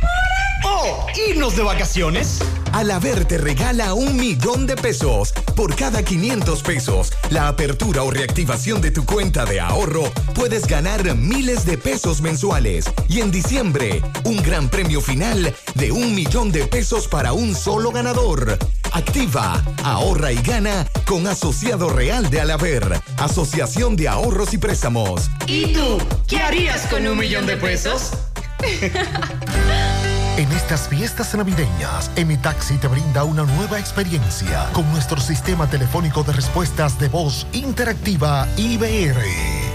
[0.64, 1.06] ¡Oh!
[1.28, 2.40] ¿Irnos de vacaciones?
[2.72, 5.32] Alaber te regala un millón de pesos.
[5.54, 11.14] Por cada 500 pesos, la apertura o reactivación de tu cuenta de ahorro, puedes ganar
[11.16, 12.84] miles de pesos mensuales.
[13.08, 17.90] Y en diciembre, un gran premio final de un millón de pesos para un solo
[17.90, 18.58] ganador.
[18.92, 25.30] Activa, ahorra y gana con Asociado Real de Alaber, Asociación de Ahorros y Préstamos.
[25.46, 25.98] ¿Y tú?
[26.26, 28.12] ¿Qué harías con un millón de pesos?
[30.38, 36.32] En estas fiestas navideñas, Taxi te brinda una nueva experiencia con nuestro sistema telefónico de
[36.32, 39.20] respuestas de voz interactiva IBR.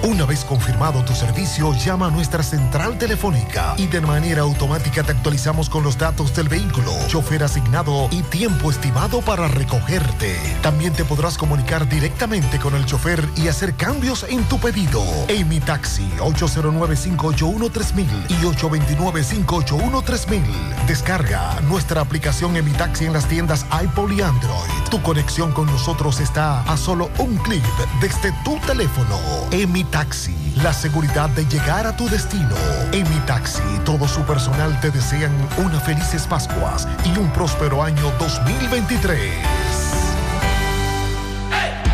[0.03, 5.11] Una vez confirmado tu servicio, llama a nuestra central telefónica y de manera automática te
[5.11, 10.37] actualizamos con los datos del vehículo, chofer asignado y tiempo estimado para recogerte.
[10.61, 15.03] También te podrás comunicar directamente con el chofer y hacer cambios en tu pedido.
[15.29, 20.52] Amy Taxi 809-581-3000 y 829-581-3000.
[20.87, 24.69] Descarga nuestra aplicación en mi taxi en las tiendas iPod y Android.
[24.89, 27.63] Tu conexión con nosotros está a solo un clic
[28.01, 29.17] desde tu teléfono.
[29.51, 32.55] En mi taxi, la seguridad de llegar a tu destino.
[32.91, 38.11] En mi taxi, todo su personal te desean unas felices Pascuas y un próspero año
[38.19, 39.72] 2023.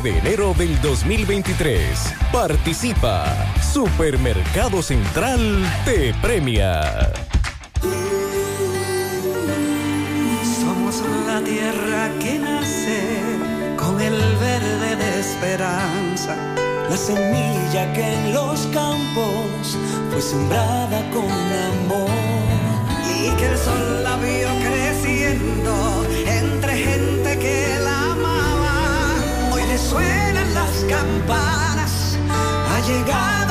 [0.00, 2.14] de enero del 2023.
[2.30, 3.24] Participa.
[3.72, 5.40] Supermercado Central
[5.84, 7.12] te premia.
[10.60, 13.00] Somos la tierra que nace
[13.78, 16.36] con el verde de esperanza.
[16.90, 19.78] La semilla que en los campos
[20.10, 21.30] fue sembrada con
[21.72, 22.10] amor.
[23.08, 27.15] Y que el sol la vio creciendo entre gente.
[29.96, 32.18] Suenan las campanas.
[32.28, 33.45] Ha llegado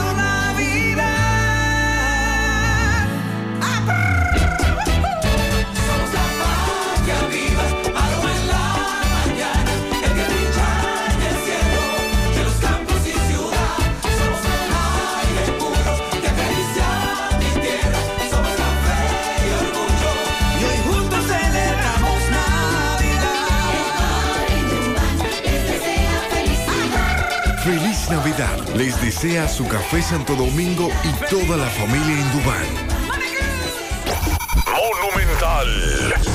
[28.75, 32.65] Les desea su café Santo Domingo y toda la familia Indubán.
[34.67, 36.34] Monumental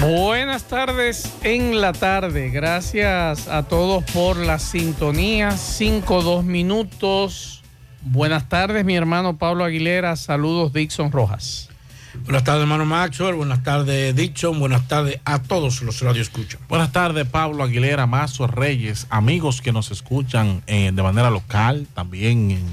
[0.00, 2.50] Buenas tardes en la tarde.
[2.50, 5.52] Gracias a todos por la sintonía.
[5.52, 7.62] 5, 2 minutos.
[8.02, 10.14] Buenas tardes, mi hermano Pablo Aguilera.
[10.16, 11.70] Saludos, Dixon Rojas.
[12.24, 13.34] Buenas tardes, hermano Maxwell.
[13.36, 14.60] Buenas tardes, Dixon.
[14.60, 16.60] Buenas tardes a todos los radio escuchan.
[16.68, 22.50] Buenas tardes, Pablo Aguilera, Mazo Reyes, amigos que nos escuchan eh, de manera local, también
[22.50, 22.64] en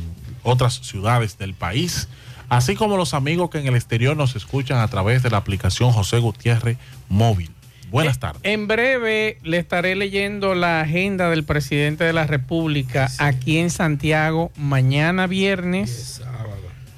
[0.43, 2.09] otras ciudades del país
[2.57, 5.91] así como los amigos que en el exterior nos escuchan a través de la aplicación
[5.91, 6.77] José Gutiérrez
[7.09, 7.51] Móvil.
[7.89, 8.41] Buenas eh, tardes.
[8.43, 14.51] En breve le estaré leyendo la agenda del presidente de la República aquí en Santiago
[14.55, 16.21] mañana viernes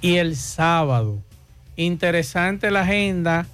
[0.02, 1.20] y el sábado.
[1.78, 3.48] Interesante la agenda,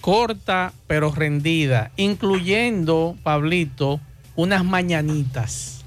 [0.00, 4.00] corta pero rendida, incluyendo, Pablito,
[4.36, 5.77] unas mañanitas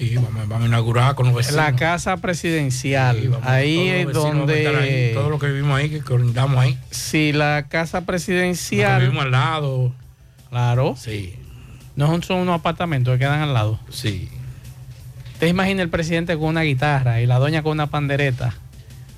[0.00, 1.56] y vamos, a inaugurar con los vecinos.
[1.56, 3.38] La casa presidencial.
[3.42, 5.12] ahí es donde.
[5.14, 6.78] todo lo que vivimos ahí, que coordinamos ahí.
[6.90, 9.02] Sí, la casa presidencial.
[9.02, 9.92] vivimos al lado.
[10.48, 10.94] Claro.
[10.96, 11.36] Sí.
[11.96, 13.78] No son unos apartamentos que quedan al lado.
[13.90, 14.30] Sí.
[15.38, 18.54] Te imaginas el presidente con una guitarra y la doña con una pandereta.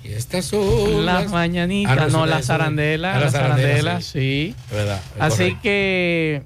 [0.04, 4.54] Y estas son las, mañanitas, ah, no, las arandelas, las arandelas, sí.
[4.68, 6.42] verdad, Así que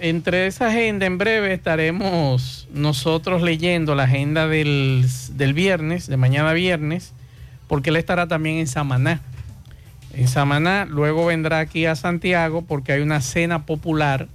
[0.00, 5.06] entre esa agenda, en breve estaremos nosotros leyendo la agenda del,
[5.54, 7.12] viernes, de mañana viernes,
[7.68, 9.20] porque él estará también en Samaná.
[10.14, 14.28] En Samaná, luego vendrá aquí a Santiago porque hay una cena popular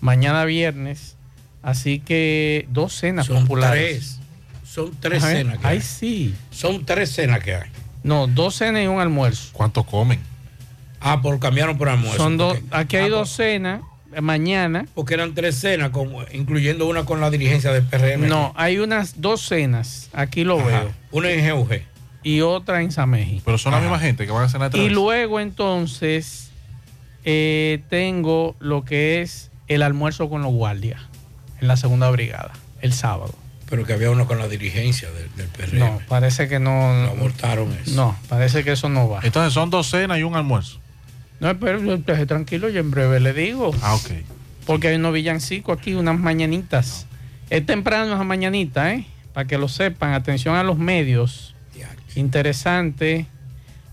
[0.00, 1.16] mañana viernes.
[1.62, 4.18] Así que dos cenas Son populares.
[4.18, 4.18] Tres.
[4.64, 5.80] Son tres cenas que hay.
[5.80, 6.34] sí.
[6.50, 7.70] Son tres cenas que hay.
[8.02, 9.50] No, dos cenas y un almuerzo.
[9.52, 10.18] ¿Cuánto comen?
[11.00, 12.16] Ah, por cambiaron por almuerzo.
[12.16, 12.58] Son dos.
[12.70, 13.82] Aquí hay ah, dos cenas
[14.20, 14.86] mañana.
[14.94, 15.90] Porque eran tres cenas,
[16.32, 18.28] incluyendo una con la dirigencia del PRM.
[18.28, 20.92] No, hay unas dos cenas, aquí lo veo.
[21.10, 21.82] Una en GUG.
[22.24, 23.42] Y otra en Sameji.
[23.44, 26.50] Pero son la misma gente que van a cenar Y luego entonces
[27.24, 31.00] eh, tengo lo que es el almuerzo con los guardias
[31.60, 33.34] en la segunda brigada, el sábado.
[33.70, 35.78] Pero que había uno con la dirigencia del, PRM.
[35.78, 36.70] No, parece que no.
[37.04, 37.94] No abortaron eso.
[37.94, 39.20] No, parece que eso no va.
[39.22, 40.78] Entonces son dos cenas y un almuerzo.
[41.42, 43.72] No, pero deje tranquilo, yo en breve le digo.
[43.82, 44.10] Ah, ok.
[44.64, 47.08] Porque hay unos villancicos aquí, unas mañanitas.
[47.50, 49.06] Es temprano esa mañanita, ¿eh?
[49.32, 50.12] Para que lo sepan.
[50.12, 51.56] Atención a los medios.
[52.14, 53.26] Interesante.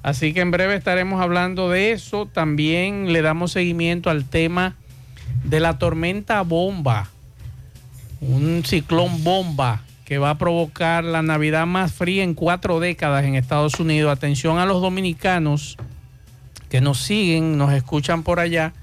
[0.03, 2.27] Así que en breve estaremos hablando de eso.
[2.27, 4.75] También le damos seguimiento al tema
[5.43, 7.09] de la tormenta bomba.
[8.21, 13.33] Un ciclón bomba que va a provocar la Navidad más fría en cuatro décadas en
[13.33, 14.11] Estados Unidos.
[14.11, 15.77] Atención a los dominicanos
[16.69, 18.73] que nos siguen, nos escuchan por allá,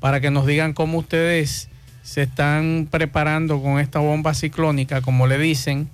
[0.00, 1.68] para que nos digan cómo ustedes
[2.02, 5.88] se están preparando con esta bomba ciclónica, como le dicen.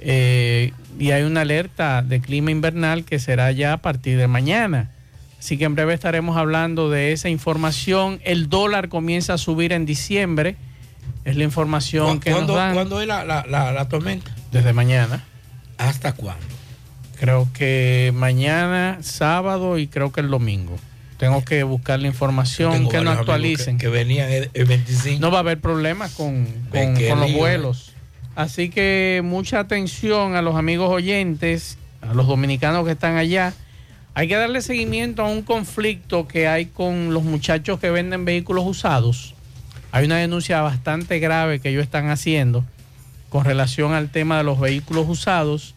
[0.00, 4.90] Eh, y hay una alerta de clima invernal que será ya a partir de mañana.
[5.38, 8.20] Así que en breve estaremos hablando de esa información.
[8.24, 10.56] El dólar comienza a subir en diciembre.
[11.24, 12.74] Es la información que nos dan.
[12.74, 14.30] ¿Cuándo es la, la tormenta?
[14.52, 15.24] Desde mañana.
[15.78, 16.61] ¿Hasta cuándo?
[17.22, 20.76] Creo que mañana, sábado y creo que el domingo.
[21.18, 23.78] Tengo que buscar la información que nos actualicen.
[23.78, 25.20] Que, venían el, 25.
[25.20, 27.92] No va a haber problemas con, con, los vuelos.
[28.34, 33.54] Así que mucha atención a los amigos oyentes, a los dominicanos que están allá.
[34.14, 38.64] Hay que darle seguimiento a un conflicto que hay con los muchachos que venden vehículos
[38.66, 39.36] usados.
[39.92, 42.64] Hay una denuncia bastante grave que ellos están haciendo
[43.28, 45.76] con relación al tema de los vehículos usados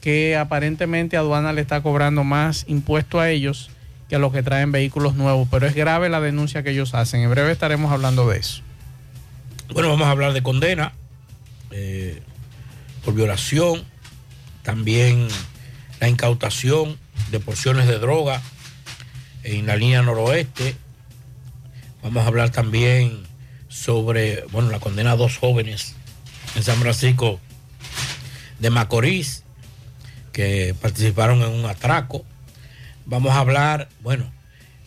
[0.00, 3.70] que aparentemente aduana le está cobrando más impuesto a ellos
[4.08, 5.48] que a los que traen vehículos nuevos.
[5.50, 7.20] Pero es grave la denuncia que ellos hacen.
[7.20, 8.62] En breve estaremos hablando de eso.
[9.72, 10.92] Bueno, vamos a hablar de condena
[11.70, 12.20] eh,
[13.04, 13.84] por violación,
[14.62, 15.28] también
[16.00, 16.98] la incautación
[17.30, 18.42] de porciones de droga
[19.44, 20.74] en la línea noroeste
[22.02, 23.24] Vamos a hablar también
[23.68, 25.94] sobre, bueno, la condena a dos jóvenes
[26.56, 27.38] en San Francisco
[28.58, 29.44] de Macorís
[30.32, 32.24] que participaron en un atraco.
[33.06, 34.30] Vamos a hablar, bueno,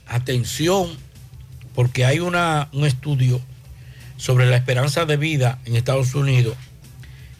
[0.08, 0.90] atención,
[1.76, 3.42] porque hay una, un estudio
[4.18, 6.56] sobre la esperanza de vida en Estados Unidos,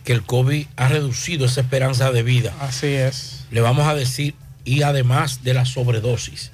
[0.04, 2.54] que el COVID ha reducido esa esperanza de vida.
[2.60, 3.46] Así es.
[3.52, 6.52] Le vamos a decir, y además de la sobredosis.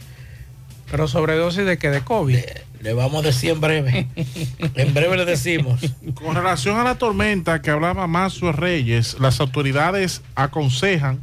[0.91, 1.89] ¿Pero sobredosis de qué?
[1.89, 2.35] ¿De COVID?
[2.35, 4.07] Le, le vamos a decir en breve.
[4.75, 5.81] en breve le decimos.
[6.13, 11.19] Con relación a la tormenta que hablaba Mazo Reyes, las autoridades aconsejan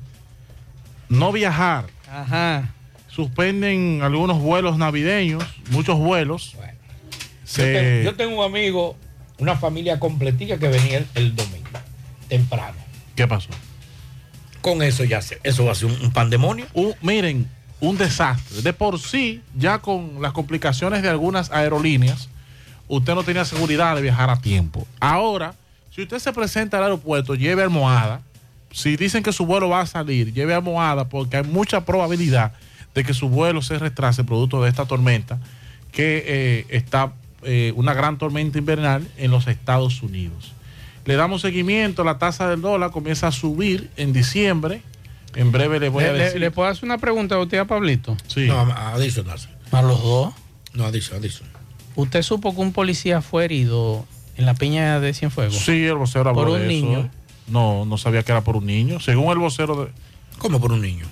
[1.09, 1.87] no viajar.
[2.11, 2.71] Ajá.
[3.09, 6.55] suspenden algunos vuelos navideños, muchos vuelos.
[6.55, 8.97] Yo, te- yo tengo un amigo,
[9.39, 11.69] una familia completica que venía el, el domingo,
[12.29, 12.77] temprano.
[13.15, 13.49] ¿Qué pasó?
[14.61, 16.67] Con eso ya se, eso va a ser un, un pandemonio.
[16.75, 17.49] Un- miren,
[17.81, 18.63] un desastre.
[18.63, 22.29] De por sí, ya con las complicaciones de algunas aerolíneas,
[22.89, 24.87] usted no tenía seguridad de viajar a tiempo.
[25.01, 25.55] Ahora,
[25.95, 28.21] si usted se presenta al aeropuerto, lleve almohada.
[28.77, 32.53] Si dicen que su vuelo va a salir, lleve almohada porque hay mucha probabilidad
[32.95, 35.39] de que su vuelo se retrase producto de esta tormenta,
[35.93, 40.53] que eh, está eh, una gran tormenta invernal en los Estados Unidos.
[41.07, 44.83] Le damos seguimiento, la tasa del dólar comienza a subir en diciembre.
[45.35, 46.41] En breve le voy a ¿Le, le- decir.
[46.41, 48.15] le puedo hacer una pregunta a usted, a Pablito?
[48.27, 48.47] Sí.
[48.47, 49.39] No, adicional.
[49.73, 50.35] A los dos.
[50.75, 51.53] No, adicional, adicional.
[51.95, 54.05] ¿Usted supo que un policía fue herido
[54.37, 55.57] en la peña de Cienfuegos?
[55.57, 56.87] Sí, el vocero habló Por un de eso.
[56.87, 57.11] niño.
[57.49, 59.01] No, no sabía que era por un niño.
[59.01, 59.91] Según el vocero de.
[60.39, 61.07] ¿Cómo por un niño?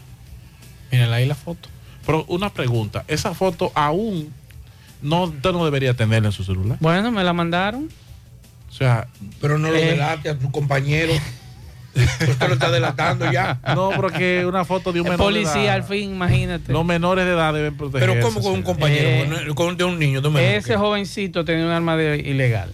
[0.90, 1.68] Miren ahí la foto.
[2.06, 4.32] Pero una pregunta, esa foto aún
[5.00, 6.76] no, usted no debería tenerla en su celular.
[6.80, 7.88] Bueno, me la mandaron.
[8.68, 9.06] O sea,
[9.40, 9.92] Pero no lo Eh.
[9.92, 11.12] delate a tu compañero.
[11.94, 13.60] Usted lo está delatando ya.
[13.76, 15.74] no, porque una foto de un El menor de policía, edad.
[15.76, 16.72] al fin, imagínate.
[16.72, 18.12] Los menores de edad deben protegerse.
[18.12, 19.08] Pero ¿cómo con un compañero?
[19.08, 20.76] Eh, Con- de un niño, de un menor, Ese ¿qué?
[20.76, 22.72] jovencito tenía un arma de- ilegal.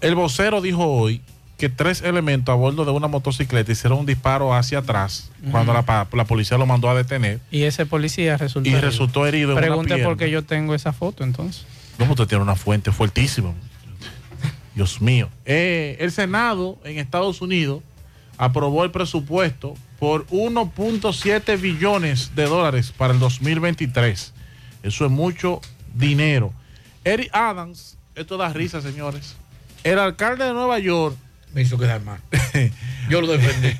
[0.00, 1.20] El vocero dijo hoy
[1.58, 6.08] que tres elementos a bordo de una motocicleta hicieron un disparo hacia atrás cuando la,
[6.12, 8.88] la policía lo mandó a detener Y ese policía resultó y herido.
[8.88, 11.64] resultó herido Pregunte por qué yo tengo esa foto entonces.
[11.98, 13.52] ¿Cómo usted tiene una fuente fuertísima?
[14.74, 15.28] Dios mío.
[15.44, 17.82] Eh, el Senado en Estados Unidos
[18.38, 24.32] aprobó el presupuesto por 1.7 billones de dólares para el 2023.
[24.82, 25.60] Eso es mucho
[25.94, 26.52] dinero.
[27.04, 29.36] Eric Adams, esto da risa, señores.
[29.84, 31.16] El alcalde de Nueva York.
[31.54, 32.20] Me hizo quedar mal.
[33.10, 33.76] Yo lo defendí.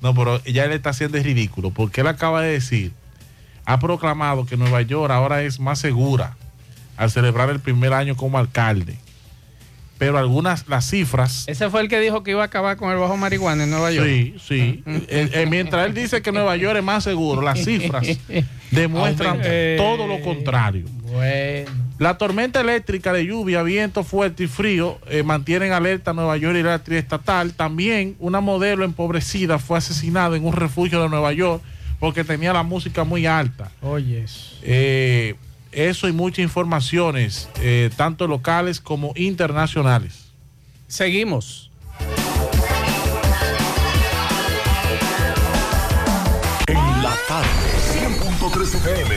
[0.00, 2.92] No, pero ya él está haciendo el ridículo porque él acaba de decir,
[3.64, 6.36] ha proclamado que Nueva York ahora es más segura
[6.96, 8.98] al celebrar el primer año como alcalde.
[10.02, 11.44] Pero algunas, las cifras...
[11.46, 13.92] Ese fue el que dijo que iba a acabar con el bajo marihuana en Nueva
[13.92, 14.08] York.
[14.08, 14.82] Sí, sí.
[14.84, 18.04] Eh, eh, mientras él dice que Nueva York es más seguro, las cifras
[18.72, 19.40] demuestran
[19.76, 20.86] todo lo contrario.
[21.04, 21.70] Bueno.
[22.00, 26.56] La tormenta eléctrica de lluvia, viento fuerte y frío eh, mantienen alerta a Nueva York
[26.58, 27.52] y la triestatal.
[27.52, 31.62] También una modelo empobrecida fue asesinada en un refugio de Nueva York
[32.00, 33.70] porque tenía la música muy alta.
[33.82, 34.24] Oye.
[34.62, 35.36] Eh,
[35.72, 40.32] eso y muchas informaciones, eh, tanto locales como internacionales.
[40.86, 41.70] Seguimos.
[46.66, 47.48] En la tarde,
[47.92, 49.14] 100.3 FM.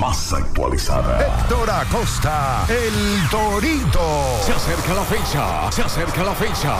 [0.00, 1.20] Más actualizada.
[1.20, 4.40] Héctor Acosta, el Torito.
[4.44, 6.76] Se acerca la fecha, se acerca la fecha.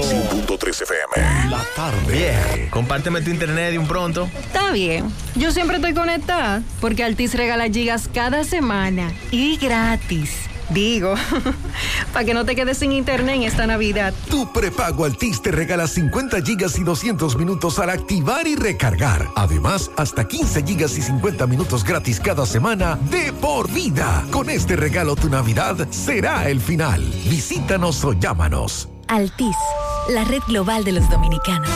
[0.03, 1.51] 100.3 FM.
[1.51, 2.13] La tarde.
[2.13, 4.29] Vieja, compárteme tu internet de un pronto.
[4.39, 5.11] Está bien.
[5.35, 10.49] Yo siempre estoy conectada porque Altis regala gigas cada semana y gratis.
[10.71, 11.15] Digo,
[12.13, 14.15] para que no te quedes sin internet en esta Navidad.
[14.31, 19.29] Tu prepago Altis te regala 50 gigas y 200 minutos al activar y recargar.
[19.37, 24.25] Además, hasta 15 gigas y 50 minutos gratis cada semana de por vida.
[24.31, 27.03] Con este regalo tu Navidad será el final.
[27.29, 28.89] Visítanos o llámanos.
[29.09, 29.57] Altis,
[30.09, 31.71] la red global de los dominicanos.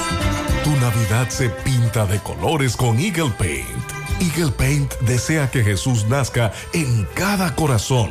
[0.64, 3.66] Tu Navidad se pinta de colores con Eagle Paint.
[4.20, 8.10] Eagle Paint desea que Jesús nazca en cada corazón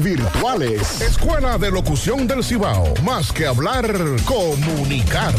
[0.00, 1.00] virtuales.
[1.00, 2.92] Escuela de Locución del Cibao.
[3.02, 3.86] Más que hablar,
[4.24, 5.34] comunicar.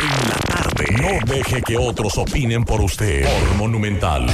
[0.00, 0.84] En la tarde.
[0.92, 3.24] No deje que otros opinen por usted.
[3.24, 4.28] Por Monumental.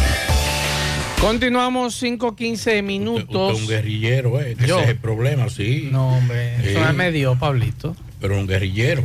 [1.21, 3.55] Continuamos 5-15 minutos.
[3.55, 4.57] Usted, usted un guerrillero, ¿eh?
[4.59, 5.89] Ese es el problema, sí.
[5.91, 6.57] No, hombre.
[6.63, 6.69] Sí.
[6.69, 7.97] Eso me dio, Pablito.
[8.21, 9.05] Pero un guerrillero.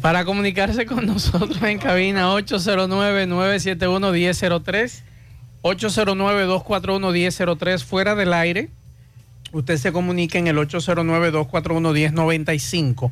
[0.00, 5.02] Para comunicarse con nosotros en cabina 809-971-1003,
[5.62, 8.70] 809-241-1003 fuera del aire.
[9.52, 13.10] Usted se comunica en el 809-241-1095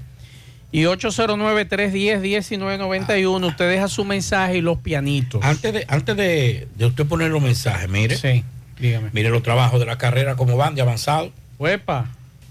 [0.72, 3.46] y 809-310-1991.
[3.48, 5.42] Usted deja su mensaje y los pianitos.
[5.44, 8.16] Antes de, antes de, de usted poner los mensajes, mire.
[8.16, 8.44] Sí,
[8.78, 9.10] dígame.
[9.12, 11.32] Mire los trabajos de la carrera, cómo van de avanzado.
[11.58, 12.06] Huepa.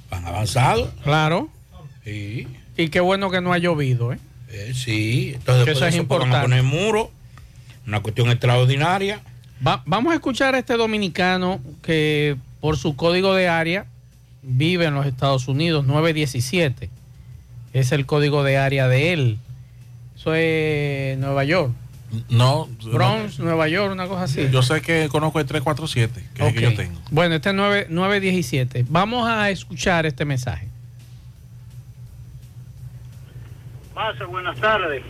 [0.09, 0.89] Van avanzados.
[1.03, 1.49] Claro.
[2.03, 2.47] Sí.
[2.77, 4.19] Y qué bueno que no ha llovido, ¿eh?
[4.49, 5.31] Eh, sí.
[5.35, 6.41] Entonces, eso de es importante.
[6.41, 7.11] poner muro.
[7.87, 9.21] Una cuestión extraordinaria.
[9.65, 13.85] Va- vamos a escuchar a este dominicano que por su código de área
[14.41, 16.89] vive en los Estados Unidos, 917.
[17.73, 19.37] Es el código de área de él.
[20.15, 21.71] Eso es Nueva York.
[22.27, 22.67] No.
[22.91, 24.49] Bronx, Nueva York, una cosa así.
[24.49, 26.99] Yo sé que conozco el 347, que es el que yo tengo.
[27.11, 28.85] Bueno, este es 9, 917.
[28.89, 30.67] Vamos a escuchar este mensaje.
[33.93, 35.03] Más buenas tardes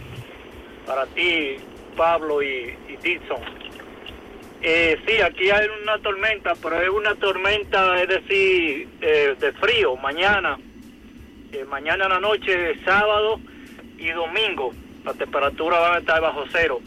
[0.86, 1.56] para ti,
[1.96, 3.64] Pablo y, y Dixon.
[4.67, 9.95] Eh, sí, aquí hay una tormenta, pero es una tormenta, es decir, eh, de frío,
[9.97, 10.58] mañana.
[11.51, 13.39] Eh, mañana en la noche, sábado
[13.99, 14.73] y domingo,
[15.04, 16.80] la temperatura va a estar bajo cero.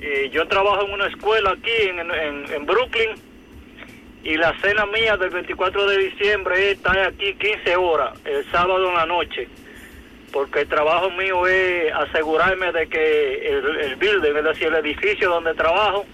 [0.00, 2.10] Eh, yo trabajo en una escuela aquí en,
[2.52, 3.10] en- Brooklyn
[4.24, 8.94] y la cena mía del 24 de diciembre está aquí 15 horas, el sábado en
[8.94, 9.48] la noche
[10.32, 15.54] porque el trabajo mío es asegurarme de que el building, es decir, el edificio donde
[15.54, 16.04] trabajo,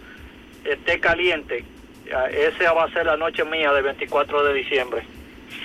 [0.64, 1.64] esté caliente.
[2.08, 5.02] Ya, Esa va a ser la noche mía del 24 de diciembre.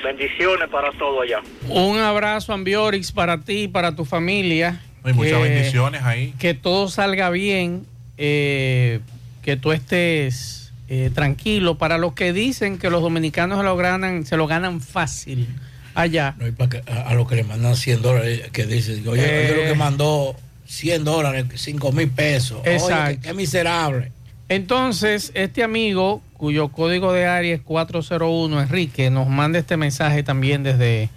[0.04, 1.40] Bendiciones para todo allá.
[1.70, 4.82] Un abrazo, Ambiorix, para ti y para tu familia.
[5.04, 6.34] Hay muchas Que- bendiciones ahí.
[6.40, 7.86] Que todo salga bien,
[8.18, 9.00] eh,
[9.44, 11.78] que tú estés eh, tranquilo.
[11.78, 15.48] Para los que dicen que los dominicanos se lo ganan, se lo ganan fácil
[15.96, 16.36] allá.
[16.38, 19.22] No, y para que- a, a los que le mandan 100 dólares, que dicen, oye,
[19.26, 19.52] Eh.
[19.54, 22.60] oye, lo que mandó 100 dólares, 5 mil pesos.
[22.62, 23.20] Oye, Exacto.
[23.22, 24.12] qué, qué miserable.
[24.50, 30.64] Entonces, este amigo, cuyo código de área es 401, Enrique, nos manda este mensaje también
[30.64, 31.10] desde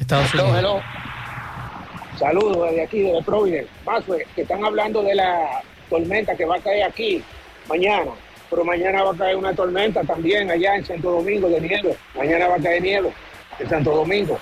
[0.00, 0.60] Estados Hello, Unidos.
[0.60, 0.82] hello.
[2.18, 3.68] Saludos desde aquí, desde Providence.
[3.84, 7.22] Mazue, que están hablando de la tormenta que va a caer aquí
[7.68, 8.12] mañana.
[8.48, 11.96] Pero mañana va a caer una tormenta también allá en Santo Domingo de nieve.
[12.16, 13.12] Mañana va a caer nieve
[13.58, 14.38] en Santo Domingo.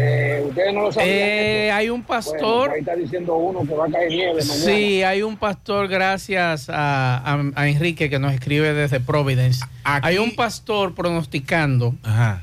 [0.00, 1.16] Eh, Ustedes no lo sabían.
[1.16, 2.68] Eh, hay un pastor.
[2.68, 4.54] Bueno, ahí está diciendo uno que va a caer nieve mañana.
[4.54, 9.64] Sí, hay un pastor, gracias a, a- a Enrique que nos escribe desde Providence.
[9.84, 11.94] Hay un pastor pronosticando.
[12.02, 12.42] Ajá.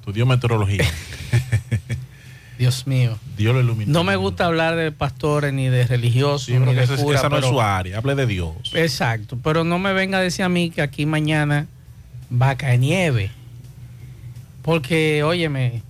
[0.00, 0.84] Estudió meteorología.
[2.58, 3.18] Dios mío.
[3.36, 3.92] Dios lo iluminó.
[3.92, 7.28] No me gusta hablar de pastores ni de religiosos Sí, ni de esa, cura, esa
[7.28, 7.98] no es pero- su área.
[7.98, 8.54] Hable de Dios.
[8.74, 11.66] Exacto, pero no me venga a decir a mí que aquí mañana
[12.30, 13.30] va a caer nieve.
[14.62, 15.82] Porque, óyeme,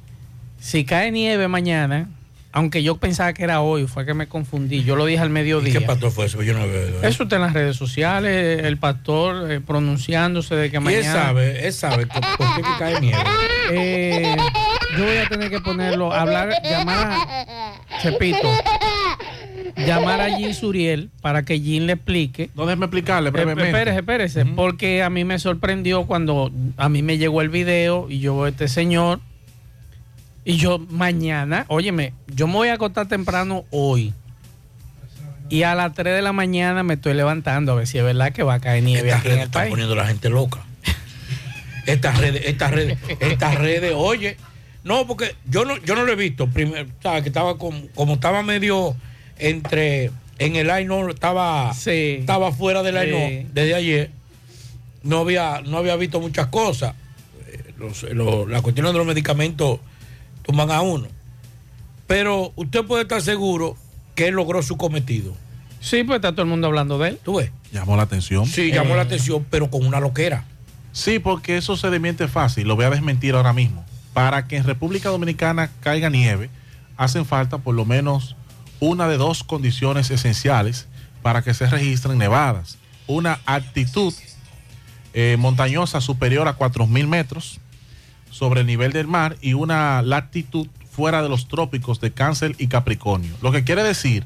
[0.62, 2.09] si cae nieve mañana,
[2.53, 4.85] aunque yo pensaba que era hoy, fue que me confundí.
[4.85, 5.72] Yo lo dije al mediodía.
[5.72, 6.42] ¿Qué pastor fue eso?
[6.42, 7.03] Yo no veo.
[7.03, 11.12] Eso está en las redes sociales, el pastor eh, pronunciándose de que Y él mañana.
[11.12, 13.18] sabe, él sabe que- por qué que cae nieve.
[13.75, 14.37] Eh,
[14.98, 18.46] yo voy a tener que ponerlo, hablar, llamar a Chepito,
[19.77, 22.51] llamar a Jean Suriel para que Jean le explique.
[22.55, 23.70] No, déjeme explicarle Eh, brevemente.
[23.70, 28.18] espérese, espérese, porque a mí me sorprendió cuando a mí me llegó el video y
[28.18, 29.20] yo veo a este señor
[30.44, 34.12] y yo mañana, óyeme, yo me voy a acostar temprano hoy.
[35.48, 38.33] Y a las 3 de la mañana me estoy levantando a ver si es verdad
[38.33, 39.70] que va a caer nieve Estas aquí en redes el están país.
[39.70, 40.61] poniendo la gente loca.
[41.87, 44.37] Estas redes, estas redes, estas redes, oye.
[44.85, 46.48] No, porque yo no, yo no lo he visto.
[46.48, 47.22] Primero, ¿sabes?
[47.22, 48.96] Que estaba como, como estaba medio
[49.38, 53.48] entre en el aire, no estaba, estaba fuera del aire Sí.
[53.52, 54.11] desde ayer.
[55.02, 56.94] No había, no había visto muchas cosas.
[57.48, 59.81] Eh, los- los- la cuestión de los medicamentos
[60.42, 61.09] toman a uno.
[62.07, 63.76] Pero usted puede estar seguro
[64.14, 65.35] que él logró su cometido.
[65.81, 67.18] Sí, pues está todo el mundo hablando de él.
[67.22, 67.50] ¿Tú ves?
[67.72, 68.46] Llamó la atención.
[68.46, 70.44] Sí, llamó la atención, pero con una loquera.
[70.92, 72.68] Sí, porque eso se desmiente fácil.
[72.68, 73.85] Lo voy a desmentir ahora mismo.
[74.12, 76.50] Para que en República Dominicana caiga nieve,
[76.96, 78.37] hacen falta por lo menos
[78.78, 80.87] una de dos condiciones esenciales
[81.22, 82.78] para que se registren nevadas.
[83.07, 84.12] Una altitud
[85.14, 87.61] eh, montañosa superior a 4.000 metros
[88.33, 92.66] sobre el nivel del mar y una latitud fuera de los trópicos de Cáncer y
[92.66, 93.37] Capricornio.
[93.42, 94.25] Lo que quiere decir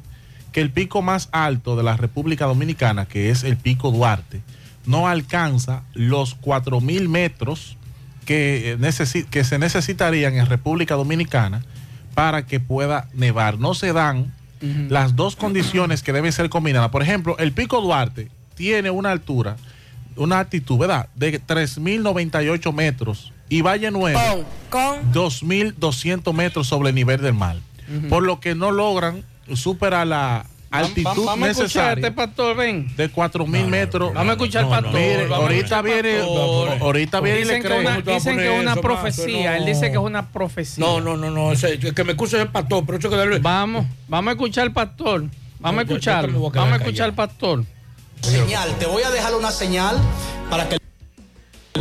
[0.52, 4.40] que el pico más alto de la República Dominicana, que es el pico Duarte,
[4.86, 7.76] no alcanza los 4.000 metros
[8.24, 11.64] que, eh, que se necesitarían en República Dominicana
[12.14, 13.58] para que pueda nevar.
[13.58, 14.32] No se dan
[14.88, 16.90] las dos condiciones que deben ser combinadas.
[16.90, 19.56] Por ejemplo, el pico Duarte tiene una altura,
[20.16, 21.08] una altitud, ¿verdad?
[21.14, 24.44] De 3.098 metros y Valle Nuevo,
[25.12, 27.56] 2.200 metros sobre el nivel del mar.
[28.08, 29.22] Por lo que no logran
[29.54, 32.96] superar la altitud Vamos, vamos a escuchar a necesaria este pastor, ven.
[32.96, 34.12] de 4.000 metros.
[34.12, 34.92] Vamos a escuchar al pastor.
[34.94, 36.20] Mire, ahorita escuchar viene,
[36.80, 37.80] ahorita viene y le Dicen que cree.
[37.80, 39.56] una- ¿Cómo te vas a Dicen que es una eso, profecía.
[39.56, 40.84] Él dice que es una profecía.
[40.84, 41.52] No, no, no, no.
[41.52, 43.38] ese- que me excuse el pastor, pero eso que darle.
[43.38, 45.24] Vamos, vamos a escuchar al pastor.
[45.60, 47.64] Vamos a quedar Vamos a escuchar al pastor.
[48.20, 49.96] Señal, te voy a dejar una señal
[50.50, 50.78] para que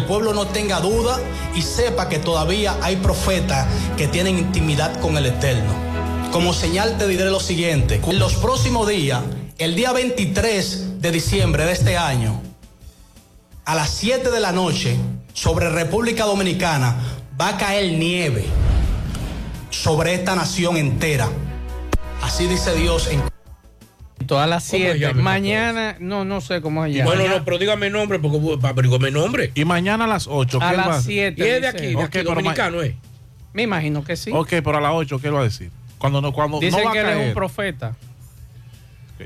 [0.06, 1.20] pueblo no tenga duda
[1.56, 5.74] y sepa que todavía hay profetas que tienen intimidad con el Eterno.
[6.32, 9.22] Como señal te diré lo siguiente, en los próximos días,
[9.58, 12.42] el día 23 de diciembre de este año,
[13.66, 14.98] a las 7 de la noche,
[15.34, 16.96] sobre República Dominicana,
[17.40, 18.46] va a caer nieve
[19.70, 21.30] sobre esta nación entera.
[22.22, 23.35] Así dice Dios en
[24.26, 25.00] Todas las ¿Cómo se 7.
[25.00, 27.12] llama el Mañana, no, no sé cómo se llama.
[27.16, 29.52] Bueno, no, pero dígame el nombre, porque averigüeme el nombre.
[29.56, 30.58] Y mañana a las 8.
[30.62, 31.34] A ¿qué él va las hacer?
[31.36, 31.44] 7.
[31.44, 32.96] Y es de aquí, de aquí, Ok, pero ma- dominicano, ¿eh?
[33.54, 34.32] Me imagino que sí.
[34.34, 35.72] Ok, pero a las 8, ¿qué él va a decir?
[35.98, 37.28] Cuando no, cuando Dicen no va que a él es caer.
[37.30, 37.96] un profeta.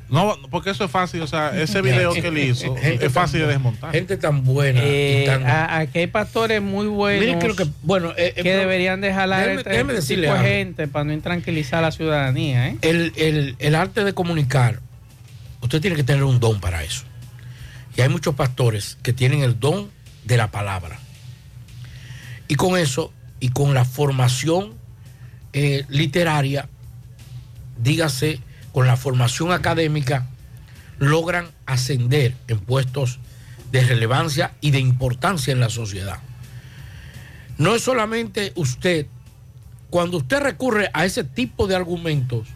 [0.07, 3.39] No, porque eso es fácil, o sea, ese video que él hizo Gente es fácil
[3.41, 3.91] de desmontar.
[3.91, 4.79] Gente tan buena.
[4.83, 9.01] Eh, tan- a- aquí hay pastores muy buenos que bueno, eh, eh, que pero- deberían
[9.01, 12.67] dejar déjeme- este tipo de gente para no intranquilizar a la ciudadanía.
[12.69, 12.77] ¿eh?
[12.83, 14.79] el, el- el arte de comunicar,
[15.69, 17.03] usted tiene que tener un don para eso.
[17.95, 19.91] Y hay muchos pastores que tienen el don
[20.25, 20.97] de la palabra.
[22.47, 24.73] Y con eso, y con la formación
[25.53, 26.67] eh, literaria,
[27.77, 28.39] dígase,
[28.71, 30.25] con la formación académica,
[30.97, 33.19] logran ascender en puestos
[33.71, 36.17] de relevancia y de importancia en la sociedad.
[37.59, 39.05] No es solamente usted,
[39.91, 42.47] cuando usted recurre a ese tipo de argumentos,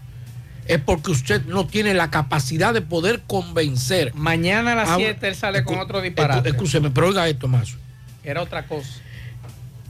[0.68, 4.14] es porque usted no tiene la capacidad de poder convencer.
[4.16, 6.50] Mañana a las Ah, 7 él sale con otro disparate.
[6.50, 7.76] Escúcheme, pero oiga esto más.
[8.24, 8.90] Era otra cosa.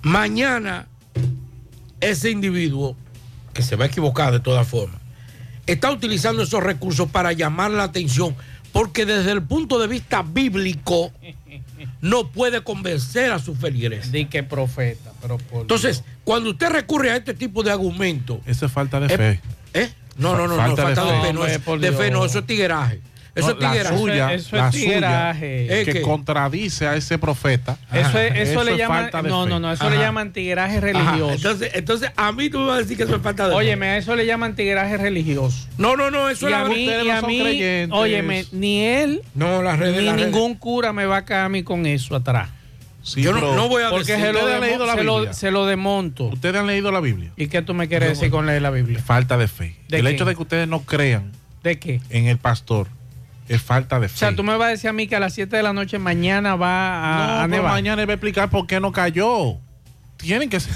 [0.01, 0.87] Mañana
[2.01, 2.95] ese individuo,
[3.53, 4.99] que se va a equivocar de todas formas,
[5.67, 8.35] está utilizando esos recursos para llamar la atención,
[8.73, 11.11] porque desde el punto de vista bíblico
[12.01, 14.11] no puede convencer a sus feligreses.
[14.11, 18.65] Di que profeta, pero por Entonces, cuando usted recurre a este tipo de argumentos, Eso
[18.65, 19.39] es falta de fe.
[19.73, 19.89] ¿eh?
[20.17, 21.33] No, no, no, Falta no, falta de, fe.
[21.33, 22.11] no, es- de fe Dios.
[22.11, 22.99] no, eso es tigueraje.
[23.35, 23.91] Eso No, es tigueraje.
[23.95, 25.79] la suya, Eso es la suya, tigueraje.
[25.81, 27.77] Es que que- contradice a ese profeta.
[27.91, 29.01] Eso, es- eso, Eso le es llaman.
[29.05, 29.49] falta de No, fe.
[29.49, 29.71] no, no.
[29.73, 29.95] Eso Ajá.
[29.95, 31.33] le llaman tigraje Ajá, religioso.
[31.33, 33.57] Entonces, entonces, a mí tú me vas a decir que eso es falta de fe.
[33.57, 35.65] Óyeme, a eso le llaman tigraje religioso.
[35.79, 37.97] No, no, no, eso y es a la mí, y no a mí creyentes.
[37.97, 40.31] óyeme, ni él, No, las redes, ni las redes.
[40.31, 42.49] ningún cura me va a caer a mí con eso atrás.
[43.03, 44.25] Sí, Yo no, no voy a Porque decir.
[44.27, 45.33] se lo, ¿Ustedes han leído la se lo- Biblia?
[45.33, 46.23] se lo desmonto.
[46.25, 47.31] Ustedes han leído la Biblia.
[47.35, 48.99] ¿Y qué tú me quieres decir con leer la Biblia?
[48.99, 49.75] Falta de fe.
[49.89, 50.11] ¿De el qué?
[50.11, 51.31] hecho de que ustedes no crean
[51.63, 51.99] ¿De qué?
[52.09, 52.87] en el pastor
[53.49, 54.15] es falta de fe.
[54.15, 55.73] O sea, tú me vas a decir a mí que a las 7 de la
[55.73, 57.71] noche mañana va a, no, a nevar.
[57.73, 59.57] mañana él va a explicar por qué no cayó.
[60.15, 60.73] Tienen que ser.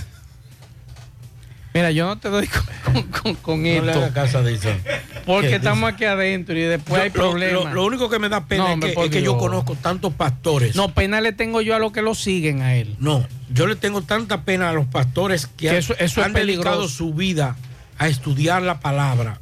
[1.77, 2.47] Mira, yo no te doy
[2.85, 3.91] con, con- con- No esto.
[3.91, 4.81] haga caso a Dixon.
[5.25, 7.65] Porque ¿Qué estamos aquí adentro y después Yo- hay problemas.
[7.65, 9.75] Lo, lo único que me da pena No, es que, por es que yo conozco
[9.75, 10.75] tantos pastores.
[10.75, 12.95] No, pena le tengo yo a los que lo siguen a él.
[12.99, 16.25] No, yo le tengo tanta pena a los pastores que, Que han, eso- eso es
[16.25, 17.55] han dedicado su vida
[17.99, 19.39] a estudiar la palabra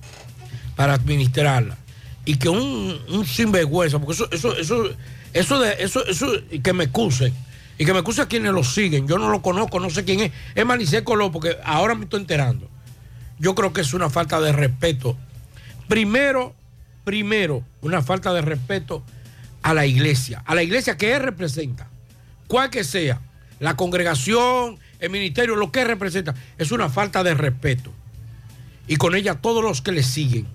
[0.76, 1.78] para administrarla.
[2.26, 4.90] Y que un, un sinvergüenza, porque eso, eso, eso,
[5.34, 7.32] eso de eso, eso, y que me excuse,
[7.78, 9.08] y que me excuse a quienes lo siguen.
[9.08, 10.32] Yo no lo conozco, no sé quién es.
[10.54, 12.70] Es Manicé Colón, porque ahora me estoy enterando.
[13.38, 15.18] Yo creo que es una falta de respeto.
[15.88, 16.56] Primero,
[17.04, 19.04] primero, una falta de respeto
[19.62, 21.88] a la iglesia, a la iglesia que él representa,
[22.48, 23.20] cual que sea,
[23.60, 27.92] la congregación, el ministerio, lo que él representa, es una falta de respeto.
[28.88, 30.48] Y con ella todos los que le siguen,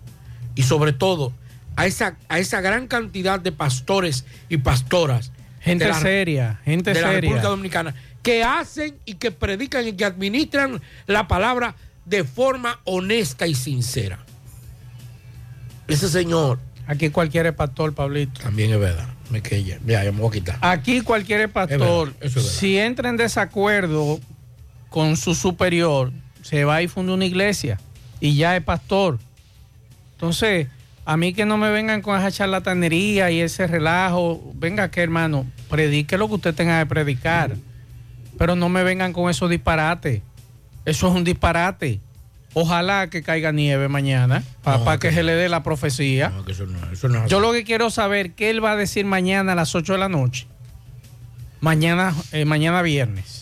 [0.54, 1.32] y sobre todo
[1.76, 5.32] a esa, a esa gran cantidad de pastores y pastoras.
[5.60, 7.20] Gente la- seria, gente de la seria.
[7.20, 11.74] República Dominicana, que hacen y que predican y que administran la palabra
[12.06, 14.18] de forma honesta y sincera.
[15.88, 18.40] Ese señor Aquí cualquier es pastor, Pablito.
[18.40, 19.06] también es verdad.
[19.30, 20.58] Me quedé, ya, ya me voy a quitar.
[20.60, 24.18] Aquí cualquier Es pastor, verdad, es si entra en desacuerdo
[24.88, 26.10] con su superior,
[26.42, 27.78] se va y funda una iglesia
[28.18, 29.20] y ya es pastor.
[30.14, 30.66] Entonces,
[31.10, 35.44] a mí que no me vengan con esa charlatanería y ese relajo, venga que hermano,
[35.68, 37.56] predique lo que usted tenga que predicar,
[38.38, 40.22] pero no me vengan con esos disparates.
[40.84, 41.98] Eso es un disparate.
[42.54, 46.28] Ojalá que caiga nieve mañana para No, que se le dé la profecía.
[46.28, 47.30] No, que eso no, eso no es así.
[47.32, 49.98] Yo lo que quiero saber, ¿qué él va a decir mañana a las 8 de
[49.98, 50.46] la noche?
[51.60, 53.39] Mañana, eh, mañana viernes.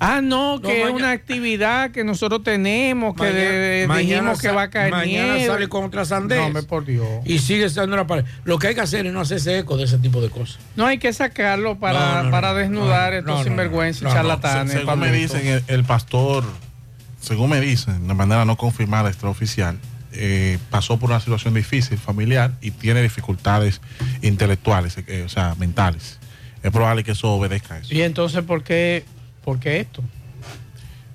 [0.00, 4.48] Ah, no, que es una actividad que nosotros tenemos, que Mañana- de- mañana dijimos que
[4.50, 5.46] va a caer mañana nieve.
[5.46, 6.38] sale con otra sandez.
[6.38, 7.06] No, hombre, por Dios.
[7.24, 8.24] Y sigue estando en la pared.
[8.44, 10.58] Lo que hay que hacer es no hacerse eco de ese tipo de cosas.
[10.76, 14.16] No hay que sacarlo para, No, no, para desnudar no, estos sinvergüenzas y no, no,
[14.16, 14.72] charlatanes.
[14.72, 16.44] Se- según me dicen, el, el pastor,
[17.20, 19.78] según me dicen, de manera no confirmada, extraoficial,
[20.12, 23.80] eh, pasó por una situación difícil familiar y tiene dificultades
[24.22, 26.18] intelectuales, eh, o sea, mentales.
[26.62, 27.94] Es probable que eso obedezca a eso.
[27.94, 29.04] Y entonces, ¿por qué,
[29.44, 30.02] por qué esto?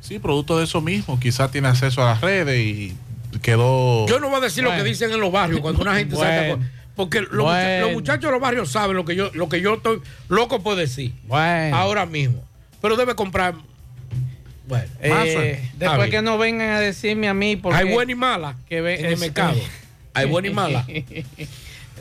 [0.02, 1.20] Sí, producto de eso mismo.
[1.20, 2.96] Quizás tiene acceso a las redes y
[3.42, 4.08] quedó.
[4.08, 6.54] Yo no voy a decir lo que dicen en los barrios cuando una gente Bueno.
[6.56, 6.72] saca.
[6.96, 7.32] Porque los,
[7.82, 10.76] los muchachos de los barrios saben lo que yo, lo que yo estoy loco por
[10.76, 11.14] decir.
[11.28, 11.76] Bueno.
[11.78, 12.44] Ahora mismo.
[12.82, 13.56] Pero debe comprar.
[14.68, 18.56] Bueno, Eh, después que no vengan a decirme a mí porque Hay buena y mala
[18.68, 19.60] que ve- en el mercado.
[20.14, 20.86] Hay buena y mala.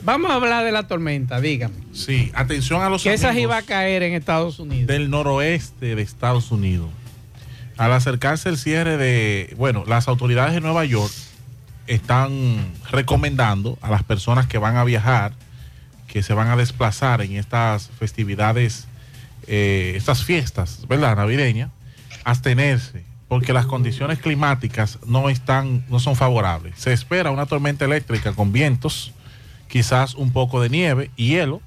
[0.03, 1.75] Vamos a hablar de la tormenta, dígame.
[1.93, 4.87] Sí, atención a los Que esa amigos iba a caer en Estados Unidos.
[4.87, 6.89] del noroeste de Estados Unidos.
[7.77, 11.11] Al acercarse el cierre de, bueno, las autoridades de Nueva York
[11.87, 15.33] están recomendando a las personas que van a viajar,
[16.07, 18.87] que se van a desplazar en estas festividades,
[19.47, 21.15] eh, estas fiestas, ¿verdad?
[21.15, 21.71] Navideñas,
[22.23, 26.73] abstenerse porque las condiciones climáticas no están, no son favorables.
[26.77, 29.13] Se espera una tormenta eléctrica con vientos,
[29.69, 31.61] quizás un poco de nieve y hielo,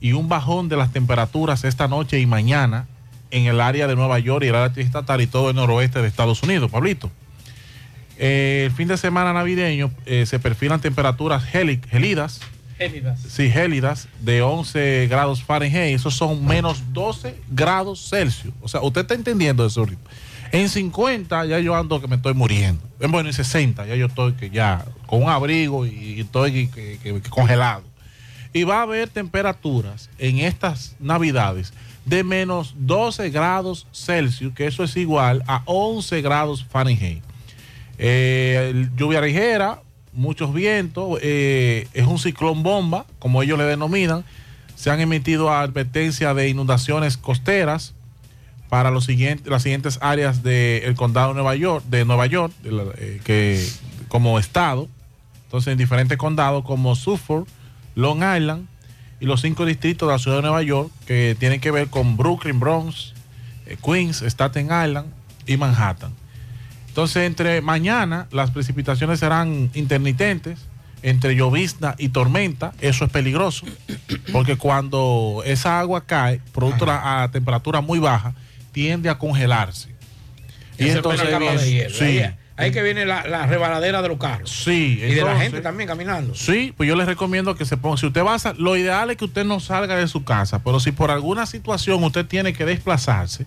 [0.00, 2.86] y un bajón de las temperaturas esta noche y mañana
[3.30, 6.08] en el área de Nueva York y el área triestatal y todo el noroeste de
[6.08, 7.10] Estados Unidos, Pablito.
[8.16, 12.40] Eh, el fin de semana navideño eh, se perfilan temperaturas geli- gelidas,
[12.78, 13.20] Gélidas.
[13.28, 18.54] sí, gélidas, de 11 grados Fahrenheit, esos son menos 12 grados Celsius.
[18.60, 20.10] O sea, usted está entendiendo eso ahorita.
[20.54, 22.80] En 50 ya yo ando que me estoy muriendo.
[23.00, 27.20] En bueno, en 60 ya yo estoy que ya con un abrigo y estoy que-
[27.28, 27.82] congelado.
[28.52, 31.72] Y va a haber temperaturas en estas navidades
[32.04, 37.24] de menos 12 grados Celsius, que eso es igual a 11 grados Fahrenheit.
[37.98, 44.24] Eh, lluvia ligera, muchos vientos, eh, es un ciclón bomba, como ellos le denominan.
[44.76, 47.93] Se han emitido advertencias de inundaciones costeras
[48.74, 52.72] para los siguientes, las siguientes áreas del condado de Nueva York, de Nueva York, de
[52.72, 53.64] la- eh, que
[54.08, 54.88] como estado.
[55.44, 57.46] Entonces, en diferentes condados como Suffolk,
[57.94, 58.66] Long Island
[59.20, 62.16] y los cinco distritos de la ciudad de Nueva York que tienen que ver con
[62.16, 63.14] Brooklyn, Bronx,
[63.66, 65.06] eh, Queens, Staten Island
[65.46, 66.10] y Manhattan.
[66.88, 70.58] Entonces, entre mañana las precipitaciones serán intermitentes,
[71.04, 73.66] entre llovizna y tormenta, eso es peligroso,
[74.32, 78.34] porque cuando esa agua cae, producto a temperatura muy baja,
[78.74, 79.88] tiende a congelarse.
[80.76, 81.90] Y entonces de hielo.
[81.94, 84.50] sí, Ahí, ahí que viene la, la rebaladera de los carros.
[84.50, 86.34] sí, y de la gente también caminando.
[86.34, 87.96] Sí, pues yo les recomiendo que se ponga.
[87.96, 90.80] Si usted va a, lo ideal es que usted no salga de su casa, pero
[90.80, 93.46] si por alguna situación usted tiene que desplazarse,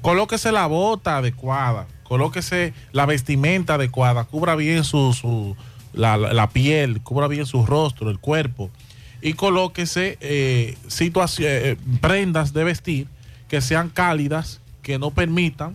[0.00, 5.56] colóquese la bota adecuada, colóquese la vestimenta adecuada, cubra bien su, su-
[5.92, 8.70] la, la- piel, cubra bien su rostro, el cuerpo
[9.20, 10.76] y colóquese eh,
[11.40, 13.06] eh, prendas de vestir
[13.52, 15.74] que sean cálidas, que no permitan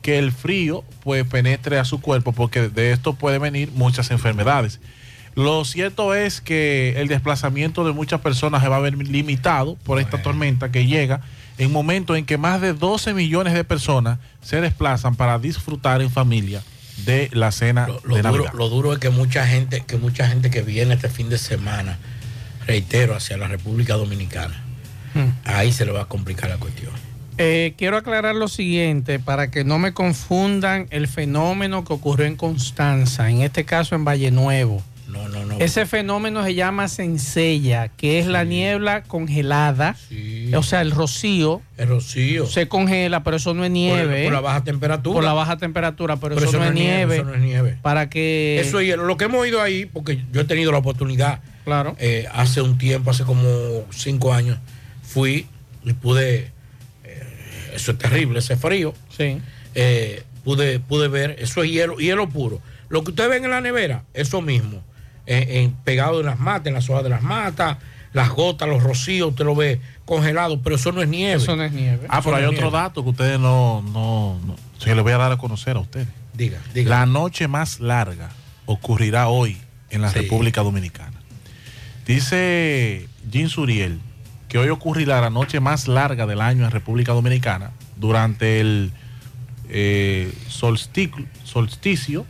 [0.00, 4.80] que el frío pues penetre a su cuerpo porque de esto puede venir muchas enfermedades.
[5.34, 10.00] Lo cierto es que el desplazamiento de muchas personas se va a ver limitado por
[10.00, 11.20] esta tormenta que llega
[11.58, 16.10] en momentos en que más de 12 millones de personas se desplazan para disfrutar en
[16.10, 16.62] familia
[17.04, 18.52] de la cena Lo de duro, Navidad.
[18.54, 21.98] lo duro es que mucha gente, que mucha gente que viene este fin de semana,
[22.66, 24.64] reitero, hacia la República Dominicana,
[25.44, 27.07] ahí se le va a complicar la cuestión.
[27.38, 32.34] Eh, quiero aclarar lo siguiente para que no me confundan el fenómeno que ocurrió en
[32.36, 34.82] Constanza, en este caso en Valle Nuevo.
[35.06, 35.56] No, no, no.
[35.58, 39.96] Ese fenómeno se llama sencella, que es la niebla congelada,
[40.54, 41.62] o sea, el rocío.
[41.78, 42.44] El rocío.
[42.46, 44.24] Se congela, pero eso no es nieve.
[44.24, 45.14] por la baja temperatura.
[45.14, 47.16] Por la baja temperatura, pero, Pero eso, no es nieve.
[47.16, 47.78] Eso no es nieve.
[47.80, 48.60] Para que.
[48.60, 49.04] Eso es hielo.
[49.04, 51.96] Lo que hemos ido ahí, porque yo he tenido la oportunidad, claro.
[51.98, 53.48] eh, hace un tiempo, hace como
[53.90, 54.58] cinco años,
[55.02, 55.46] fui
[55.84, 56.50] y pude,
[57.78, 58.92] eso es terrible, ese frío.
[59.16, 59.38] Sí.
[59.74, 62.60] Eh, pude, pude ver, eso es hielo, hielo puro.
[62.88, 64.82] Lo que ustedes ven en la nevera, eso mismo,
[65.26, 67.78] eh, en- pegado en las matas, en las hojas de las matas,
[68.14, 71.34] las gotas, los rocíos, usted lo ve congelado, pero eso no es nieve.
[71.42, 72.06] Eso no es nieve.
[72.08, 75.30] Ah, pero hay otro dato que ustedes no, no, no se les voy a dar
[75.32, 76.08] a conocer a ustedes.
[76.34, 78.30] Diga, La noche más larga
[78.64, 79.58] ocurrirá hoy
[79.90, 80.20] en la Sí.
[80.20, 81.12] República Dominicana.
[82.06, 84.00] Dice Jim Suriel
[84.48, 88.92] que hoy ocurrirá la noche más larga del año en República Dominicana durante el
[89.68, 92.24] eh, solsti- solsticio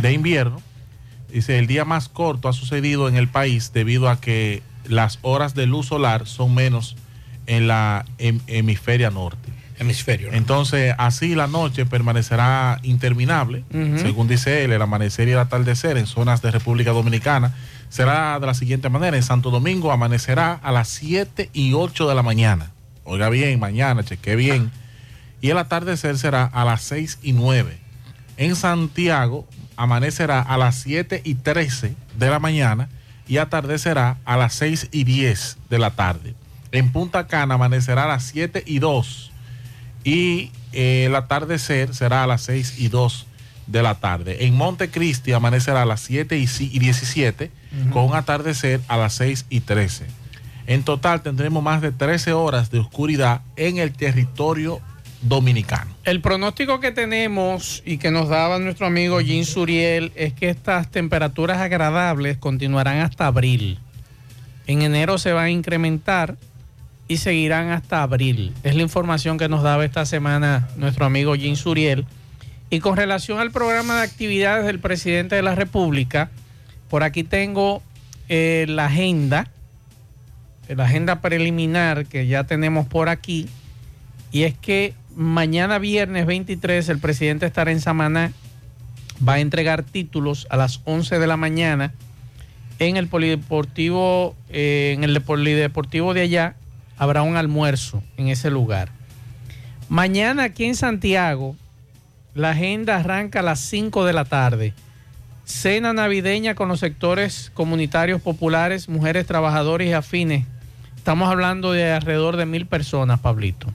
[0.00, 0.62] de invierno.
[1.32, 5.54] Dice, el día más corto ha sucedido en el país debido a que las horas
[5.54, 6.96] de luz solar son menos
[7.46, 9.50] en la hem- hemisferia norte.
[9.78, 10.32] Hemisferio.
[10.32, 13.62] Entonces, así la noche permanecerá interminable,
[13.98, 17.54] según dice él, el amanecer y el atardecer en zonas de República Dominicana
[17.88, 19.16] será de la siguiente manera.
[19.16, 22.70] En Santo Domingo amanecerá a las 7 y 8 de la mañana.
[23.04, 24.70] Oiga bien, mañana, cheque bien.
[25.40, 27.78] Y el atardecer será a las 6 y 9.
[28.36, 29.46] En Santiago
[29.76, 32.88] amanecerá a las 7 y 13 de la mañana
[33.28, 36.34] y atardecerá a las 6 y 10 de la tarde.
[36.72, 39.32] En Punta Cana amanecerá a las 7 y 2
[40.04, 43.27] y eh, el atardecer será a las 6 y 2
[43.68, 44.46] de la tarde.
[44.46, 47.50] En Montecristi amanecerá a las 7 y si- y 17
[47.92, 50.06] con un atardecer a las 6 y 13.
[50.66, 54.80] En total tendremos más de 13 horas de oscuridad en el territorio
[55.22, 55.90] dominicano.
[56.04, 60.90] El pronóstico que tenemos y que nos daba nuestro amigo Jim Suriel es que estas
[60.90, 63.78] temperaturas agradables continuarán hasta abril.
[64.66, 66.36] En enero se van a incrementar
[67.08, 68.52] y seguirán hasta abril.
[68.62, 72.06] Es la información que nos daba esta semana nuestro amigo Jim Suriel.
[72.70, 76.30] Y con relación al programa de actividades del presidente de la República,
[76.90, 77.82] por aquí tengo
[78.28, 79.48] eh, la agenda,
[80.68, 83.48] la agenda preliminar que ya tenemos por aquí.
[84.32, 88.32] Y es que mañana viernes 23 el presidente estará en Samaná.
[89.26, 91.92] Va a entregar títulos a las 11 de la mañana
[92.78, 96.54] en el polideportivo, eh, en el polideportivo de allá.
[96.98, 98.90] Habrá un almuerzo en ese lugar.
[99.88, 101.56] Mañana aquí en Santiago,
[102.38, 104.72] la agenda arranca a las 5 de la tarde.
[105.44, 110.46] Cena navideña con los sectores comunitarios populares, mujeres trabajadores y afines.
[110.96, 113.66] Estamos hablando de alrededor de mil personas, Pablito.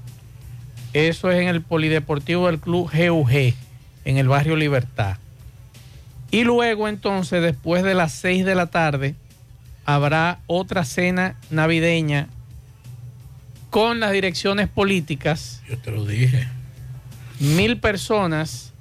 [0.94, 3.54] Eso es en el Polideportivo del Club GUG,
[4.06, 5.18] en el barrio Libertad.
[6.32, 9.16] Y luego entonces, después de las 6 de la tarde,
[9.84, 12.30] habrá otra cena navideña
[13.72, 15.62] con las direcciones políticas.
[15.68, 16.48] Yo te lo dije.
[17.44, 18.74] Mil personas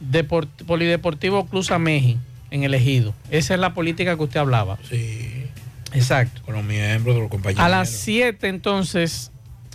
[0.00, 2.18] de Polideportivo Club Ameji
[2.50, 3.14] en el ejido.
[3.30, 4.78] Esa es la política que usted hablaba.
[4.88, 5.46] Sí.
[5.92, 6.42] Exacto.
[6.44, 7.64] Con los miembros de los compañeros.
[7.64, 9.30] A las 7 entonces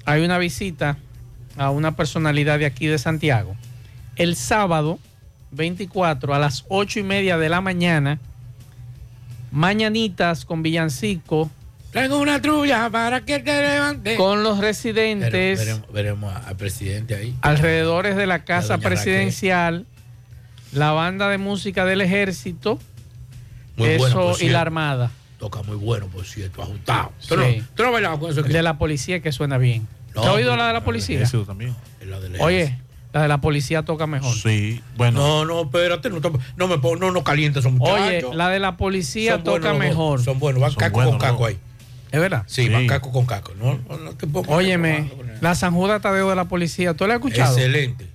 [0.05, 0.97] hay una visita
[1.57, 3.55] a una personalidad de aquí de Santiago.
[4.15, 4.99] El sábado
[5.51, 8.19] 24 a las 8 y media de la mañana,
[9.51, 11.49] mañanitas con villancico.
[11.91, 14.15] Traigo una trulla para que te levante.
[14.15, 15.59] Con los residentes.
[15.59, 17.35] Veremos, veremos al presidente ahí.
[17.41, 19.85] Alrededores de la casa presidencial,
[20.71, 22.79] la banda de música del ejército,
[23.75, 25.11] Muy eso bueno, por y la armada.
[25.37, 27.11] Toca muy bueno, por cierto, ajustado.
[27.19, 27.27] Sí.
[27.29, 28.41] ¿Tú no, tú no bailado con eso?
[28.43, 29.87] De la policía que suena bien.
[30.15, 31.21] No, ¿Te has oído pero la de la policía?
[31.23, 31.75] Eso también.
[32.05, 32.77] La del Oye,
[33.11, 34.33] la de la policía toca mejor.
[34.33, 35.19] Sí, bueno.
[35.19, 38.29] No, no, espérate, no, te- no me pongo, no, no calientes esos muchachos.
[38.29, 40.23] Oye, la de la policía Son buenos toca dos, mejor.
[40.23, 41.57] Son buenos, van Son caco buenos con caco ahí.
[42.11, 42.43] ¿Es verdad?
[42.47, 43.53] Sí, van caco con caco.
[43.55, 45.09] No, no, no te pongas Óyeme,
[45.39, 47.55] la San Judas Tadeo de la policía, ¿tú la has escuchado?
[47.57, 48.07] Excelente.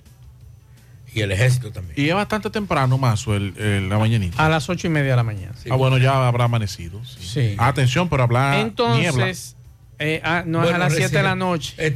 [1.13, 1.95] Y el ejército también.
[1.99, 4.45] Y es bastante temprano, más el, el- la mañanita.
[4.45, 5.53] A las ocho y media de la mañana.
[5.71, 7.01] ah, bueno, ya habrá amanecido.
[7.05, 7.55] Sí.
[7.57, 8.61] Atención, pero habla niebla.
[8.61, 9.55] Entonces,
[9.97, 11.95] eh, ah, no es a las 7 de la noche.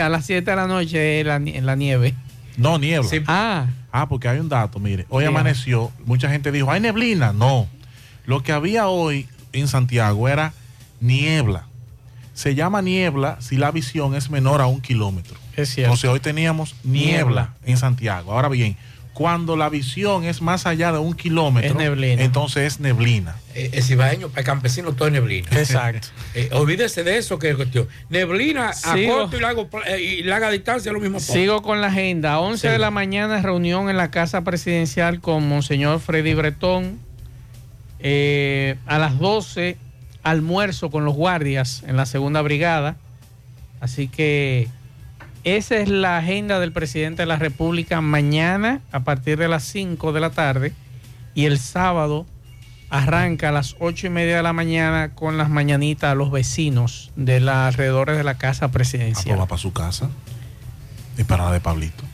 [0.00, 2.14] a las 7 de la noche es la, la nieve.
[2.56, 3.08] No, niebla.
[3.26, 3.66] Ah.
[3.92, 5.04] Ah, porque hay un dato, mire.
[5.10, 7.34] Hoy amaneció, mucha gente dijo, hay neblina.
[7.34, 7.68] No.
[8.24, 10.54] Lo que había hoy en Santiago era
[11.00, 11.66] niebla.
[12.34, 15.36] Se llama niebla si la visión es menor a un kilómetro.
[15.56, 15.88] Es cierto.
[15.94, 17.54] Entonces hoy teníamos niebla, Niebla.
[17.64, 18.32] en Santiago.
[18.32, 18.76] Ahora bien,
[19.12, 22.22] cuando la visión es más allá de un kilómetro, Es neblina.
[22.22, 23.34] entonces es neblina.
[23.56, 25.48] Eh, es cibaeño, para el campesino todo es neblina.
[25.50, 26.06] Exacto.
[26.36, 27.88] Eh, olvídese de eso que es cuestión.
[28.10, 31.18] Neblina a corto y largo eh, y larga distancia es lo mismo.
[31.18, 32.38] Sigo con la agenda.
[32.38, 32.72] 11 Sí.
[32.72, 37.00] de la mañana, reunión en la Casa Presidencial con Monseñor Freddy Bretón.
[37.98, 39.76] Eh, a las 12,
[40.30, 42.96] almuerzo con los guardias en la segunda brigada.
[43.80, 44.68] Así que
[45.44, 50.12] esa es la agenda del presidente de la República mañana a partir de las 5
[50.12, 50.72] de la tarde.
[51.34, 52.26] Y el sábado
[52.90, 57.12] arranca a las 8 y media de la mañana con las mañanitas a los vecinos
[57.16, 59.38] de los alrededores de la Casa Presidencial.
[59.38, 60.10] va para su casa.
[61.16, 62.04] Es para la de Pablito.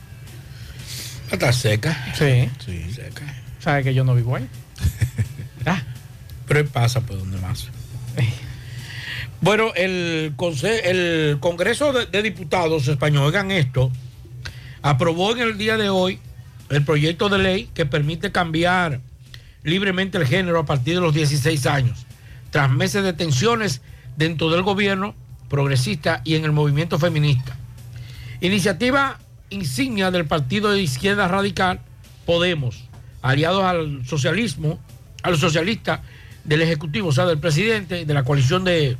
[1.31, 2.13] Está seca.
[2.15, 2.49] Sí.
[2.63, 2.93] Sí.
[2.93, 3.23] Seca.
[3.59, 4.47] ¿Sabe que yo no vivo ahí?
[6.47, 7.69] Pero él pasa por donde más.
[9.41, 10.33] Bueno, el,
[10.83, 13.91] el Congreso de, de Diputados español, oigan esto,
[14.81, 16.19] aprobó en el día de hoy
[16.69, 19.01] el proyecto de ley que permite cambiar
[19.63, 22.05] libremente el género a partir de los 16 años,
[22.49, 23.81] tras meses de tensiones
[24.15, 25.13] dentro del gobierno
[25.49, 27.55] progresista y en el movimiento feminista.
[28.41, 31.81] Iniciativa insignia del partido de izquierda radical,
[32.25, 32.85] Podemos,
[33.21, 34.79] aliados al socialismo,
[35.21, 35.99] a los socialistas
[36.45, 38.97] del Ejecutivo, o sea, del presidente, de la coalición de,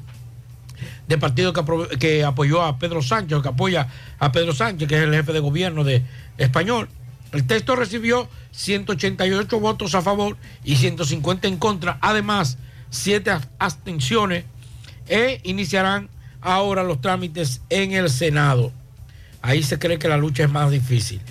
[1.07, 3.87] de partidos que, que apoyó a Pedro Sánchez, que apoya
[4.19, 6.03] a Pedro Sánchez, que es el jefe de gobierno de
[6.37, 6.89] español.
[7.31, 12.57] El texto recibió 188 votos a favor y 150 en contra, además,
[12.89, 14.45] siete ab- abstenciones
[15.07, 16.09] e iniciarán
[16.41, 18.71] ahora los trámites en el Senado.
[19.41, 21.21] Ahí se cree que la lucha es más difícil.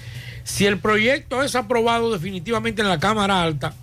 [0.45, 3.75] Si el proyecto es aprobado definitivamente en la Cámara Alta,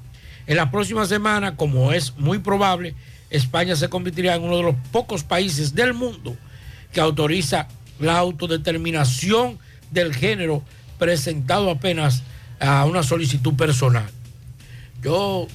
[0.47, 2.95] en la próxima semana, como es muy probable,
[3.29, 6.35] España se convertirá en uno de los pocos países del mundo
[6.91, 7.67] que autoriza
[7.99, 9.57] la autodeterminación
[9.91, 10.63] del género
[10.99, 12.23] presentado apenas
[12.59, 14.09] a una solicitud personal.
[15.01, 15.47] Yo,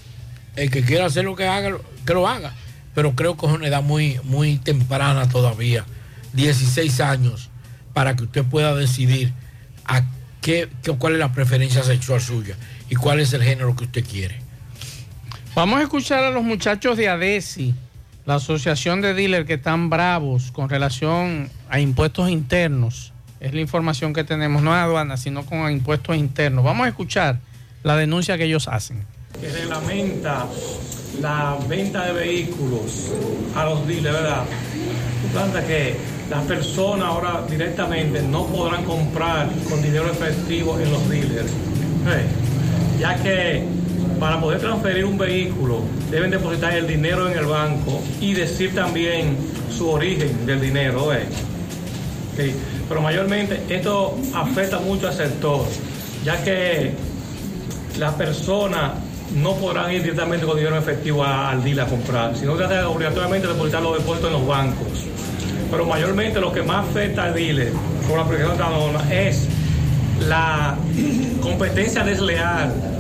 [0.57, 1.76] el que quiera hacer lo que haga,
[2.07, 2.53] que lo haga,
[2.95, 5.84] pero creo que es una edad muy, muy temprana todavía,
[6.32, 7.51] 16 años,
[7.93, 9.32] para que usted pueda decidir
[9.84, 10.03] a
[10.41, 12.57] qué, qué- cuál es la preferencia sexual suya
[12.89, 14.41] y cuál es el género que usted quiere.
[15.57, 17.75] Vamos a escuchar a los muchachos de ADESI,
[18.27, 23.15] la asociación de dealers que están bravos con relación a impuestos internos.
[23.41, 26.63] Es la información que tenemos, no a aduana, sino con impuestos internos.
[26.63, 27.39] Vamos a escuchar
[27.85, 29.03] la denuncia que ellos hacen.
[29.41, 30.47] que reglamenta
[31.23, 33.13] la venta de vehículos
[33.55, 34.45] a los dealers, ¿verdad?
[35.23, 35.97] Tú plantas que
[36.29, 41.51] las personas ahora directamente no podrán comprar con dinero efectivo en los dealers.
[43.01, 43.86] Ya que
[44.19, 49.37] para poder transferir un vehículo deben depositar el dinero en el banco y decir también
[49.71, 51.12] su origen del dinero.
[51.12, 51.27] ¿eh?
[52.37, 52.55] Sí,
[52.89, 55.67] Pero mayormente esto afecta mucho al sector,
[56.25, 56.93] ya que
[57.99, 58.93] las personas
[59.35, 63.83] no podrán ir directamente con dinero efectivo al dealer a comprar, sino que obligatoriamente depositar
[63.83, 65.07] los depósitos en los bancos.
[65.71, 67.73] Pero mayormente lo que más afecta al dealer
[68.09, 69.49] por la aplicación es
[70.21, 70.77] la
[71.43, 72.96] competencia desleal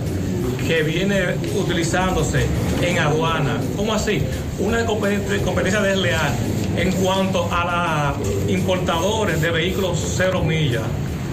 [0.66, 2.46] que viene utilizándose
[2.82, 3.58] en aduana.
[3.76, 4.22] ¿Cómo así?
[4.58, 6.32] Una compet- competencia desleal
[6.76, 10.82] en cuanto a los importadores de vehículos cero millas.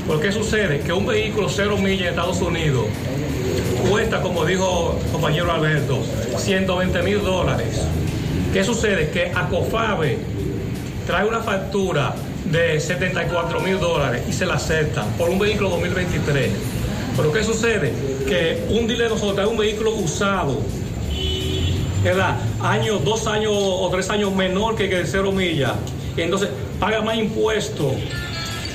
[0.07, 0.79] ¿Por qué sucede?
[0.81, 2.85] Que un vehículo cero millas en Estados Unidos
[3.89, 5.99] cuesta, como dijo el compañero Alberto,
[6.37, 7.81] 120 mil dólares.
[8.53, 9.09] ¿Qué sucede?
[9.09, 10.17] Que Acofabe
[11.07, 12.13] trae una factura
[12.45, 16.49] de 74 mil dólares y se la aceptan por un vehículo 2023.
[17.15, 17.93] Pero ¿qué sucede?
[18.27, 20.59] Que un dealer de nosotros un vehículo usado,
[22.03, 22.37] ¿verdad?
[22.61, 25.73] Años, dos años o tres años menor que el cero millas.
[26.17, 26.49] Entonces
[26.79, 27.93] paga más impuestos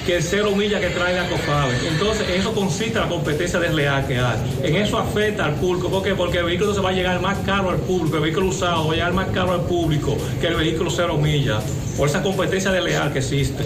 [0.08, 1.74] que el cero millas que trae de Acofabe.
[1.86, 4.38] Entonces, eso consiste en la competencia desleal que hay.
[4.62, 5.90] En eso afecta al público.
[5.90, 6.14] ¿Por qué?
[6.14, 8.92] Porque el vehículo se va a llegar más caro al público, el vehículo usado va
[8.94, 11.62] a llegar más caro al público que el vehículo cero millas,
[11.98, 13.64] por esa competencia desleal que existe.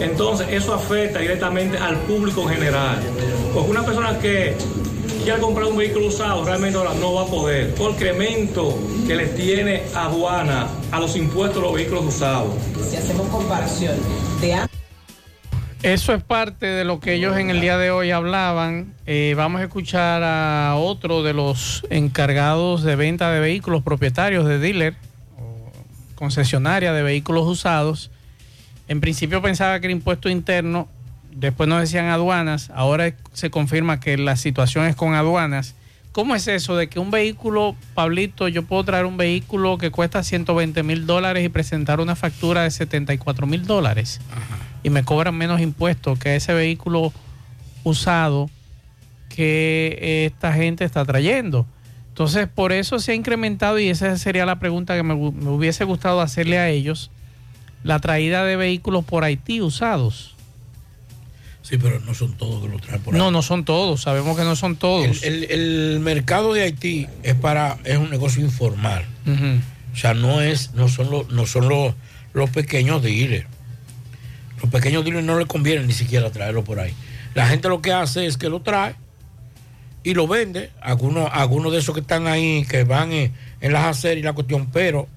[0.00, 2.98] Entonces, eso afecta directamente al público en general.
[3.54, 4.56] Porque una persona que
[5.24, 9.14] quiere comprar un vehículo usado realmente ahora no va a poder por el incremento que
[9.14, 12.54] le tiene aduana a los impuestos de los vehículos usados.
[12.88, 13.96] Si hacemos comparación
[14.40, 14.56] de.
[15.82, 18.92] Eso es parte de lo que ellos en el día de hoy hablaban.
[19.06, 24.58] Eh, vamos a escuchar a otro de los encargados de venta de vehículos, propietarios de
[24.58, 24.94] dealer
[25.38, 25.72] o
[26.16, 28.10] concesionaria de vehículos usados.
[28.90, 30.88] En principio pensaba que era impuesto interno,
[31.30, 35.76] después nos decían aduanas, ahora se confirma que la situación es con aduanas.
[36.10, 40.24] ¿Cómo es eso de que un vehículo, Pablito, yo puedo traer un vehículo que cuesta
[40.24, 44.20] 120 mil dólares y presentar una factura de 74 mil dólares?
[44.82, 47.12] y me cobran menos impuestos que ese vehículo
[47.84, 48.50] usado
[49.28, 51.64] que esta gente está trayendo.
[52.08, 55.84] Entonces, por eso se ha incrementado y esa sería la pregunta que me, me hubiese
[55.84, 57.12] gustado hacerle a ellos,
[57.82, 60.34] la traída de vehículos por Haití usados.
[61.62, 63.18] Sí, pero no son todos que lo traen por ahí.
[63.20, 65.22] No, no son todos, sabemos que no son todos.
[65.22, 65.50] El, el-
[65.94, 69.04] el mercado de Haití es para es un negocio informal.
[69.92, 71.94] O sea, no es no son los no son los,
[72.32, 73.46] los pequeños dealers.
[74.62, 76.92] Los pequeños dealers no les conviene ni siquiera traerlo por ahí.
[77.34, 78.94] La gente lo que hace es que lo trae
[80.02, 80.70] y lo vende.
[80.80, 84.32] Algunos, algunos de esos que están ahí, que van en, en las aceras y la
[84.32, 85.08] cuestión, pero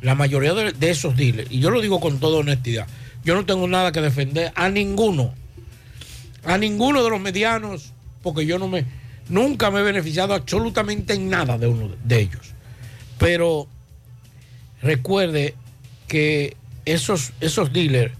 [0.00, 2.86] la mayoría de, de esos dealers, y yo lo digo con toda honestidad,
[3.24, 5.34] yo no tengo nada que defender a ninguno,
[6.44, 7.92] a ninguno de los medianos,
[8.22, 8.84] porque yo no me,
[9.28, 12.52] nunca me he beneficiado absolutamente en nada de uno de ellos.
[13.18, 13.66] Pero
[14.82, 15.54] recuerde
[16.06, 18.14] que esos, esos dealers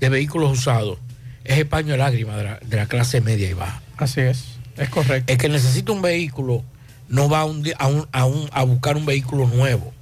[0.00, 0.98] de vehículos usados
[1.44, 3.82] es el paño de lágrimas de la, de la clase media y baja.
[3.96, 4.44] Así es,
[4.76, 5.32] es correcto.
[5.32, 6.62] El que necesita un vehículo
[7.08, 9.92] no va a, un a, un- a un- a buscar un vehículo nuevo,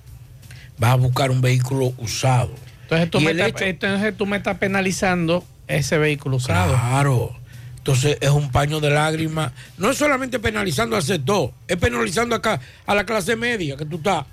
[0.83, 2.51] va a buscar un vehículo usado.
[2.83, 6.75] Entonces tú, me hecho- entonces tú me estás penalizando ese vehículo usado.
[6.75, 7.37] Claro.
[7.79, 9.53] Entonces es un paño de lágrimas.
[9.79, 13.97] No es solamente penalizando al sector, es penalizando acá a la clase media que tú
[13.97, 14.25] estás.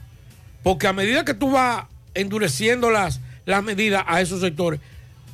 [0.61, 4.79] Porque a medida que tú vas endureciendo las, las medidas a esos sectores,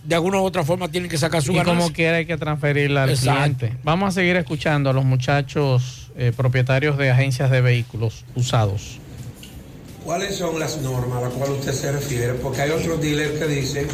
[0.03, 1.79] de alguna u otra forma tienen que sacar su y ganancia.
[1.79, 3.57] como quiera hay que transferirla al Exacto.
[3.57, 3.73] cliente.
[3.83, 8.99] Vamos a seguir escuchando a los muchachos eh, propietarios de agencias de vehículos usados.
[10.05, 12.33] ¿Cuáles son las normas a las cuales usted se refiere?
[12.35, 13.87] Porque hay otros dealers que dicen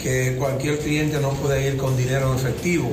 [0.00, 2.90] que cualquier cliente no puede ir con dinero en efectivo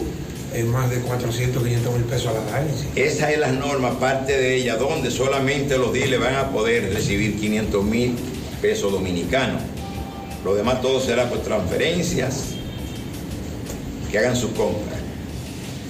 [0.53, 2.87] en más de 400, 500 mil pesos a la agencia.
[2.95, 7.37] Esa es la norma, parte de ella, donde solamente los dealers van a poder recibir
[7.37, 8.15] 500 mil
[8.61, 9.61] pesos dominicanos.
[10.45, 12.51] Lo demás todo será por transferencias
[14.09, 14.95] que hagan su compra.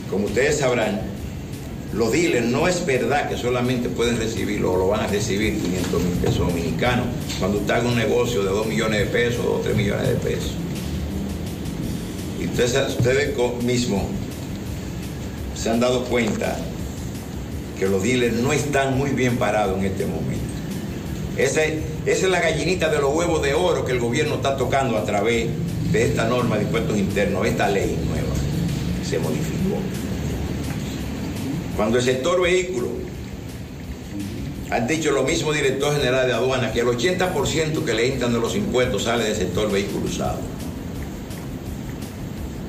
[0.09, 0.99] Como ustedes sabrán,
[1.93, 6.03] los dealers no es verdad que solamente pueden recibirlo o lo van a recibir 500
[6.03, 7.05] mil pesos dominicanos
[7.37, 10.51] cuando usted haga un negocio de 2 millones de pesos o 3 millones de pesos.
[12.39, 13.33] Y ustedes,
[13.63, 14.03] mismos
[15.53, 16.57] se han dado cuenta
[17.77, 20.41] que los dealers no están muy bien parados en este momento.
[21.37, 21.73] Esa es,
[22.05, 25.03] esa es la gallinita de los huevos de oro que el gobierno está tocando a
[25.03, 25.49] través
[25.91, 28.33] de esta norma de impuestos internos, esta ley nueva
[28.99, 29.77] que se modificó.
[31.76, 32.88] Cuando el sector vehículo,
[34.69, 38.39] han dicho lo mismo director general de aduana, que el 80% que le entran de
[38.39, 40.39] los impuestos sale del sector vehículo usado.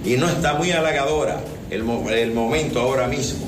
[0.04, 1.40] Y no está muy halagadora
[1.70, 3.46] el, el momento ahora mismo,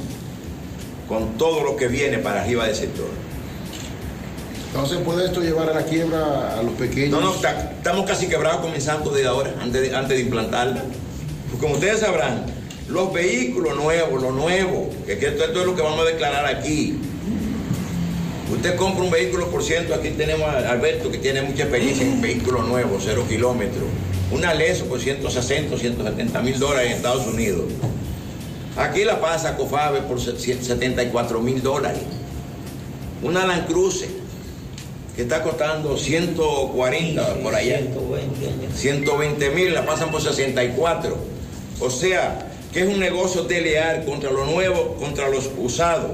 [1.09, 3.09] con todo lo que viene para arriba del sector.
[4.73, 7.11] Entonces, ¿puede esto llevar a la quiebra a los pequeños?
[7.11, 10.83] No, no, ta- estamos casi quebrados comenzando desde ahora, antes de, antes de implantarla.
[11.51, 12.45] Pues como ustedes sabrán,
[12.89, 16.47] los vehículos nuevos, lo nuevo, que, que esto, esto es lo que vamos a declarar
[16.47, 16.99] aquí.
[18.53, 22.21] Usted compra un vehículo por ciento, aquí tenemos a Alberto que tiene mucha experiencia en
[22.21, 23.85] vehículos nuevos, cero kilómetros.
[24.31, 27.65] Una Leso por 160, 170 mil dólares en Estados Unidos.
[28.77, 32.03] Aquí la pasa Cofabe por 74 mil dólares.
[33.23, 34.09] Una Land Cruiser
[35.17, 37.81] que está costando 140 por allá.
[38.75, 41.17] 120 mil, la pasan por 64.
[41.81, 46.11] O sea, que es un negocio desleal contra lo nuevo, contra los usados.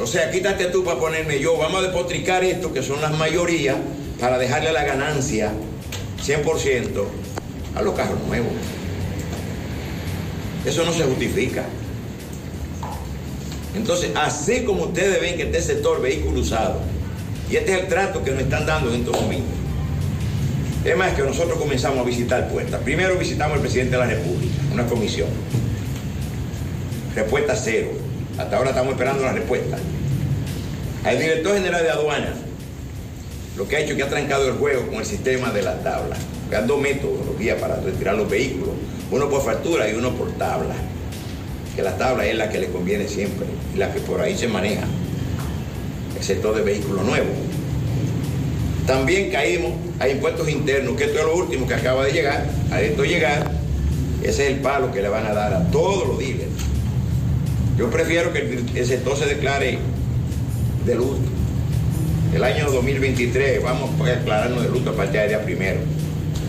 [0.00, 1.56] O sea, quítate tú para ponerme yo.
[1.56, 3.76] Vamos a despotricar esto, que son las mayorías,
[4.18, 5.52] para dejarle la ganancia
[6.26, 7.04] 100%
[7.76, 8.52] a los carros nuevos.
[10.66, 11.64] Eso no se justifica.
[13.76, 16.80] Entonces, así como ustedes ven que este sector vehículo usado,
[17.48, 19.67] y este es el trato que nos están dando en estos momentos.
[20.84, 22.80] Es más que nosotros comenzamos a visitar puertas.
[22.82, 25.28] Primero visitamos al presidente de la República, una comisión.
[27.14, 27.88] Respuesta cero.
[28.38, 29.76] Hasta ahora estamos esperando la respuesta.
[31.04, 32.32] Al director general de aduana,
[33.56, 35.82] lo que ha hecho es que ha trancado el juego con el sistema de la
[35.82, 36.16] tabla.
[36.42, 38.74] Porque hay dos metodologías para retirar los vehículos.
[39.10, 40.74] Uno por factura y uno por tabla.
[41.74, 44.46] Que la tabla es la que le conviene siempre y la que por ahí se
[44.46, 44.84] maneja.
[46.16, 47.34] El sector de vehículos nuevos.
[48.88, 52.46] También caímos a impuestos internos, que esto es lo último que acaba de llegar.
[52.70, 53.50] A esto llegar,
[54.22, 56.48] ese es el palo que le van a dar a todos los dealers.
[57.76, 59.78] Yo prefiero que el, sector se declare
[60.86, 61.20] de luto.
[62.34, 65.80] El año 2023 vamos a declararnos de luto a partir del día primero,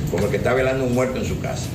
[0.10, 1.68] como el que está velando un muerto en su casa.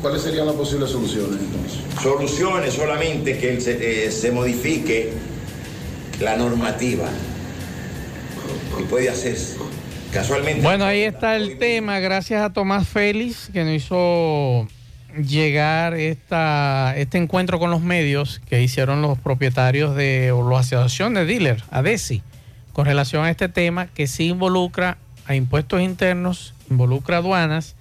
[0.00, 1.80] ¿Cuáles serían las posibles soluciones entonces?
[2.02, 5.10] Soluciones solamente que se, eh, se modifique
[6.18, 7.10] la normativa
[8.80, 9.56] y puede hacerse.
[10.12, 10.62] Casualmente.
[10.62, 11.98] Bueno, ahí está el tema.
[11.98, 14.68] Gracias a Tomás Félix que nos hizo
[15.16, 21.14] llegar esta, este encuentro con los medios que hicieron los propietarios de o la asociación
[21.14, 22.22] de dealers, ADESI,
[22.72, 27.74] con relación a este tema que sí involucra a impuestos internos, involucra aduanas.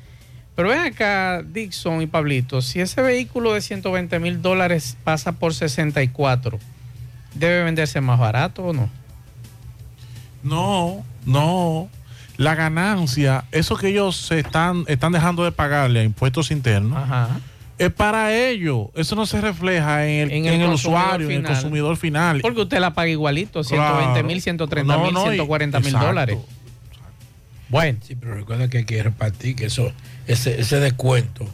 [0.55, 5.53] Pero ven acá, Dixon y Pablito, si ese vehículo de 120 mil dólares pasa por
[5.53, 6.59] 64,
[7.33, 8.89] ¿debe venderse más barato o no?
[10.43, 11.89] No, no.
[12.37, 16.99] La ganancia, eso que ellos se están, están dejando de pagarle a impuestos internos,
[17.77, 18.87] es para ellos.
[18.95, 21.53] Eso no se refleja en el, En en el el, consumidor usuario, en el final.
[21.53, 22.41] consumidor final.
[22.41, 23.97] Porque usted la paga igualito, Claro.
[23.97, 26.07] 120 mil, 130 mil, No, no, y- 140 mil exacto.
[26.07, 26.37] dólares.
[27.69, 27.99] Bueno.
[28.05, 29.91] Sí, pero recuerda que hay que repartir que eso,
[30.27, 31.47] ese, ese descuento,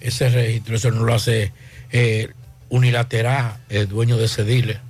[0.00, 1.52] ese registro, eso no lo hace
[1.90, 2.30] eh,
[2.68, 4.80] unilateral el dueño de ese dealer.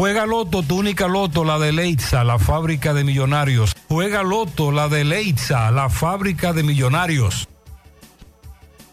[0.00, 3.76] Juega Loto, tu única Loto, la de Leitza, la fábrica de millonarios.
[3.86, 7.50] Juega Loto, la de Leitza, la fábrica de millonarios.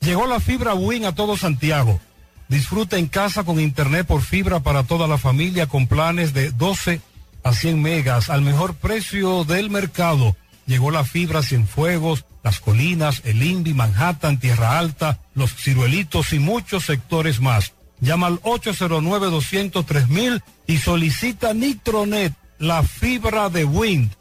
[0.02, 2.02] Llegó la fibra Win a todo Santiago.
[2.50, 7.00] Disfruta en casa con internet por fibra para toda la familia con planes de 12
[7.42, 10.36] a 100 megas al mejor precio del mercado.
[10.66, 16.84] Llegó la fibra Cienfuegos, Las Colinas, El Invi, Manhattan, Tierra Alta, Los Ciruelitos y muchos
[16.84, 17.72] sectores más.
[18.02, 20.08] Llama al 809-203
[20.68, 24.12] y solicita Nitronet, la fibra de Wind.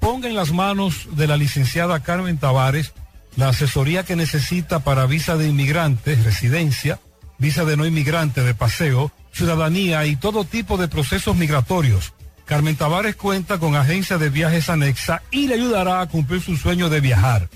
[0.00, 2.92] Ponga en las manos de la licenciada Carmen Tavares
[3.36, 6.98] la asesoría que necesita para visa de inmigrantes, residencia,
[7.38, 12.12] visa de no inmigrante de paseo, ciudadanía y todo tipo de procesos migratorios.
[12.44, 16.88] Carmen Tavares cuenta con agencia de viajes anexa y le ayudará a cumplir su sueño
[16.88, 17.48] de viajar.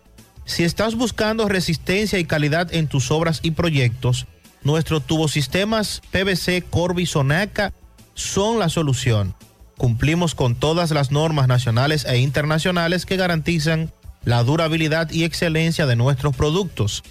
[0.46, 4.26] Si estás buscando resistencia y calidad en tus obras y proyectos,
[4.64, 7.74] nuestros tubosistemas PVC Corby Sonaca
[8.14, 9.36] son la solución.
[9.78, 13.92] Cumplimos con todas las normas nacionales e internacionales que garantizan
[14.24, 17.04] la durabilidad y excelencia de nuestros productos.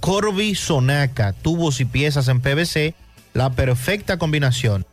[0.00, 2.94] Corby Sonaca, tubos y piezas en PVC,
[3.32, 4.86] la perfecta combinación.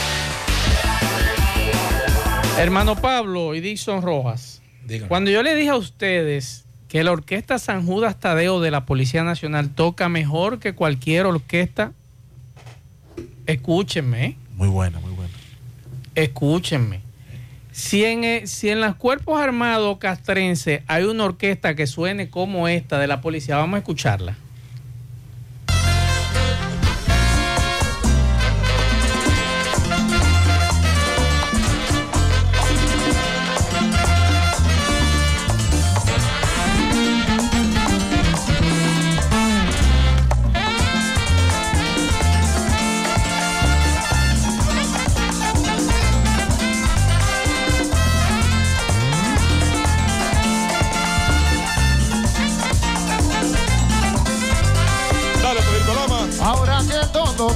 [2.57, 4.61] Hermano Pablo y Dixon Rojas.
[5.07, 9.23] Cuando yo le dije a ustedes que la orquesta San Judas Tadeo de la Policía
[9.23, 11.93] Nacional toca mejor que cualquier orquesta,
[13.45, 14.25] escúchenme.
[14.25, 14.37] ¿eh?
[14.55, 15.33] Muy buena, muy buena.
[16.15, 17.01] Escúchenme.
[17.71, 22.67] Si en, eh, si en los cuerpos armados castrenses hay una orquesta que suene como
[22.67, 24.35] esta de la policía, vamos a escucharla.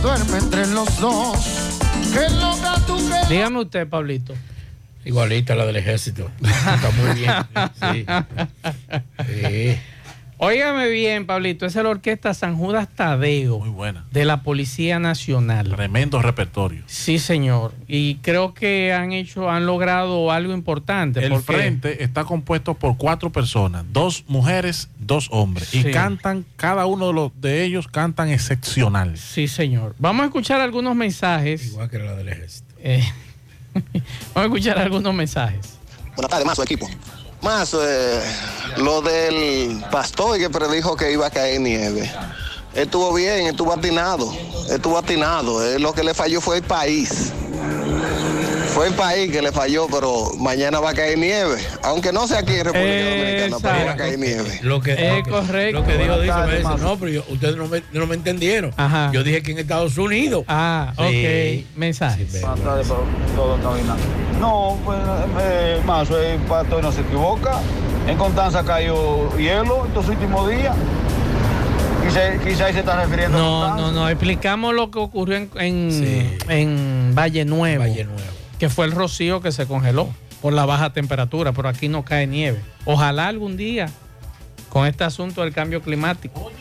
[0.05, 1.39] Duerme entre los dos.
[2.13, 4.35] Que loca tú que Dígame usted, Pablito.
[5.03, 6.29] Igualita a la del ejército.
[6.41, 7.31] Está muy bien.
[7.81, 8.05] Sí.
[9.27, 9.79] Sí.
[10.45, 13.57] Óigame bien, Pablito, esa es la orquesta San Judas Tadeo.
[13.57, 14.05] Muy buena.
[14.11, 15.69] De la Policía Nacional.
[15.69, 16.83] Tremendo repertorio.
[16.85, 17.73] Sí, señor.
[17.87, 21.25] Y creo que han hecho, han logrado algo importante.
[21.25, 25.69] El porque- frente está compuesto por cuatro personas, dos mujeres, dos hombres.
[25.69, 25.79] Sí.
[25.79, 29.17] Y cantan, cada uno de, los, de ellos cantan excepcional.
[29.17, 29.95] Sí, señor.
[29.97, 31.65] Vamos a escuchar algunos mensajes.
[31.65, 32.71] Igual que la del ejército.
[32.83, 33.03] Eh,
[33.73, 35.79] vamos a escuchar algunos mensajes.
[36.15, 36.87] Buenas tardes, Mazo, equipo.
[37.45, 38.23] Mazo, eh,
[38.77, 42.11] lo del pastor que predijo que iba a caer nieve.
[42.73, 44.33] Estuvo bien, estuvo atinado,
[44.67, 45.63] estuvo atinado.
[45.63, 47.31] Eh, lo que le falló fue el país.
[48.75, 51.55] Fue el país que le falló, pero mañana va a caer nieve.
[51.81, 54.59] Aunque no sea aquí en República Dominicana, pero va a caer nieve.
[54.63, 55.79] Lo que, Eh, lo que- correcto.
[55.79, 58.73] Lo que dijo dice, me dice, no, pero yo- ustedes no me, no me entendieron.
[58.75, 59.11] Ajá.
[59.13, 60.43] Yo dije que en Estados Unidos.
[60.49, 61.63] Ah, Sí.
[61.71, 61.77] ok.
[61.77, 62.41] Mensajes.
[62.41, 62.99] Buenas tardes para
[63.35, 63.95] todo cabina.
[64.41, 64.97] No, pues,
[65.41, 67.61] eh, más, el pato no se equivoca.
[68.09, 70.75] En Constanza cayó hielo estos últimos días.
[72.05, 73.81] Quizá, quizá ahí se está refiriendo a No, Constanza.
[73.81, 74.09] no, no.
[74.09, 77.81] Explicamos lo que ocurrió en, en, en Valle Nuevo.
[77.83, 78.21] Valle Nuevo.
[78.59, 80.09] Que fue el rocío que se congeló
[80.41, 82.61] por la baja temperatura, pero aquí no cae nieve.
[82.85, 83.89] Ojalá algún día,
[84.69, 86.51] con este asunto del cambio climático.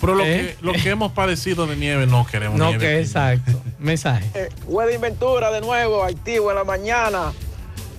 [0.00, 0.56] Pero lo, ¿Eh?
[0.58, 2.84] que, lo que hemos padecido de nieve no queremos No, nieve.
[2.86, 3.52] que exacto.
[3.78, 4.50] Mensaje.
[4.66, 7.32] Wedding Ventura de nuevo, activo en la mañana.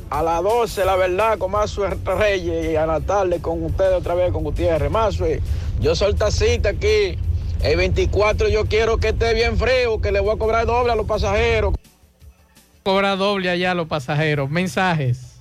[0.09, 4.15] A las 12, la verdad, con Mazue Reyes y a la tarde con ustedes otra
[4.15, 4.89] vez, con Gutiérrez.
[4.89, 5.41] Mazue,
[5.81, 7.17] yo soy el tacita aquí.
[7.63, 10.95] El 24 yo quiero que esté bien frío, que le voy a cobrar doble a
[10.95, 11.73] los pasajeros.
[12.83, 14.49] Cobra doble allá a los pasajeros.
[14.49, 15.35] Mensajes.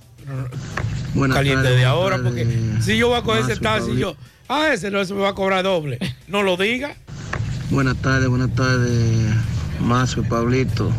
[1.33, 2.45] caliente de ahora, porque
[2.81, 4.15] si yo voy a coger ese taxi, yo,
[4.49, 5.99] ah, ese no se me va a cobrar doble.
[6.27, 6.95] No lo diga.
[7.69, 9.33] Buenas tardes, buenas tardes,
[9.81, 10.91] Mazo y Pablito.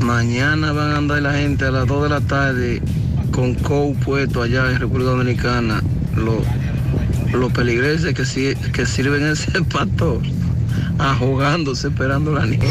[0.00, 2.82] Mañana van a andar la gente a las 2 de la tarde
[3.30, 5.82] con COU puesto allá en República Dominicana.
[6.16, 6.42] Los,
[8.14, 10.20] que, si- que sirven ese pato
[10.98, 12.66] ahogándose esperando la nieve.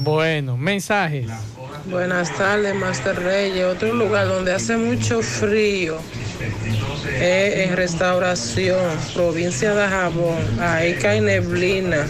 [0.00, 1.26] Bueno, mensajes.
[1.90, 3.64] Buenas tardes, Master Reyes.
[3.64, 5.98] Otro lugar donde hace mucho frío
[7.20, 8.78] es en Restauración,
[9.14, 10.38] provincia de Jabón.
[10.60, 12.06] Ahí cae neblina.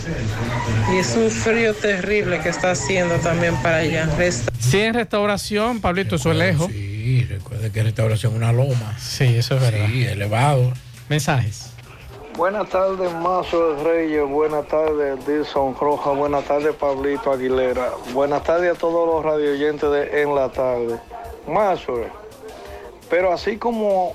[0.93, 4.09] Y es un frío terrible que está haciendo también para allá.
[4.17, 6.71] Resta- Sí, en restauración, Pablito, eso es lejos.
[6.73, 8.97] Sí, recuerde que restauración es una loma.
[8.99, 9.87] Sí, eso es verdad.
[9.87, 10.73] Sí, elevado.
[11.09, 11.71] Mensajes.
[12.39, 14.25] Buenas tardes, Mazo Reyes.
[14.29, 16.11] Buenas tardes, Dilson Roja.
[16.13, 17.91] Buenas tardes, Pablito Aguilera.
[18.15, 21.01] Buenas tardes a todos los radioyentes de En la Tarde.
[21.49, 21.95] Mazo,
[23.11, 24.13] pero así como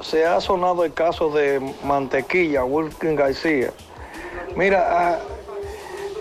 [0.00, 3.70] se ha sonado el caso de Mantequilla, Wilkin García,
[4.56, 5.18] mira, ah,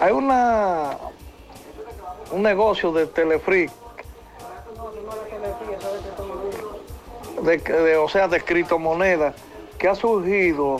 [0.01, 0.97] hay una
[2.31, 3.71] un negocio de Telefric,
[7.41, 9.33] de, de- o sea, de criptomonedas,
[9.79, 10.77] que ha surgido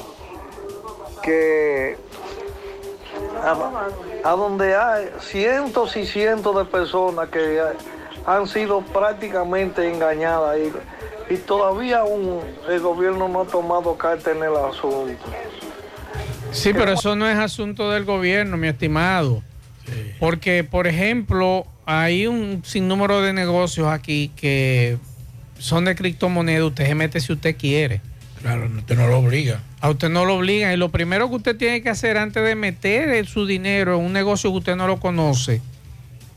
[1.23, 1.97] que
[3.43, 3.87] a,
[4.29, 7.73] a donde hay cientos y cientos de personas que ha-
[8.35, 14.43] han sido prácticamente engañadas y, y todavía aún el gobierno no ha tomado carta en
[14.43, 15.15] el asunto.
[16.51, 19.41] Sí, pero eso no es asunto del gobierno, mi estimado.
[20.19, 24.97] Porque, por ejemplo, hay un sinnúmero de negocios aquí que
[25.57, 26.63] son de criptomonedas.
[26.67, 28.01] Usted se mete si usted quiere.
[28.41, 29.61] Claro, usted no lo obliga.
[29.81, 30.73] A usted no lo obligan.
[30.73, 34.13] Y lo primero que usted tiene que hacer antes de meter su dinero en un
[34.13, 35.61] negocio que usted no lo conoce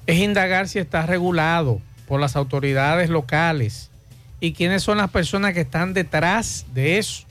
[0.06, 3.90] es indagar si está regulado por las autoridades locales
[4.40, 7.24] y quiénes son las personas que están detrás de eso.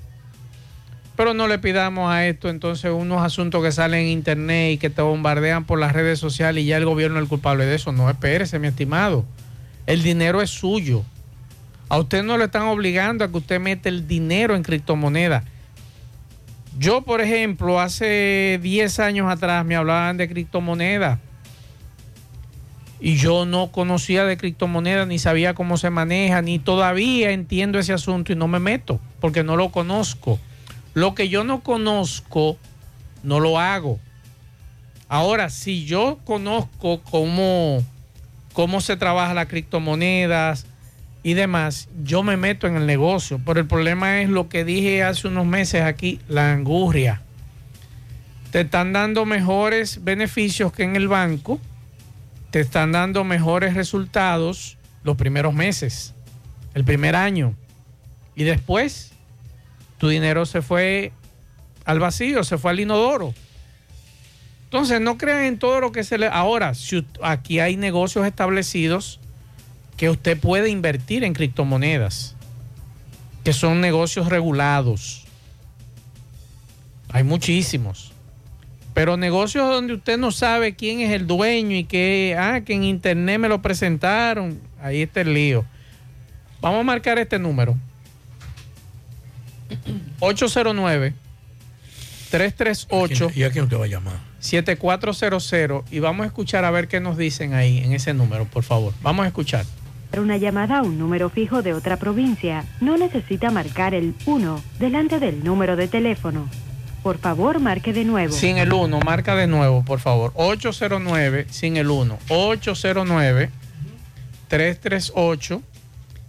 [1.17, 4.89] Pero no le pidamos a esto entonces unos asuntos que salen en internet y que
[4.89, 7.91] te bombardean por las redes sociales y ya el gobierno es el culpable de eso.
[7.91, 9.25] No, espérese, mi estimado.
[9.85, 11.03] El dinero es suyo.
[11.89, 15.43] A usted no le están obligando a que usted mete el dinero en criptomonedas.
[16.77, 21.19] Yo, por ejemplo, hace 10 años atrás me hablaban de criptomonedas
[22.99, 27.93] y yo no conocía de criptomonedas, ni sabía cómo se maneja, ni todavía entiendo ese
[27.93, 30.39] asunto y no me meto porque no lo conozco.
[30.93, 32.57] Lo que yo no conozco,
[33.23, 33.99] no lo hago.
[35.09, 37.83] Ahora, si yo conozco cómo,
[38.53, 40.67] cómo se trabaja las criptomonedas
[41.23, 43.39] y demás, yo me meto en el negocio.
[43.45, 47.21] Pero el problema es lo que dije hace unos meses aquí, la angurria.
[48.51, 51.59] Te están dando mejores beneficios que en el banco,
[52.49, 56.13] te están dando mejores resultados los primeros meses,
[56.73, 57.55] el primer año.
[58.35, 59.13] Y después,
[59.99, 61.13] tu dinero se fue
[61.85, 63.33] al vacío, se fue al inodoro.
[64.65, 66.27] Entonces, no crean en todo lo que se le...
[66.27, 69.19] Ahora, si aquí hay negocios establecidos
[70.01, 72.35] que usted puede invertir en criptomonedas,
[73.43, 75.27] que son negocios regulados.
[77.09, 78.11] Hay muchísimos.
[78.95, 82.83] Pero negocios donde usted no sabe quién es el dueño y que, ah, que en
[82.83, 85.65] internet me lo presentaron, ahí está el lío.
[86.61, 87.77] Vamos a marcar este número.
[90.19, 91.13] 809
[92.31, 94.15] 338 ¿Y a quién usted va a llamar?
[94.39, 98.63] 7400 y vamos a escuchar a ver qué nos dicen ahí en ese número, por
[98.63, 98.95] favor.
[99.03, 99.63] Vamos a escuchar.
[100.17, 105.19] Una llamada a un número fijo de otra provincia, no necesita marcar el 1 delante
[105.19, 106.49] del número de teléfono.
[107.01, 108.33] Por favor, marque de nuevo.
[108.33, 110.33] Sin el 1, marca de nuevo, por favor.
[110.35, 112.19] 809, sin el 1.
[112.29, 113.49] 809
[114.47, 115.61] 338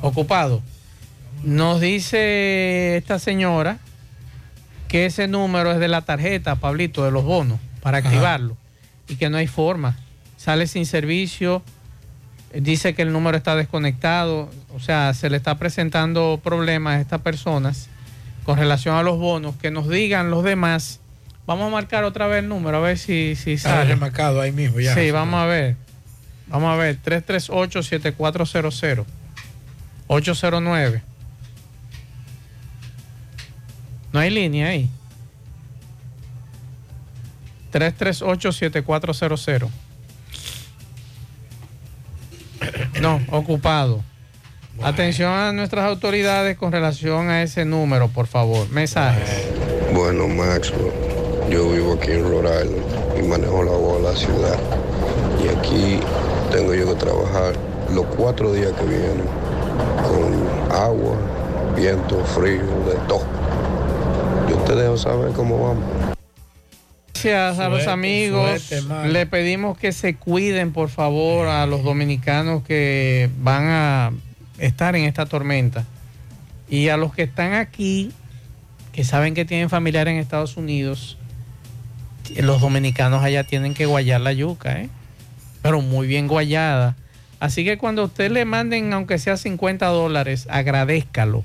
[0.00, 0.62] Ocupado.
[1.42, 3.78] Nos dice esta señora
[4.88, 8.08] que ese número es de la tarjeta, Pablito, de los bonos, para Ajá.
[8.08, 8.56] activarlo.
[9.08, 9.96] Y que no hay forma.
[10.36, 11.62] Sale sin servicio.
[12.54, 14.48] Dice que el número está desconectado.
[14.74, 17.88] O sea, se le está presentando problemas a estas personas
[18.44, 19.56] con relación a los bonos.
[19.56, 21.00] Que nos digan los demás.
[21.48, 23.88] Vamos a marcar otra vez el número, a ver si, si Está sale.
[23.88, 24.92] remarcado ahí mismo ya.
[24.94, 25.76] Sí, vamos a ver.
[26.48, 26.98] Vamos a ver.
[27.02, 29.06] 338-7400.
[30.08, 31.02] 809.
[34.12, 34.90] No hay línea ahí.
[37.72, 39.70] 338-7400.
[43.00, 44.04] No, ocupado.
[44.82, 48.68] Atención a nuestras autoridades con relación a ese número, por favor.
[48.70, 49.46] Mensajes.
[49.94, 50.92] Bueno, Maxwell,
[51.50, 54.58] yo vivo aquí en Island y manejo la agua de la ciudad.
[55.42, 56.00] Y aquí
[56.50, 57.54] tengo yo que trabajar
[57.92, 59.24] los cuatro días que vienen
[60.02, 61.16] con agua,
[61.74, 63.24] viento, frío, de todo.
[64.48, 65.84] Yo te dejo saber cómo vamos.
[67.14, 68.62] Gracias a los Suerte, amigos.
[68.62, 69.08] suerte.
[69.08, 74.12] Le pedimos que se cuiden, por favor, a los dominicanos que van a
[74.58, 75.84] estar en esta tormenta.
[76.68, 78.12] Y a los que están aquí,
[78.92, 81.18] que saben que tienen familiares en Estados Unidos,
[82.36, 84.88] los dominicanos allá tienen que guayar la yuca, ¿eh?
[85.62, 86.96] Pero muy bien guayada.
[87.40, 91.44] Así que cuando usted le manden, aunque sea 50 dólares, agradézcalo.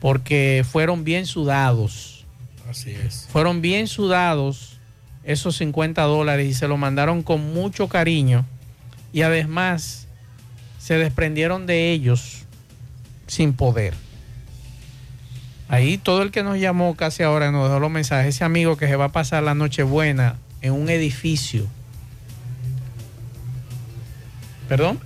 [0.00, 2.24] Porque fueron bien sudados
[2.68, 3.28] Así es.
[3.30, 4.80] fueron bien sudados
[5.24, 8.44] esos 50 dólares y se lo mandaron con mucho cariño
[9.12, 10.08] y además
[10.78, 12.44] se desprendieron de ellos
[13.28, 13.94] sin poder.
[15.72, 18.86] Ahí todo el que nos llamó casi ahora nos dejó los mensajes, ese amigo que
[18.88, 21.66] se va a pasar la noche buena en un edificio.
[24.68, 25.00] ¿Perdón?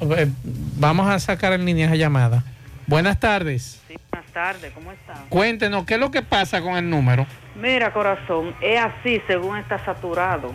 [0.00, 0.28] Eh,
[0.76, 2.42] Vamos a sacar en línea esa llamada.
[2.88, 3.80] Buenas tardes.
[4.10, 5.28] Buenas tardes, ¿cómo están?
[5.28, 7.28] Cuéntenos, ¿qué es lo que pasa con el número?
[7.54, 10.52] Mira, corazón, es así según está saturado,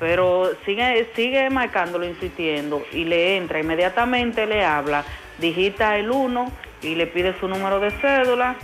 [0.00, 5.04] pero sigue, sigue marcándolo, insistiendo, y le entra, inmediatamente le habla,
[5.38, 8.56] digita el 1 y le pide su número de cédula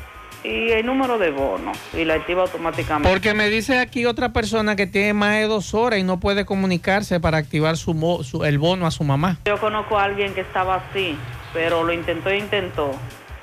[0.44, 3.08] y el número de bono, y la activa automáticamente.
[3.08, 6.44] Porque me dice aquí otra persona que tiene más de dos horas y no puede
[6.44, 9.38] comunicarse para activar su, el bono a su mamá.
[9.46, 11.16] Yo conozco a alguien que estaba así,
[11.52, 12.92] pero lo intentó e intentó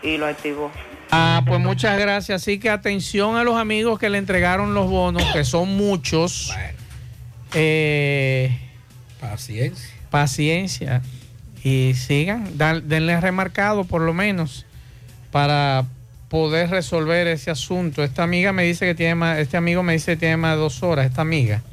[0.01, 0.71] y lo activó.
[1.11, 2.41] Ah, pues muchas gracias.
[2.41, 6.53] Así que atención a los amigos que le entregaron los bonos, que son muchos.
[7.53, 8.57] Eh,
[9.19, 9.95] Paciencia.
[10.09, 11.01] paciencia.
[11.65, 14.67] Y sigan, dan- denle remarcado por lo menos
[15.31, 15.85] para
[16.29, 18.03] poder resolver ese asunto.
[18.03, 20.61] Esta amiga me dice que tiene más, este amigo me dice que tiene más de
[20.61, 21.63] dos horas, esta amiga,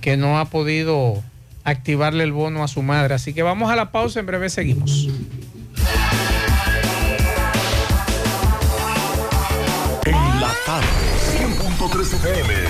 [0.00, 1.22] que no ha podido
[1.64, 3.12] activarle el bono a su madre.
[3.12, 5.08] Así que vamos a la pausa, en breve seguimos.
[10.06, 10.86] En la tarde,
[11.36, 12.69] 100.3 FM.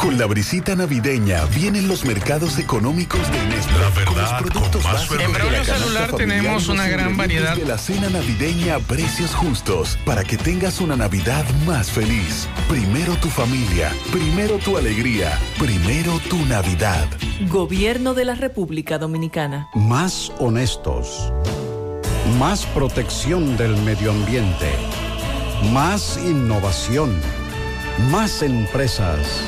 [0.00, 3.78] Con la brisita navideña vienen los mercados económicos de Nestlé.
[3.78, 7.54] La verdad, con los productos básicos En Braulio Celular tenemos una gran variedad.
[7.54, 12.48] de la cena navideña a precios justos para que tengas una Navidad más feliz.
[12.66, 17.06] Primero tu familia, primero tu alegría, primero tu Navidad.
[17.50, 19.68] Gobierno de la República Dominicana.
[19.74, 21.30] Más honestos.
[22.38, 24.70] Más protección del medio ambiente.
[25.74, 27.20] Más innovación.
[28.10, 29.44] Más empresas.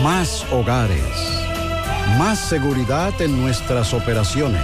[0.00, 1.44] Más hogares.
[2.18, 4.62] Más seguridad en nuestras operaciones.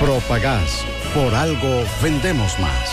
[0.00, 0.84] Propagás.
[1.14, 2.88] Por algo vendemos más.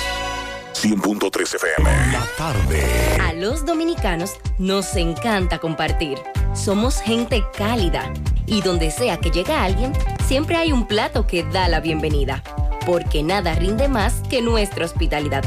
[0.74, 1.90] 100.3 FM.
[2.12, 2.84] La tarde.
[3.22, 6.20] A los dominicanos nos encanta compartir.
[6.54, 8.12] Somos gente cálida
[8.46, 9.94] y donde sea que llega alguien,
[10.28, 12.44] siempre hay un plato que da la bienvenida,
[12.86, 15.44] porque nada rinde más que nuestra hospitalidad.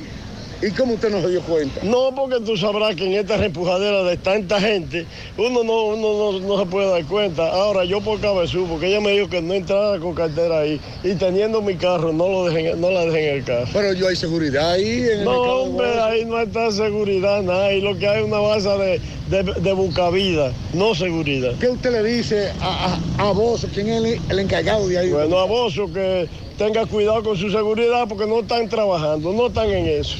[0.61, 1.79] ¿Y cómo usted no se dio cuenta?
[1.83, 5.05] No, porque tú sabrás que en esta empujadera de tanta gente,
[5.37, 7.47] uno no, uno no, no se puede dar cuenta.
[7.49, 10.77] Ahora, yo por cabezú, porque ella me dijo que no entrara con cartera ahí.
[11.01, 13.67] Y teniendo mi carro, no, lo dejen, no la dejen en el carro.
[13.71, 17.67] Pero yo hay seguridad ahí en el No, de hombre, ahí no está seguridad, nada.
[17.67, 21.53] Ahí lo que hay es una base de, de, de bucavida, no seguridad.
[21.61, 25.09] ¿Qué usted le dice a, a, a Bozo, quién es el, el encargado de ahí?
[25.09, 29.69] Bueno, a Bozo que tenga cuidado con su seguridad porque no están trabajando, no están
[29.69, 30.17] en eso.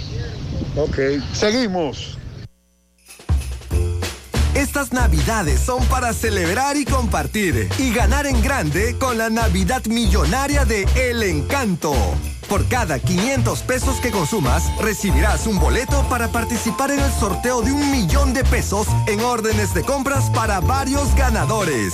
[0.76, 0.98] Ok,
[1.34, 2.18] seguimos.
[4.56, 10.66] Estas navidades son para celebrar y compartir y ganar en grande con la Navidad Millonaria
[10.66, 11.94] de El Encanto.
[12.50, 17.72] Por cada 500 pesos que consumas, recibirás un boleto para participar en el sorteo de
[17.72, 21.94] un millón de pesos en órdenes de compras para varios ganadores.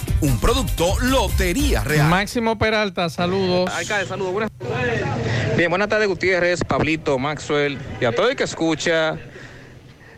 [0.21, 2.07] Un producto Lotería Real.
[2.07, 3.71] Máximo Peralta, saludos.
[3.73, 4.33] Alcalde, saludos.
[4.33, 4.51] Buenas.
[5.57, 9.17] Bien, buenas tardes, Gutiérrez, Pablito, Maxwell y a todo el que escucha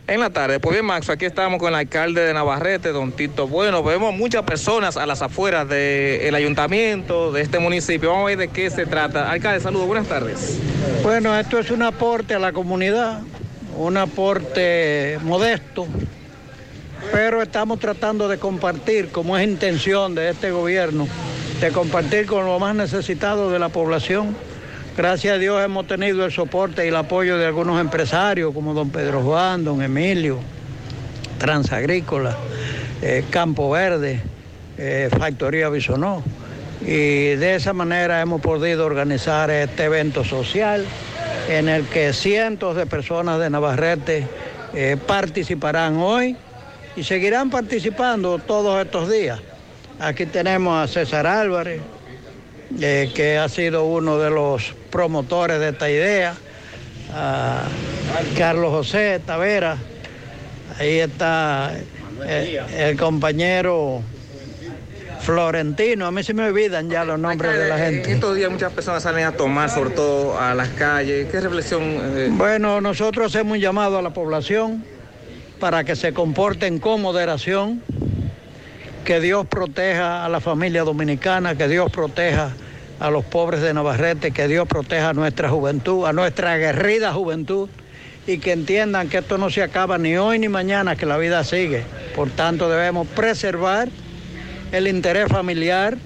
[0.06, 0.60] en la tarde.
[0.60, 3.82] Pues bien, Max, aquí estamos con el alcalde de Navarrete, don Tito Bueno.
[3.82, 8.10] Vemos muchas personas a las afueras del ayuntamiento, de este municipio.
[8.10, 9.32] Vamos a ver de qué se trata.
[9.32, 10.60] Alcalde, saludos, buenas tardes.
[11.02, 13.22] Bueno, esto es un aporte a la comunidad,
[13.78, 15.88] un aporte modesto,
[17.12, 21.08] pero estamos tratando de compartir, como es intención de este gobierno,
[21.60, 24.36] de compartir con los más necesitados de la población.
[24.96, 28.90] Gracias a Dios hemos tenido el soporte y el apoyo de algunos empresarios como don
[28.90, 30.40] Pedro Juan, don Emilio,
[31.40, 32.38] Transagrícola,
[33.02, 34.22] eh, Campo Verde,
[34.78, 36.24] eh, Factoría Bisonó.
[36.82, 40.86] Y de esa manera hemos podido organizar este evento social
[41.50, 44.28] en el que cientos de personas de Navarrete
[44.74, 46.36] eh, participarán hoy
[46.95, 49.40] y seguirán participando todos estos días.
[49.99, 51.82] Aquí tenemos a César Álvarez,
[52.80, 56.36] eh, que ha sido uno de los promotores de esta idea,
[57.15, 57.61] a
[58.38, 59.78] Carlos José Tavera,
[60.80, 61.74] ahí está
[62.26, 64.02] eh, el compañero
[65.22, 68.10] Florentino, a mí se me olvidan ya los nombres de la gente.
[68.10, 71.28] En estos días muchas personas salen a tomar, sobre todo a las calles.
[71.32, 71.82] ¿Qué reflexión?
[71.84, 74.84] eh, Bueno, nosotros hacemos un llamado a la población
[75.60, 77.82] para que se comporten con moderación,
[79.06, 82.52] que Dios proteja a la familia dominicana, que Dios proteja
[83.00, 87.70] a los pobres de Navarrete, que Dios proteja a nuestra juventud, a nuestra aguerrida juventud
[88.26, 91.44] y que entiendan que esto no se acaba ni hoy ni mañana, que la vida
[91.44, 91.84] sigue.
[92.16, 93.90] Por tanto, debemos preservar
[94.72, 95.98] el interés familiar,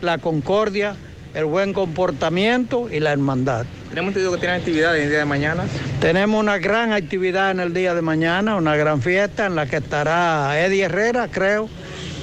[0.00, 0.94] la concordia,
[1.38, 3.64] el buen comportamiento y la hermandad.
[3.90, 5.64] Tenemos entendido que tienen actividades el día de mañana.
[6.00, 9.76] Tenemos una gran actividad en el día de mañana, una gran fiesta en la que
[9.76, 11.68] estará Eddie Herrera, creo,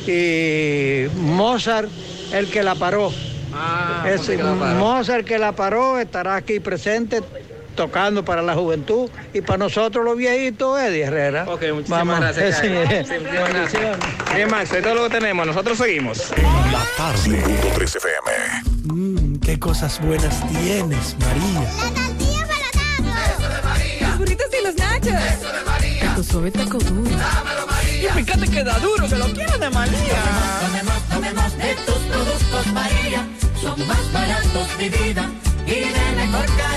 [0.05, 1.87] y Mozart,
[2.33, 3.09] el que la paró.
[3.53, 4.79] Ah, Es- Mozart que la paró.
[4.79, 7.21] Mozart que la paró estará aquí presente
[7.75, 11.45] tocando para la juventud y para nosotros los viejitos Eddie Herrera.
[11.47, 12.55] Ok, muchísimas gracias.
[12.65, 12.67] Sí.
[13.71, 13.77] Sí.
[14.35, 15.45] Bien, Max, esto es lo que tenemos.
[15.45, 16.31] Nosotros seguimos.
[16.71, 17.43] La tarde.
[17.75, 18.65] 3 FM.
[18.85, 21.69] Mmm, qué cosas buenas tienes, María.
[24.01, 25.07] Los burritos y los nachos.
[25.07, 26.23] Eso de María.
[26.23, 27.09] Suave taco duro.
[27.09, 28.09] Dámelo, María.
[28.09, 30.21] Y fíjate que da duro, que lo quiero de María.
[30.61, 33.27] Tomemos, tomemos de tus productos María.
[33.61, 35.29] Son más baratos de vida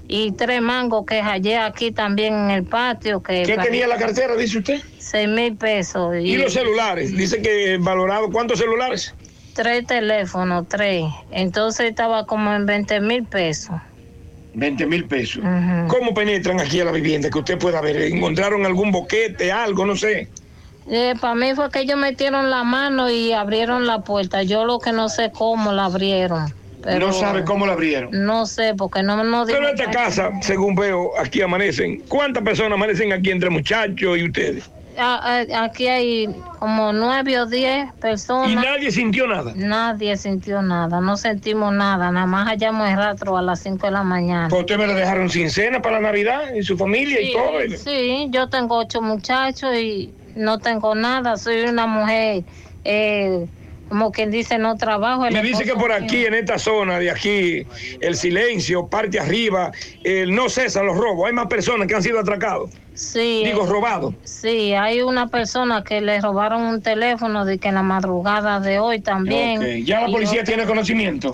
[0.08, 3.24] Y tres mangos que hallé aquí también en el patio.
[3.24, 4.82] Que ¿Qué tenía la cartera, dice usted?
[5.00, 6.16] Seis mil pesos.
[6.22, 9.16] Y los celulares, dice que valorado, ¿cuántos celulares?
[9.58, 11.06] Tres teléfonos, tres.
[11.32, 13.76] Entonces estaba como en 20 mil pesos.
[14.54, 15.44] 20 mil pesos.
[15.88, 17.98] ¿Cómo penetran aquí a la vivienda que usted pueda ver?
[17.98, 20.30] ¿Encontraron algún boquete, algo, no sé?
[21.20, 24.44] para mí fue que ellos metieron la mano y abrieron la puerta.
[24.44, 26.54] Yo lo que no sé cómo la abrieron.
[26.84, 28.12] Pero no sabe cómo la abrieron.
[28.12, 32.04] No sé, porque no no Pero esta casa, según veo, aquí amanecen.
[32.08, 34.70] ¿Cuántas personas amanecen aquí entre muchachos y ustedes?
[35.00, 36.28] Aquí hay
[36.60, 38.52] como nueve o diez personas.
[38.52, 39.54] Y nadie sintió nada.
[39.56, 43.92] Nadie sintió nada, no sentimos nada, nada más hallamos el rastro a las 5 de
[43.94, 44.48] la mañana.
[44.56, 47.64] Ustedes me la dejaron sin cena para la Navidad y su familia y Sí, todo.
[47.64, 52.44] y- Sí, yo tengo ocho muchachos y no tengo nada, soy una mujer,
[52.84, 53.48] eh,
[53.90, 55.30] como quien dice, no trabajo.
[55.30, 57.66] Me dice que por aquí, en esta zona de aquí,
[58.02, 59.72] el silencio, parte arriba,
[60.04, 61.28] el no cesan los robos.
[61.28, 62.72] Hay más personas que han sido atracados.
[62.94, 63.44] Sí.
[63.46, 64.16] Digo, robados.
[64.24, 68.80] Sí, hay una persona que le robaron un teléfono de que en la madrugada de
[68.80, 69.86] hoy también.
[69.86, 71.32] Ya la policía tiene conocimiento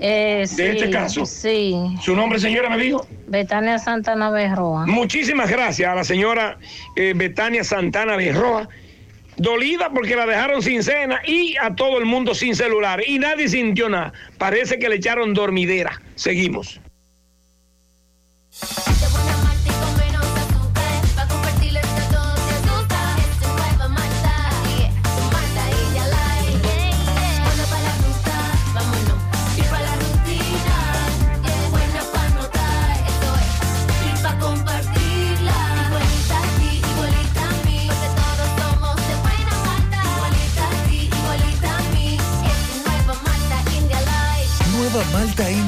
[0.00, 1.26] eh, de este caso.
[1.26, 3.06] Sí, ¿Su nombre, señora, me dijo?
[3.26, 4.86] Betania Santana Berroa.
[4.86, 6.58] Muchísimas gracias a la señora
[6.96, 8.68] eh, Betania Santana Berroa.
[9.40, 13.02] Dolida porque la dejaron sin cena y a todo el mundo sin celular.
[13.06, 14.12] Y nadie sintió nada.
[14.36, 15.98] Parece que le echaron dormidera.
[16.14, 16.78] Seguimos.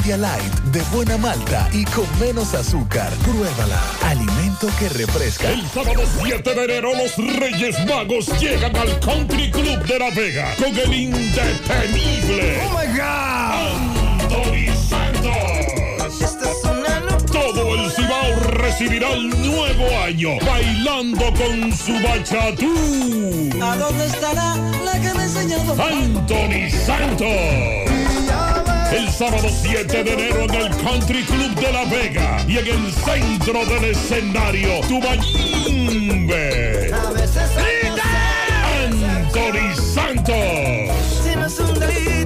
[0.03, 3.13] Malta India Light, de buena malta y con menos azúcar.
[3.25, 3.81] Pruébala.
[4.05, 5.51] Alimento que refresca.
[5.51, 10.55] El sábado 7 de enero los Reyes Magos llegan al Country Club de La Vega
[10.57, 12.63] con el indetenible.
[12.65, 13.93] ¡Oh my God!
[14.23, 15.63] Anthony Santos.
[17.31, 23.51] Todo el Cibao recibirá el nuevo año bailando con su bachatú.
[23.63, 25.73] ¿A dónde estará la que me ha enseñado?
[25.73, 27.82] Anthony Santos.
[28.95, 32.93] El sábado 7 de enero en el Country Club de La Vega y en el
[32.93, 36.33] centro del escenario, Tubayimbe.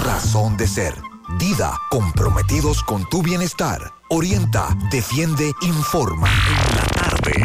[0.00, 0.94] razón de ser.
[1.38, 3.80] Dida, comprometidos con tu bienestar.
[4.08, 6.28] Orienta, defiende, informa.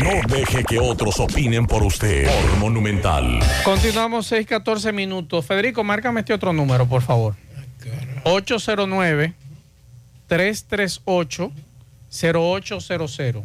[0.03, 2.27] No deje que otros opinen por usted.
[2.27, 3.39] Por Monumental.
[3.63, 5.45] Continuamos 6:14 minutos.
[5.45, 7.35] Federico, márcame este otro número, por favor.
[8.23, 9.33] 809
[10.27, 11.51] 338
[12.09, 13.43] 0800.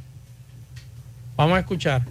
[1.36, 2.06] Vamos a escuchar.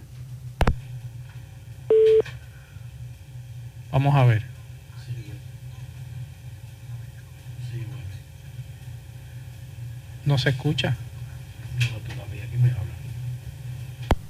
[3.90, 4.49] Vamos a ver.
[10.24, 10.96] No se escucha.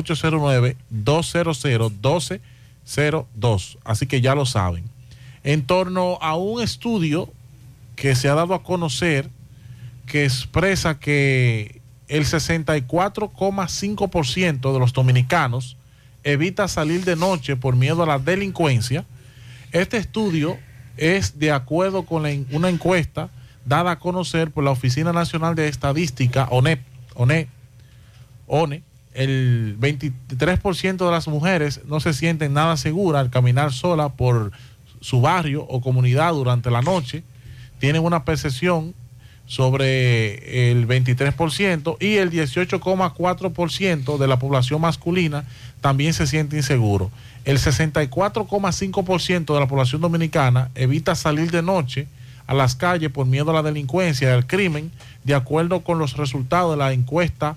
[2.87, 3.79] 809-200-1202.
[3.85, 4.85] Así que ya lo saben.
[5.45, 7.33] En torno a un estudio
[7.97, 9.29] que se ha dado a conocer
[10.07, 15.77] que expresa que el 64,5% de los dominicanos
[16.25, 19.05] evita salir de noche por miedo a la delincuencia.
[19.73, 20.59] Este estudio
[20.97, 23.31] es de acuerdo con una encuesta
[23.65, 26.81] dada a conocer por la Oficina Nacional de Estadística, ONEP,
[27.15, 27.49] ONE,
[28.47, 28.83] ONE.
[29.15, 34.53] El 23% de las mujeres no se sienten nada seguras al caminar sola por
[35.01, 37.23] su barrio o comunidad durante la noche.
[37.79, 38.95] Tienen una percepción
[39.47, 45.45] sobre el 23% y el 18,4% de la población masculina
[45.81, 47.11] también se siente inseguro.
[47.45, 52.07] El 64,5% de la población dominicana evita salir de noche
[52.47, 54.91] a las calles por miedo a la delincuencia y al crimen,
[55.25, 57.57] de acuerdo con los resultados de la encuesta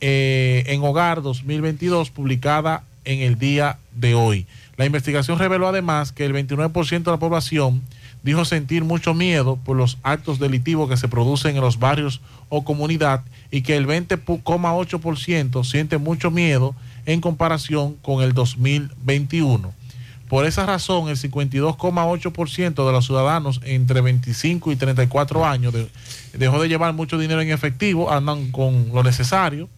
[0.00, 4.46] eh, en Hogar 2022 publicada en el día de hoy.
[4.76, 7.82] La investigación reveló además que el 29% de la población
[8.22, 12.64] dijo sentir mucho miedo por los actos delictivos que se producen en los barrios o
[12.64, 16.74] comunidad y que el 20,8% siente mucho miedo
[17.06, 19.72] en comparación con el 2021.
[20.28, 25.88] Por esa razón, el 52,8% de los ciudadanos entre 25 y 34 años de-
[26.36, 29.68] dejó de llevar mucho dinero en efectivo, andan con lo necesario,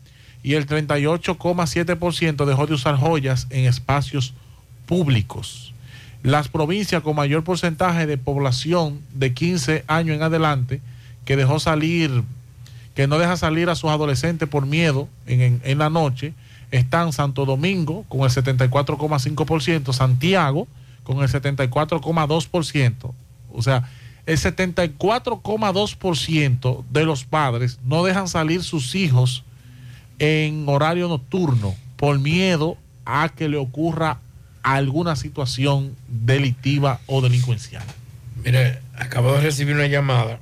[0.43, 4.35] y el 38,7% dejó de usar joyas en espacios
[4.87, 5.73] públicos.
[6.23, 10.81] Las provincias con mayor porcentaje de población de 15 años en adelante
[11.25, 12.23] que dejó salir,
[12.95, 16.33] que no deja salir a sus adolescentes por miedo en, en- en la noche,
[16.71, 20.67] están Santo Domingo con el 74,5%, Santiago
[21.05, 23.13] con el 74,2%.
[23.53, 23.89] O sea,
[24.27, 29.45] el 74,2% de los padres no dejan salir sus hijos
[30.19, 34.19] en horario nocturno por miedo a que le ocurra
[34.63, 37.83] alguna situación delictiva o delincuencial.
[38.45, 40.39] Mire, acabo de recibir una llamada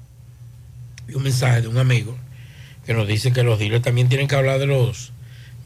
[1.09, 2.17] y un mensaje de un amigo
[2.85, 5.13] que nos dice que los dealers también tienen que hablar de los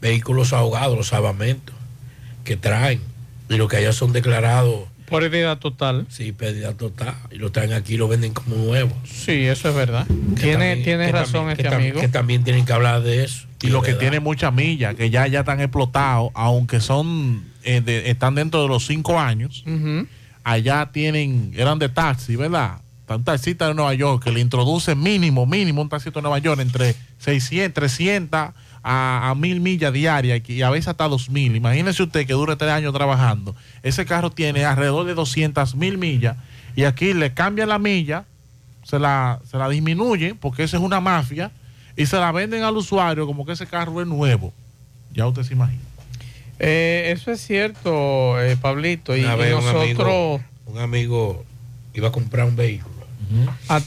[0.01, 1.75] vehículos ahogados, los salvamentos
[2.43, 3.01] que traen.
[3.49, 4.87] Y lo que allá son declarados.
[5.09, 6.05] Pérdida total.
[6.09, 7.15] Sí, pérdida total.
[7.31, 8.93] Y lo traen aquí y lo venden como nuevos.
[9.05, 10.07] Sí, eso es verdad.
[10.07, 11.99] Que Tiene, también- tiene que razón también- este que tam- amigo.
[12.01, 13.45] Que también tienen que hablar de eso.
[13.61, 18.09] Y los que tienen mucha milla, que ya, ya están explotados, aunque son eh, de-
[18.09, 19.63] están dentro de los cinco años,
[20.43, 22.79] allá tienen, eran de taxi, ¿verdad?
[23.07, 26.61] Un taxista de Nueva York que le introduce mínimo, mínimo un taxista de Nueva York
[26.61, 28.39] entre 600, 300
[28.83, 31.57] a, a 1000 millas diarias y a veces hasta 2000.
[31.57, 33.53] Imagínese usted que dure tres años trabajando.
[33.83, 36.37] Ese carro tiene alrededor de 200 mil millas
[36.75, 38.23] y aquí le cambian la milla,
[38.83, 41.51] se la, se la disminuyen porque esa es una mafia
[42.01, 44.53] y se la venden al usuario como que ese carro es nuevo.
[45.13, 45.81] Ya usted se imagina.
[46.59, 49.15] Eh, eso es cierto, eh, Pablito.
[49.17, 49.81] Y, Una y vez un nosotros.
[50.07, 51.45] amigo, un amigo
[51.93, 52.91] iba a comprar un vehículo.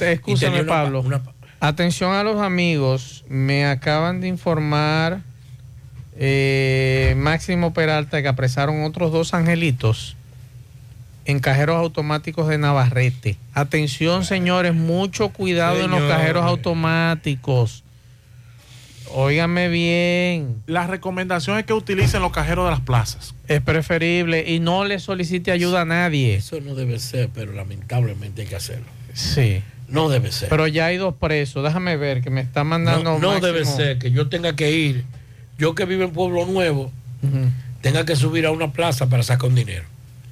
[0.00, 1.00] Escúchame, una pa- Pablo.
[1.02, 1.22] una
[1.60, 3.24] Atención a los amigos.
[3.28, 5.20] Me acaban de informar
[6.16, 10.16] eh, Máximo Peralta que apresaron otros dos angelitos
[11.26, 13.36] en cajeros automáticos de Navarrete.
[13.54, 17.82] Atención, señores, mucho cuidado en los cajeros automáticos.
[19.16, 20.62] Óigame bien.
[20.66, 23.34] La recomendación es que utilicen los cajeros de las plazas.
[23.46, 26.34] Es preferible y no le solicite ayuda a nadie.
[26.34, 28.86] Eso no debe ser, pero lamentablemente hay que hacerlo.
[29.12, 29.62] Sí.
[29.88, 30.48] No debe ser.
[30.48, 31.62] Pero ya hay dos presos.
[31.62, 33.04] Déjame ver que me está mandando.
[33.04, 33.46] no, no Máximo.
[33.46, 35.04] debe ser que yo tenga que ir,
[35.58, 36.90] yo que vivo en Pueblo Nuevo,
[37.82, 39.84] tenga que subir a una plaza para sacar un dinero.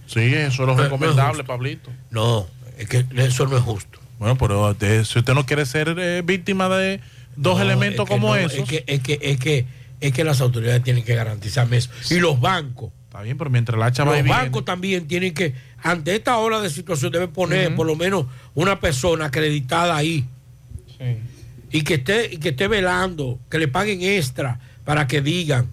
[0.06, 1.44] Sí, eso es lo No, no es recomendable.
[1.44, 1.90] Pablito.
[2.10, 2.46] No,
[2.78, 4.00] es que eso no es justo.
[4.18, 7.00] Bueno, pero si usted no quiere ser eh, víctima de
[7.36, 8.59] dos No, elementos es que como no, esos.
[8.60, 9.66] Es que, es, que, es, que,
[10.00, 11.90] es que las autoridades tienen que garantizarme eso.
[12.10, 12.90] Y los bancos.
[13.06, 14.38] Está bien, pero mientras la hacha va y Los viene.
[14.38, 18.80] bancos también tienen que, ante esta ola de situación, deben poner por lo menos una
[18.80, 20.24] persona acreditada ahí.
[21.70, 25.68] Y que esté, y que esté velando, que le paguen extra para que digan.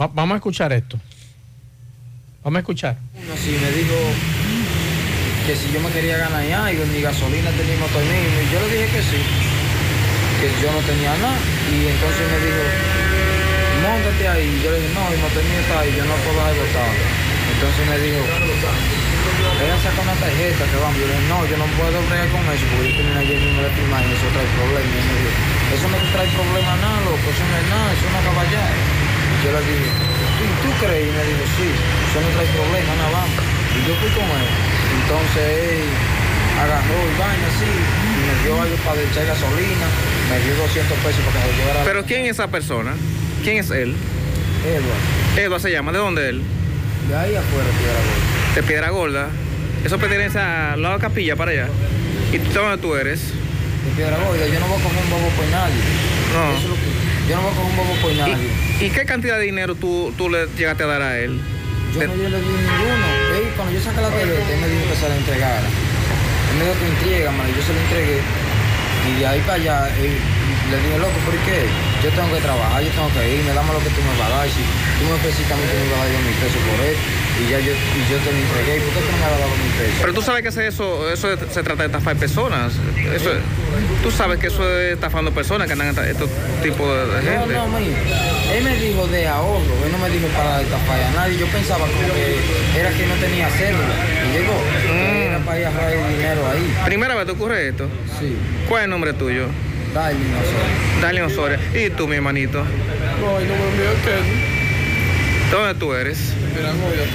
[0.00, 0.98] Va- vamos a escuchar esto.
[2.44, 2.96] Vamos a escuchar.
[3.34, 3.94] Así me dijo
[5.46, 8.12] que si yo me quería ganar algo, mi gasolina tenía motor mío.
[8.48, 9.16] Y yo le dije que sí.
[10.38, 11.38] Que yo no tenía nada.
[11.66, 12.62] Y entonces me dijo,
[13.82, 14.48] montate ahí.
[14.62, 16.94] Yo le dije, no, el motor mío está ahí, yo no puedo dejar botado.
[17.48, 18.22] Entonces me dijo,
[19.58, 20.96] ven a sacar una tarjeta que vamos.
[20.98, 23.60] Yo le dije, no, yo no puedo bregar con eso porque yo terminé ayer mismo
[23.66, 24.94] de firmar y eso trae problemas.
[24.94, 25.32] Y me dijo,
[25.74, 28.74] eso no trae problema nada, loco, eso no es nada, eso es una caballada.
[29.42, 29.88] Yo le dije,
[30.38, 31.02] ¿tú, tú crees?
[31.02, 33.42] Y me dijo, sí, eso no trae problema, nada, vamos.
[33.74, 34.50] Y yo fui con él.
[35.02, 36.17] Entonces
[36.60, 39.86] agarró el baño así y me dio algo para echar gasolina,
[40.30, 41.84] me dio 200 pesos para que me llevara.
[41.84, 42.92] Pero ¿quién es esa persona?
[43.42, 43.94] ¿Quién es él?
[44.66, 45.92] Edward, Edward se llama.
[45.92, 46.42] ¿De dónde él?
[47.08, 48.54] de ahí afuera, Piedra Gorda.
[48.54, 49.28] De Piedra Gorda.
[49.84, 51.68] Eso pertenece al lado de Capilla para allá.
[52.32, 53.20] ¿Y tú dónde tú eres?
[53.22, 55.80] De Piedra Gorda, yo no voy a coger un bobo por nadie.
[56.34, 56.50] No.
[56.50, 58.48] Eso es lo que- yo no voy a coger un bobo por nadie.
[58.80, 61.40] ¿Y, y qué cantidad de dinero tú, tú le llegaste a dar a él?
[61.94, 63.06] Yo no yo le di ninguno.
[63.38, 65.68] Él, cuando yo saqué la tarjeta, él me dijo que se la entregara.
[66.50, 68.20] Él me dijo que entrégame, yo se la entregué.
[69.08, 70.12] Y de ahí para allá, él,
[70.70, 71.64] le dije, loco, ¿por qué?
[72.04, 74.36] Yo tengo que trabajar, yo tengo que irme, dame lo que tú me vas a
[74.36, 74.46] dar.
[74.48, 74.60] Si
[75.00, 76.96] tú me ofreciste a mí que me ibas a dar mil pesos por él,
[77.38, 79.32] y ya yo, y yo te lo entregué, ¿y por qué tú no me has
[79.38, 79.96] dado mil pesos?
[80.02, 82.72] Pero tú sabes que es eso, eso es- se trata de estafar personas.
[83.16, 83.44] Eso, es-
[84.02, 86.28] tú sabes que eso es estafando personas que andan estos
[86.62, 87.54] tipos de, de No, gente.
[87.54, 87.88] no, mí.
[88.52, 91.38] Él me dijo de ahorro, él no me dijo para estafar a nadie.
[91.38, 92.36] Yo pensaba como que
[92.78, 93.94] era que no tenía cédula.
[94.28, 94.52] Y llegó,
[94.92, 95.17] Mm.
[95.38, 96.76] Era para ir a ahorrar dinero ahí.
[96.84, 97.88] ¿Primera vez te ocurre esto?
[98.18, 98.36] Sí.
[98.68, 99.46] ¿Cuál es el nombre tuyo?
[99.94, 101.00] Darling Osorio.
[101.00, 101.60] Darling Osoria.
[101.74, 102.64] ¿Y tú, mi hermanito?
[103.20, 104.48] No, el número mío es
[105.50, 106.18] ¿De dónde tú eres?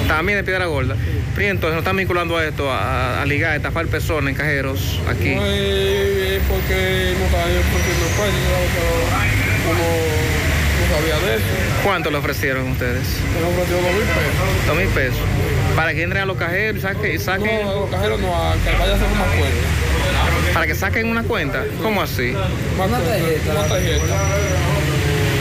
[0.08, 0.96] También de Piedra Gorda.
[1.36, 5.00] Pero entonces no están vinculando a esto, a, a ligar, a estafar personas en cajeros
[5.08, 5.36] aquí.
[5.36, 8.38] No es porque no estaba ofreciendo cuenta,
[9.68, 9.86] como
[10.80, 11.46] no sabía de eso.
[11.84, 13.04] ¿Cuánto le ofrecieron ustedes?
[13.40, 14.68] Me ofreció dos mil pesos.
[14.68, 15.20] Dos mil pesos.
[15.76, 17.16] Para que entren a los cajeros y saquen.
[17.16, 20.54] Y saquen No, los cajeros no, a que vaya a hacer una cuenta.
[20.54, 21.64] para que saquen una cuenta.
[21.82, 22.30] ¿Cómo así?
[22.78, 23.52] Una tarjeta.
[23.52, 24.06] Una tarjeta.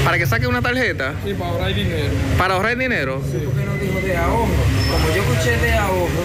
[0.05, 1.15] Para que saquen una tarjeta.
[1.25, 2.09] Sí, para ahorrar dinero.
[2.39, 3.23] Para ahorrar dinero.
[3.31, 4.47] Sí, porque no dijo de ahorro.
[4.91, 6.25] Como yo escuché de ahorro,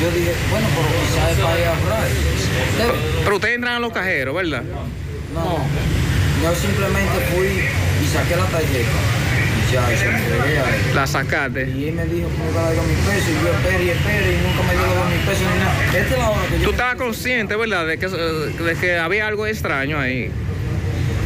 [0.00, 2.08] yo dije, bueno, pero quizás es para ir a ahorrar.
[3.24, 4.62] Pero ustedes entran a los cajeros, ¿verdad?
[5.34, 5.58] No,
[6.42, 7.46] yo simplemente fui
[8.04, 8.90] y saqué la tarjeta.
[9.72, 10.94] La entregué a él.
[10.94, 11.70] La sacaste.
[11.70, 13.28] Y él me dijo que me iba a dar dos mil pesos.
[13.28, 15.84] Y yo esperé y esperé y nunca me dio los dos mil pesos ni nada.
[15.86, 16.64] Esta es la hora que yo...
[16.64, 17.86] Tú estabas consciente, ¿verdad?
[17.86, 20.30] De que, de que había algo extraño ahí.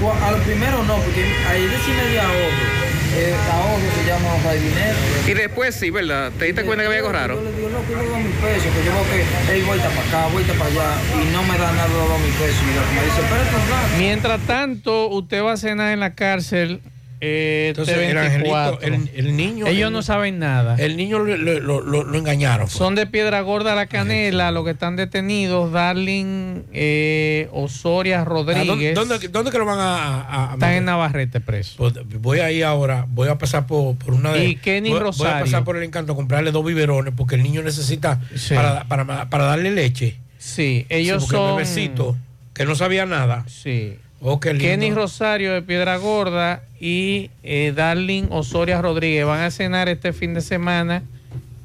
[0.01, 2.87] Pues, a lo primero no, porque ahí decime de ahorro.
[3.17, 4.95] Eh, ahorro se llama ahorrar dinero.
[5.27, 6.31] Y después sí, ¿verdad?
[6.39, 7.35] ¿Te diste cuenta que había algo raro?
[7.37, 9.89] Yo le digo, loco, yo le doy mil pesos, que yo veo que él vuelta
[9.89, 12.61] para acá, vuelta para allá, y no me da nada de los dos mil pesos.
[12.61, 13.97] Y que me dice, espérate.
[13.99, 16.83] Mientras tanto, usted va a cenar en la cárcel
[17.21, 18.19] eh, Entonces, el T24.
[18.19, 19.67] angelito, el, el niño.
[19.67, 20.77] Ellos el- no saben nada.
[20.79, 22.69] El niño lo, lo- lo- lo engañaron.
[22.69, 28.53] Son de Piedra Gorda La Canela, los que están detenidos, Darling eh, Osoria Ah, ¿Dónde,
[28.55, 28.95] Rodríguez.
[28.95, 29.97] dónde, dónde que lo van a.?
[30.23, 31.75] a- a- Están en Navarrete preso.
[31.79, 34.45] Pues, voy ahí ahora, voy a pasar por, por una de.
[34.49, 35.33] Y Kenny voy, Rosario.
[35.33, 38.55] Voy a pasar por el encanto a comprarle dos biberones porque el niño necesita Sí.
[38.55, 40.19] para, para, para darle leche.
[40.39, 41.57] Sí, ellos porque el son.
[41.57, 42.17] bebecito,
[42.55, 43.45] que no sabía nada.
[43.49, 43.97] Sí.
[44.21, 44.41] Oh.
[44.41, 50.35] Kenny Rosario de Piedra Gorda y eh, Darling Osoria Rodríguez van a cenar este fin
[50.35, 51.03] de semana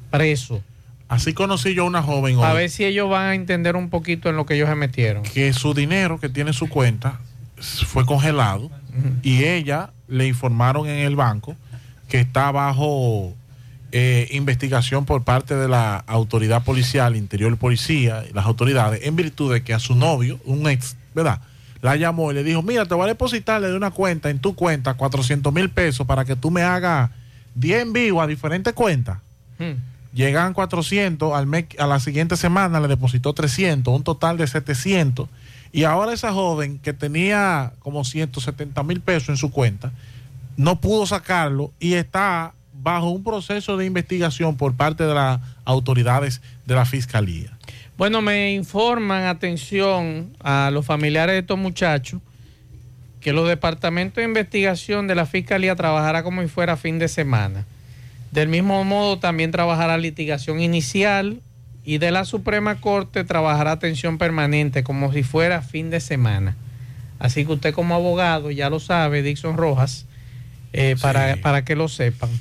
[0.10, 0.62] preso.
[1.08, 3.90] Así conocí yo a una joven A hoy ver si ellos van a entender un
[3.90, 5.24] poquito en lo que ellos se metieron.
[5.24, 7.20] que su dinero que tiene en su cuenta
[7.58, 8.70] fue congelado
[9.22, 11.56] y ella le informaron en el banco
[12.10, 13.34] que está bajo
[13.94, 19.64] eh, investigación por parte de la autoridad policial, interior policía las autoridades en virtud de
[19.64, 21.42] que a su novio, un ex, ¿verdad?
[21.82, 24.56] La llamó y le dijo, mira, te voy a depositarle de una cuenta en tu
[24.56, 27.10] cuenta 400 mil pesos para que tú me hagas
[27.56, 29.20] 10 en vivo a diferentes cuentas.
[30.14, 35.30] Llegan 400, al mes, a la siguiente semana le depositó 300, un total de 700.
[35.72, 39.92] Y ahora esa joven que tenía como 170 mil pesos en su cuenta,
[40.58, 46.42] no pudo sacarlo y está bajo un proceso de investigación por parte de las autoridades
[46.66, 47.58] de la fiscalía.
[48.02, 52.20] Bueno, me informan, atención a los familiares de estos muchachos,
[53.20, 57.68] que los departamentos de investigación de la Fiscalía trabajará como si fuera fin de semana.
[58.32, 61.42] Del mismo modo, también trabajará litigación inicial
[61.86, 66.58] y de la Suprema Corte trabajará atención permanente como si fuera fin de semana.
[67.20, 70.08] Así que usted como abogado ya lo sabe, Dixon Rojas,
[70.74, 72.32] eh, para, para que lo sepan.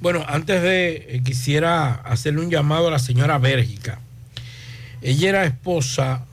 [0.00, 4.00] Bueno, antes de, eh, quisiera hacerle un llamado a la señora Bérgica.
[5.06, 6.24] Ella era esposa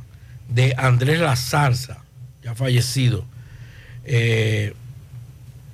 [0.50, 2.04] de Andrés La Zarza,
[2.44, 3.24] ya fallecido.
[4.04, 4.74] Eh,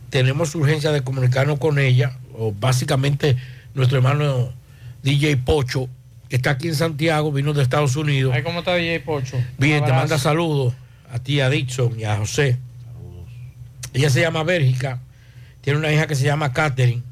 [0.10, 3.38] tenemos urgencia de comunicarnos con ella, o básicamente
[3.74, 4.52] nuestro hermano
[5.02, 5.88] DJ Pocho,
[6.28, 8.34] que está aquí en Santiago, vino de Estados Unidos.
[8.36, 9.42] Ay, ¿Cómo está DJ Pocho?
[9.58, 10.74] Bien, te manda saludos
[11.10, 12.58] a ti, a Dixon y a José.
[13.94, 15.00] Ella se llama Bélgica,
[15.62, 17.04] tiene una hija que se llama Catherine.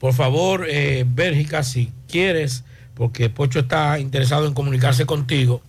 [0.00, 2.64] Por favor, eh, Bélgica, si quieres,
[2.96, 5.60] porque Pocho está interesado en comunicarse contigo,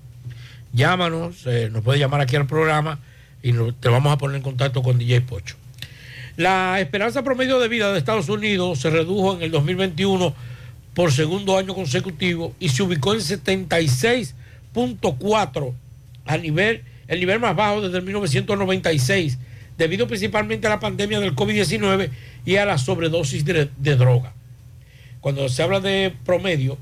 [0.72, 3.00] llámanos, eh, nos puede llamar aquí al programa
[3.44, 5.56] y te vamos a poner en contacto con DJ Pocho.
[6.38, 10.34] La esperanza promedio de vida de Estados Unidos se redujo en el 2021
[10.94, 15.74] por segundo año consecutivo y se ubicó en 76.4
[16.26, 19.38] a nivel, el nivel más bajo desde el 1996,
[19.78, 22.10] debido principalmente a la pandemia del COVID-19
[22.46, 24.32] y a la sobredosis de droga.
[25.20, 26.78] Cuando se habla de promedio,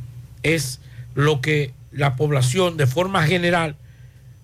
[0.46, 0.80] es
[1.16, 3.76] lo que la población de forma general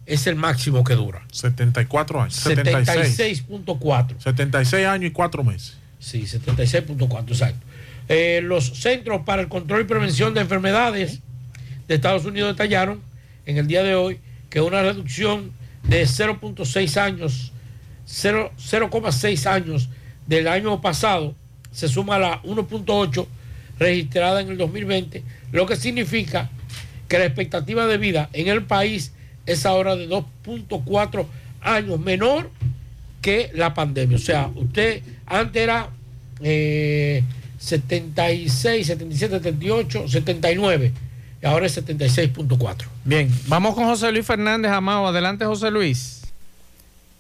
[0.07, 1.25] es el máximo que dura.
[1.31, 2.35] 74 años.
[2.35, 3.45] 76.
[3.47, 4.19] 76.4.
[4.19, 5.77] 76 años y 4 meses.
[5.99, 7.65] Sí, 76.4, exacto.
[8.09, 11.19] Eh, los Centros para el Control y Prevención de Enfermedades
[11.87, 12.99] de Estados Unidos detallaron
[13.45, 14.19] en el día de hoy
[14.49, 15.51] que una reducción
[15.83, 17.53] de 0.6 años,
[18.05, 19.89] 0 0,6 años
[20.25, 21.35] del año pasado
[21.71, 23.27] se suma a la 1.8
[23.77, 26.49] registrada en el 2020, lo que significa
[27.07, 29.11] que la expectativa de vida en el país
[29.45, 31.25] es ahora de 2.4
[31.61, 32.49] años menor
[33.21, 34.17] que la pandemia.
[34.17, 35.89] O sea, usted antes era
[36.41, 37.23] eh,
[37.59, 40.91] 76, 77, 78, 79
[41.41, 42.85] y ahora es 76.4.
[43.03, 45.07] Bien, vamos con José Luis Fernández Amado.
[45.07, 46.21] Adelante, José Luis.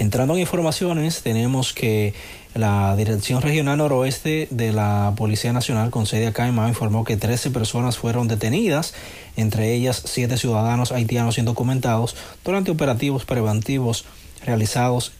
[0.00, 2.14] Entrando en informaciones, tenemos que
[2.54, 7.18] la Dirección Regional Noroeste de la Policía Nacional con sede acá en Mao informó que
[7.18, 8.94] 13 personas fueron detenidas,
[9.36, 14.06] entre ellas 7 ciudadanos haitianos indocumentados, durante operativos preventivos
[14.46, 15.12] realizados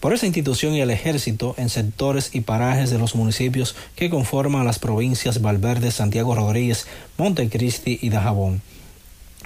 [0.00, 4.64] por esa institución y el ejército en sectores y parajes de los municipios que conforman
[4.64, 6.86] las provincias Valverde, Santiago Rodríguez,
[7.18, 8.62] Montecristi y Dajabón.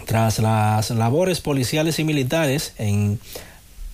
[0.07, 3.19] Tras las labores policiales y militares en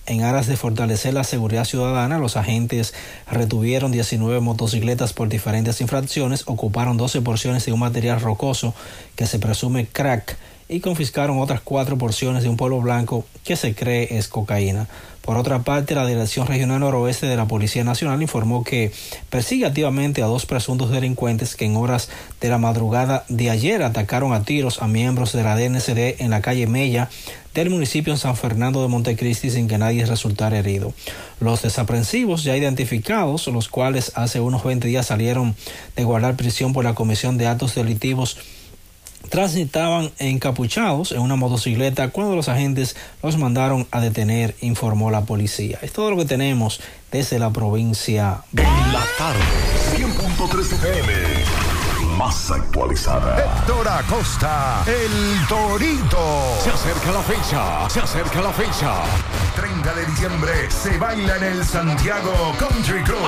[0.05, 2.93] en aras de fortalecer la seguridad ciudadana, los agentes
[3.29, 8.73] retuvieron 19 motocicletas por diferentes infracciones, ocuparon 12 porciones de un material rocoso
[9.15, 10.37] que se presume crack
[10.67, 14.87] y confiscaron otras cuatro porciones de un polvo blanco que se cree es cocaína.
[15.25, 18.91] Por otra parte, la Dirección Regional Noroeste de la Policía Nacional informó que
[19.31, 24.33] persigue activamente a dos presuntos delincuentes que en horas de la madrugada de ayer atacaron
[24.33, 27.09] a tiros a miembros de la DNCD en la calle Mella
[27.55, 30.93] del municipio en San Fernando de Montecristi sin que nadie resultara herido.
[31.39, 35.55] Los desaprensivos ya identificados, los cuales hace unos 20 días salieron
[35.95, 38.37] de guardar prisión por la comisión de actos delictivos,
[39.29, 45.79] transitaban encapuchados en una motocicleta cuando los agentes los mandaron a detener, informó la policía.
[45.81, 46.81] Es todo lo que tenemos
[47.11, 48.43] desde la provincia.
[48.53, 49.39] La tarde,
[49.97, 51.74] 100.3 FM.
[52.17, 53.37] Más actualizada.
[53.37, 56.55] Héctor Acosta, el Torito.
[56.63, 58.93] Se acerca la fecha, se acerca la fecha.
[59.55, 63.19] 30 de diciembre se baila en el Santiago Country Club.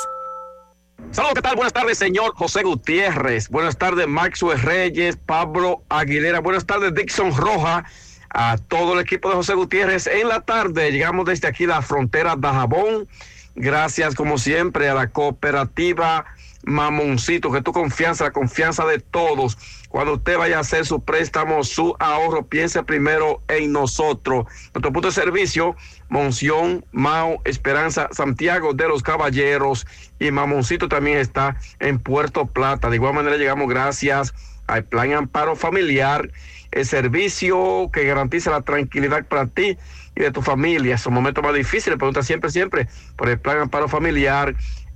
[1.10, 1.56] Saludos, ¿qué tal?
[1.56, 3.48] Buenas tardes, señor José Gutiérrez.
[3.48, 6.38] Buenas tardes, Maxwell Reyes, Pablo Aguilera.
[6.38, 7.84] Buenas tardes, Dixon Roja.
[8.30, 10.06] A todo el equipo de José Gutiérrez.
[10.06, 13.08] En la tarde llegamos desde aquí la frontera de Jabón.
[13.54, 16.24] Gracias, como siempre, a la cooperativa
[16.64, 19.56] Mamoncito, que tu confianza, la confianza de todos.
[19.88, 24.46] Cuando usted vaya a hacer su préstamo, su ahorro, piense primero en nosotros.
[24.74, 25.76] Nuestro punto de servicio,
[26.08, 29.86] Monción, Mao, Esperanza, Santiago de los Caballeros
[30.18, 32.90] y Mamoncito también está en Puerto Plata.
[32.90, 34.34] De igual manera llegamos gracias
[34.66, 36.30] al Plan Amparo Familiar,
[36.70, 39.78] el servicio que garantiza la tranquilidad para ti
[40.14, 40.98] y de tu familia.
[40.98, 44.54] Son momentos más difíciles, pregunta siempre, siempre por el Plan Amparo Familiar.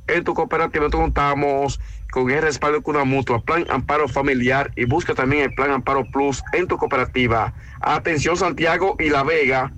[0.09, 1.81] En tu cooperativa nosotros contamos
[2.11, 6.05] con el respaldo de una mutua, Plan Amparo Familiar y busca también el Plan Amparo
[6.11, 7.55] Plus en tu cooperativa.
[7.81, 9.73] Atención Santiago y La Vega.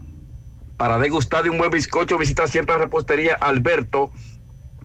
[0.76, 4.10] Para degustar de un buen bizcocho, visita siempre la repostería Alberto.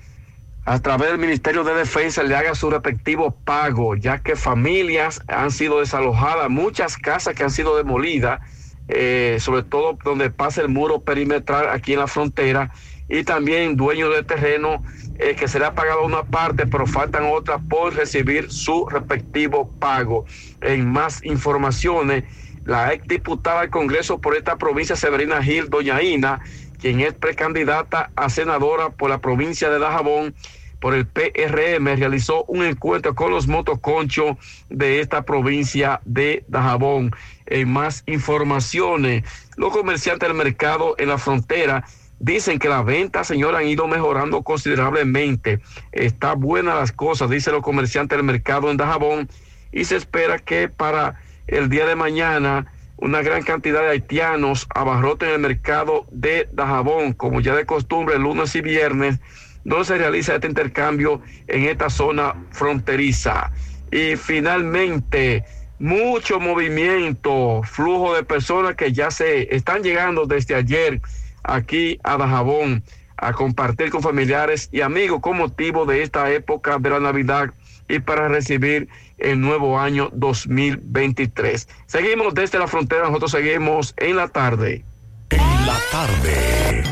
[0.65, 5.51] a través del Ministerio de Defensa le haga su respectivo pago, ya que familias han
[5.51, 8.41] sido desalojadas, muchas casas que han sido demolidas,
[8.89, 12.71] eh, sobre todo donde pasa el muro perimetral aquí en la frontera,
[13.09, 14.83] y también dueños de terreno
[15.19, 19.69] eh, que se le ha pagado una parte, pero faltan otras por recibir su respectivo
[19.81, 20.25] pago.
[20.61, 22.25] En más informaciones,
[22.65, 26.41] la ex diputada al Congreso por esta provincia, Severina Gil, doña Ina,
[26.83, 30.35] quien es precandidata a senadora por la provincia de Dajabón
[30.81, 34.37] por el PRM, realizó un encuentro con los motoconchos
[34.69, 37.15] de esta provincia de Dajabón.
[37.47, 39.23] En más informaciones,
[39.57, 41.87] los comerciantes del mercado en la frontera
[42.19, 45.61] dicen que las ventas, señora, han ido mejorando considerablemente.
[45.93, 49.29] Está buena las cosas, dicen los comerciantes del mercado en Dajabón,
[49.71, 52.67] y se espera que para el día de mañana
[53.03, 58.55] una gran cantidad de haitianos abarroten el mercado de Dajabón, como ya de costumbre, lunes
[58.55, 59.19] y viernes,
[59.65, 63.51] donde se realiza este intercambio en esta zona fronteriza.
[63.91, 65.45] Y finalmente,
[65.81, 71.01] mucho movimiento, flujo de personas que ya se están llegando desde ayer
[71.43, 72.85] aquí a Dajabón
[73.17, 77.53] a compartir con familiares y amigos con motivo de esta época de la Navidad
[77.93, 78.89] y para recibir
[79.19, 81.69] el nuevo año 2023.
[81.87, 84.85] Seguimos desde la frontera, nosotros seguimos en la tarde.
[85.31, 86.83] En la tarde.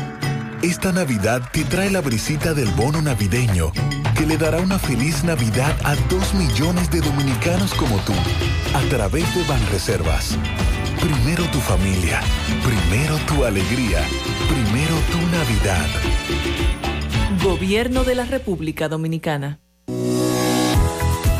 [0.61, 3.71] Esta Navidad te trae la brisita del bono navideño
[4.15, 8.13] que le dará una feliz Navidad a dos millones de dominicanos como tú
[8.75, 10.37] a través de Banreservas.
[11.01, 12.21] Primero tu familia,
[12.63, 14.05] primero tu alegría,
[14.47, 15.87] primero tu Navidad.
[17.43, 19.59] Gobierno de la República Dominicana.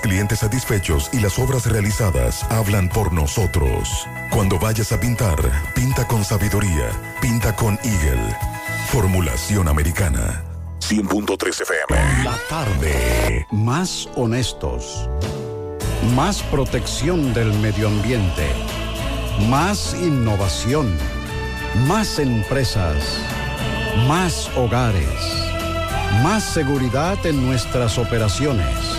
[0.00, 4.06] clientes satisfechos y las obras realizadas hablan por nosotros.
[4.30, 5.36] Cuando vayas a pintar,
[5.74, 8.36] pinta con sabiduría, pinta con Eagle.
[8.88, 10.44] Formulación americana.
[10.80, 12.24] 100.3 FM.
[12.24, 13.46] La tarde.
[13.50, 15.08] Más honestos.
[16.14, 18.46] Más protección del medio ambiente.
[19.48, 20.96] Más innovación.
[21.86, 23.18] Más empresas.
[24.06, 25.44] Más hogares.
[26.22, 28.98] Más seguridad en nuestras operaciones.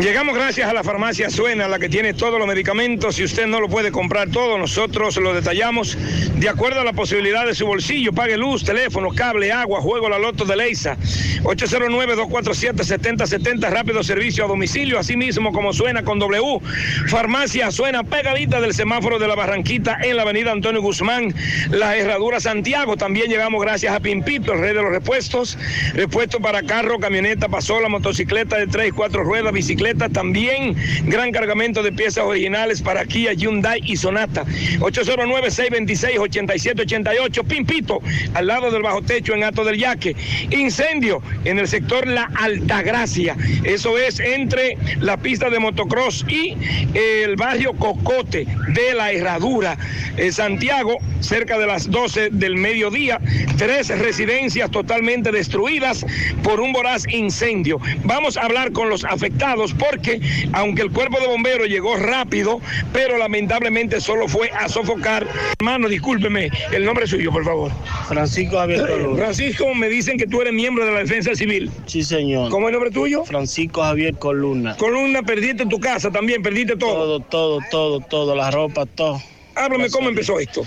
[0.00, 3.16] Llegamos gracias a la farmacia Suena, la que tiene todos los medicamentos.
[3.16, 5.96] Si usted no lo puede comprar todo, nosotros lo detallamos
[6.34, 8.12] de acuerdo a la posibilidad de su bolsillo.
[8.12, 10.98] Pague luz, teléfono, cable, agua, juego la loto de Leisa.
[11.44, 16.60] 809-247-7070, rápido servicio a domicilio, así mismo como suena con W.
[17.06, 21.34] Farmacia suena pegadita del semáforo de la Barranquita en la avenida Antonio Guzmán,
[21.70, 22.98] la Herradura Santiago.
[22.98, 25.56] También llegamos gracias a Pimpito, el rey de los repuestos.
[25.94, 30.08] Repuesto para carro, camioneta, pasola, motocicleta de 3 y 4 ruedas, bicicleta.
[30.08, 30.76] También
[31.06, 34.44] gran cargamento de piezas originales para Kia, Hyundai y Sonata.
[34.78, 37.44] 809-626-8788.
[37.46, 38.00] Pimpito,
[38.34, 40.14] al lado del bajo techo en Ato del Yaque.
[40.50, 43.36] Incendio en el sector La Altagracia.
[43.64, 46.54] Eso es entre la pista de motocross y
[46.94, 49.76] el barrio Cocote de la Herradura.
[50.16, 53.20] En Santiago, cerca de las 12 del mediodía,
[53.58, 56.06] tres residencias totalmente destruidas
[56.44, 57.80] por un voraz incendio.
[58.04, 60.20] Vamos a hablar con los afectados porque,
[60.52, 62.60] aunque el cuerpo de bomberos llegó rápido,
[62.92, 65.26] pero lamentablemente solo fue a sofocar.
[65.58, 67.72] Hermano, discúlpeme, el nombre suyo, por favor.
[68.08, 69.16] Francisco Javier Coluna.
[69.16, 71.70] Francisco, me dicen que tú eres miembro de la Defensa Civil.
[71.86, 72.50] Sí, señor.
[72.50, 73.24] ¿Cómo es el nombre tuyo?
[73.24, 74.76] Francisco Javier Coluna.
[74.76, 77.20] Columna, perdiste tu casa también, perdiste todo.
[77.20, 79.20] Todo, todo, todo, todo, la ropa, todo.
[79.54, 80.62] Háblame cómo empezó esto.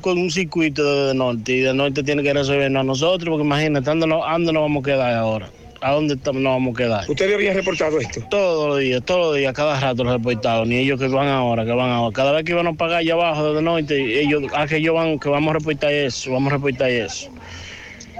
[0.00, 3.88] Con un circuito de, norte y de norte tiene que resolvernos a nosotros porque imagínate,
[3.88, 5.50] ¿a dónde nos, dónde nos vamos a quedar ahora?
[5.80, 7.04] ¿A dónde nos vamos a quedar?
[7.10, 8.20] ¿Ustedes habían reportado esto?
[8.30, 11.64] Todos los días, todos los días, cada rato los reportados, ni ellos que van ahora,
[11.64, 12.12] que van ahora.
[12.12, 15.18] Cada vez que iban a pagar allá abajo desde norte, ellos, a que ellos van,
[15.20, 17.30] que vamos a reportar eso, vamos a reportar eso.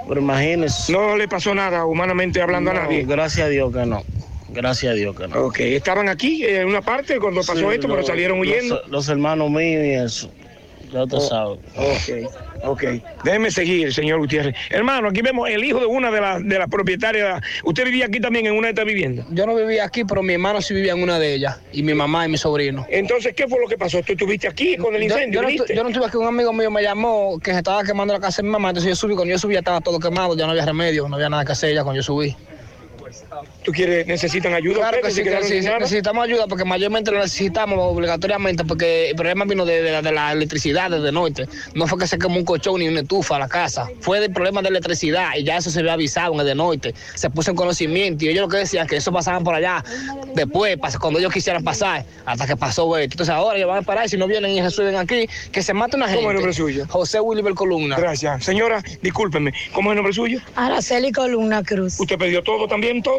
[0.07, 0.91] Pero imagínense.
[0.93, 3.03] No le pasó nada humanamente hablando a nadie.
[3.05, 4.03] Gracias a Dios que no.
[4.49, 5.39] Gracias a Dios que no.
[5.45, 8.75] Ok, estaban aquí en una parte cuando pasó Sí, esto, pero salieron huyendo.
[8.83, 10.31] Los, los hermanos míos y eso.
[10.91, 11.59] Ya tú Oh, sabes.
[11.75, 12.31] Ok,
[12.63, 12.83] ok.
[13.23, 14.55] Déjeme seguir, señor Gutiérrez.
[14.69, 17.41] Hermano, aquí vemos el hijo de una de las de las propietarias.
[17.63, 19.25] ¿Usted vivía aquí también en una de estas viviendas?
[19.31, 21.59] Yo no vivía aquí, pero mi hermano sí vivía en una de ellas.
[21.71, 22.85] Y mi mamá y mi sobrino.
[22.89, 24.01] Entonces, ¿qué fue lo que pasó?
[24.03, 25.35] ¿Tú estuviste aquí con el Yo- incendio?
[25.37, 25.73] Yo, no, viniste?
[25.73, 28.19] estu- yo no estuve aquí, un amigo mío me llamó que se estaba quemando la
[28.19, 28.69] casa de mi mamá.
[28.69, 31.15] Entonces yo subí, cuando yo subí ya estaba todo quemado, ya no había remedio, no
[31.15, 32.35] había nada que hacer ya cuando yo subí.
[33.63, 34.77] ¿Tú quieres, necesitan ayuda?
[34.77, 39.15] Claro que sí, ¿Se que sí, necesitamos ayuda porque mayormente lo necesitamos obligatoriamente porque el
[39.15, 41.47] problema vino de, de la, de la electricidad desde norte.
[41.73, 44.31] No fue que se quemó un colchón ni una estufa a la casa, fue del
[44.31, 46.93] problema de electricidad y ya eso se había avisado en el de norte.
[47.15, 49.83] Se puso en conocimiento y ellos lo que decían que eso pasaban por allá
[50.33, 53.13] después, cuando ellos quisieran pasar, hasta que pasó esto.
[53.13, 55.73] Entonces ahora ellos van a parar y si no vienen y resuelven aquí, que se
[55.73, 56.21] mate una gente.
[56.21, 56.85] ¿Cómo es el nombre suyo?
[56.89, 57.97] José Williver Columna.
[57.97, 58.43] Gracias.
[58.43, 60.39] Señora, discúlpeme, ¿cómo es el nombre suyo?
[60.55, 61.99] Araceli Columna Cruz.
[61.99, 63.18] ¿Usted perdió todo también, todo?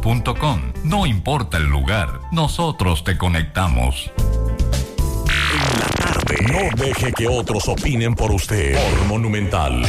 [0.83, 4.11] No importa el lugar, nosotros te conectamos.
[6.51, 8.73] No deje que otros opinen por usted.
[8.73, 9.83] Por Monumental.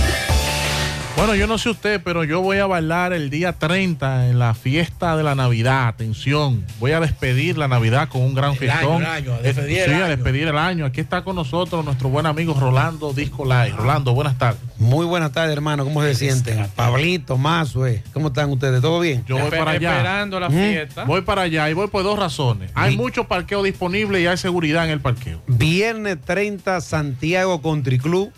[1.15, 4.55] Bueno, yo no sé usted, pero yo voy a bailar el día 30 en la
[4.55, 5.87] fiesta de la Navidad.
[5.87, 9.03] Atención, voy a despedir la Navidad con un gran El año, fiestón.
[9.03, 10.05] el año, a Eh, despedir el sí, año.
[10.05, 10.85] a despedir el año.
[10.85, 13.75] Aquí está con nosotros nuestro buen amigo Rolando Disco Live.
[13.77, 14.61] Rolando, buenas tardes.
[14.79, 15.85] Muy buenas tardes, hermano.
[15.85, 16.67] ¿Cómo se sienten?
[16.75, 18.03] Pablito, Mazue.
[18.13, 18.81] ¿Cómo están ustedes?
[18.81, 19.23] ¿Todo bien?
[19.29, 19.99] Yo voy para allá.
[19.99, 21.05] Esperando la Mm, fiesta.
[21.05, 22.73] Voy para allá y voy por dos razones.
[22.75, 22.97] Hay Sí.
[22.97, 25.41] mucho parqueo disponible y hay seguridad en el parqueo.
[25.47, 28.33] Viernes 30, Santiago Country Club,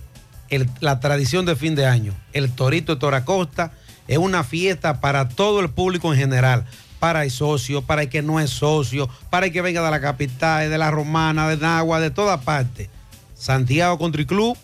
[0.54, 2.12] el- la tradición de fin de año.
[2.32, 3.72] El Torito de Toracosta
[4.08, 6.64] es una fiesta para todo el público en general.
[7.00, 10.00] Para el socio, para el que no es socio, para el que venga de la
[10.00, 12.88] capital, de la romana, de Nagua, de toda parte.
[13.34, 14.56] Santiago Country Club,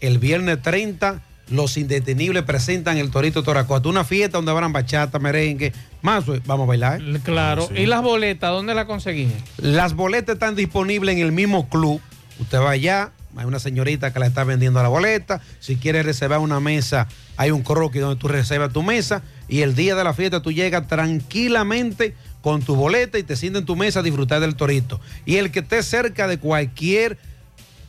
[0.00, 1.20] el viernes 30,
[1.50, 3.88] los indetenibles presentan el Torito de Toracosta.
[3.88, 5.72] Una fiesta donde habrán bachata, merengue.
[6.00, 7.02] Más, vamos a bailar.
[7.02, 7.20] ¿eh?
[7.22, 7.68] Claro.
[7.74, 9.34] ¿Y las boletas, dónde las conseguimos?
[9.58, 12.00] Las boletas están disponibles en el mismo club.
[12.40, 15.40] Usted va allá, hay una señorita que la está vendiendo la boleta.
[15.60, 19.22] Si quiere reservar una mesa, hay un croquis donde tú reservas tu mesa.
[19.48, 23.60] Y el día de la fiesta tú llegas tranquilamente con tu boleta y te sientes
[23.60, 25.00] en tu mesa a disfrutar del torito.
[25.24, 27.18] Y el que esté cerca de cualquier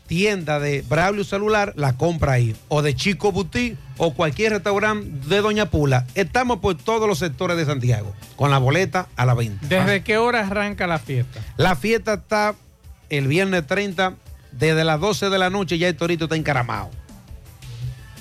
[0.07, 2.55] tienda de Braulio Celular, la compra ahí.
[2.67, 6.05] O de Chico Boutique o cualquier restaurante de Doña Pula.
[6.15, 9.65] Estamos por todos los sectores de Santiago, con la boleta a la venta.
[9.67, 11.41] ¿Desde qué hora arranca la fiesta?
[11.57, 12.55] La fiesta está
[13.09, 14.15] el viernes 30,
[14.57, 16.89] desde las 12 de la noche ya el torito está encaramado.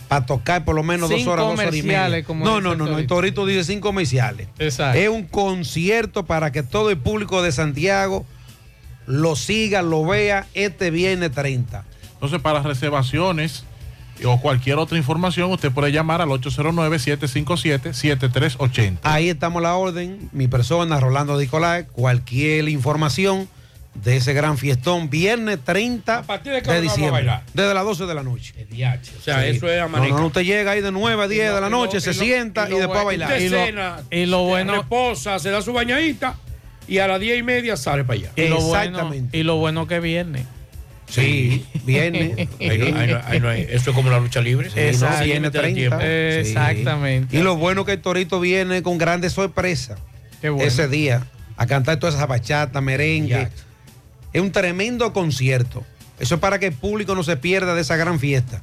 [0.08, 2.22] Para tocar por lo menos dos horas, dos horas y media.
[2.24, 3.46] como No, no, no, no, el Torito.
[3.46, 4.48] dice sin comerciales.
[4.58, 4.98] Exacto.
[4.98, 8.26] Es un concierto para que todo el público de Santiago
[9.06, 11.84] lo siga, lo vea este viernes 30.
[12.14, 13.64] Entonces, para reservaciones
[14.24, 18.98] o cualquier otra información, usted puede llamar al 809-757-7380.
[19.02, 20.28] Ahí estamos la orden.
[20.32, 23.48] Mi persona, Rolando Nicolás, cualquier información
[23.94, 27.10] de ese gran fiestón, viernes 30 partir de qué de hora vamos a diciembre.
[27.24, 27.42] bailar?
[27.54, 28.54] Desde las 12 de la noche.
[28.58, 29.48] O sea, Sí.
[29.56, 30.12] eso es amanecer.
[30.14, 32.74] no, no, usted llega ahí de 9 a 10 de la noche, se sienta y,
[32.74, 33.30] después a bailar.
[33.32, 36.36] Usted cena, y lo bueno- reposa, se da su bañadita
[36.88, 38.30] y a las 10 y media sale para allá.
[38.36, 40.44] Y lo bueno, y lo bueno que viene.
[41.08, 42.48] Sí, viene.
[42.60, 44.70] Ahí no- ahí no- ahí no hay- eso es como la lucha libre.
[44.70, 45.18] Sí, Exacto.
[45.18, 45.98] no, viene Límite de 30.
[45.98, 45.98] tiempo.
[46.00, 46.50] Sí.
[46.50, 47.36] Exactamente.
[47.36, 49.98] Y lo bueno que el Torito viene con grandes sorpresas
[50.42, 50.62] bueno.
[50.62, 51.26] ese día
[51.56, 53.48] a cantar todas esas bachatas, merengue.
[54.34, 55.82] Es un tremendo concierto.
[56.18, 58.60] Eso es para que el público no se pierda de esa gran fiesta.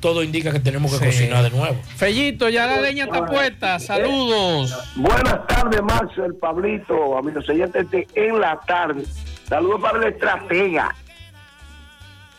[0.00, 1.04] todo indica que tenemos que Sí.
[1.04, 1.80] cocinar de nuevo.
[1.96, 3.78] Fellito, ya la leña está puesta.
[3.78, 4.76] Saludos.
[4.96, 5.80] Buenas tardes,
[6.16, 7.86] el Pablito, amigos oyentes
[8.16, 9.04] En la Tarde.
[9.48, 10.94] Saludos para el estratega,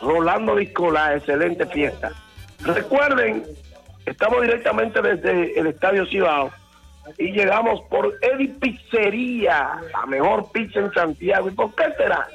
[0.02, 2.12] Rolando Discolá, excelente fiesta.
[2.60, 3.46] Recuerden,
[4.06, 6.52] estamos directamente desde el Estadio Cibao
[7.18, 11.50] y llegamos por Edi Pizzería, la mejor pizza en Santiago.
[11.50, 12.28] ¿Y por qué será?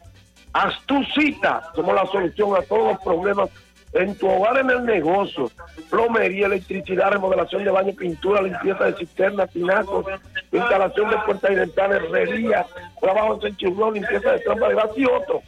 [0.53, 1.71] Haz tu cita.
[1.75, 3.49] Somos la solución a todos los problemas
[3.95, 5.49] en tu hogar, en el negocio.
[5.89, 10.05] Plomería, electricidad, remodelación de baño, pintura, limpieza de cisterna, tinacos,
[10.51, 12.65] instalación de puertas y ventanas, herrería,
[12.99, 15.41] trabajo en chirrón, limpieza de trampa de gas y otro.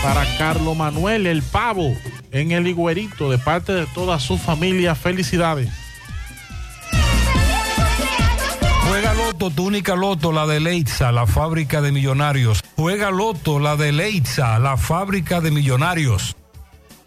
[0.03, 1.91] para Carlos Manuel el Pavo
[2.31, 4.95] en el Higuerito, de parte de toda su familia.
[4.95, 5.82] Felicidades.
[8.93, 12.61] Juega Loto, tu única Loto, la de Leitza, la fábrica de millonarios.
[12.75, 16.35] Juega Loto, la de Leitza, la fábrica de millonarios.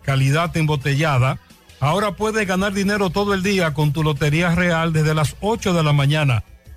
[0.00, 1.38] calidad embotellada.
[1.80, 5.82] Ahora puedes ganar dinero todo el día con tu Lotería Real desde las 8 de
[5.82, 6.44] la mañana.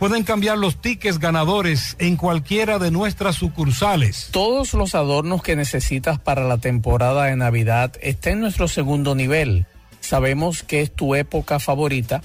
[0.00, 4.30] Pueden cambiar los tickets ganadores en cualquiera de nuestras sucursales.
[4.30, 9.66] Todos los adornos que necesitas para la temporada de Navidad están en nuestro segundo nivel.
[10.00, 12.22] Sabemos que es tu época favorita.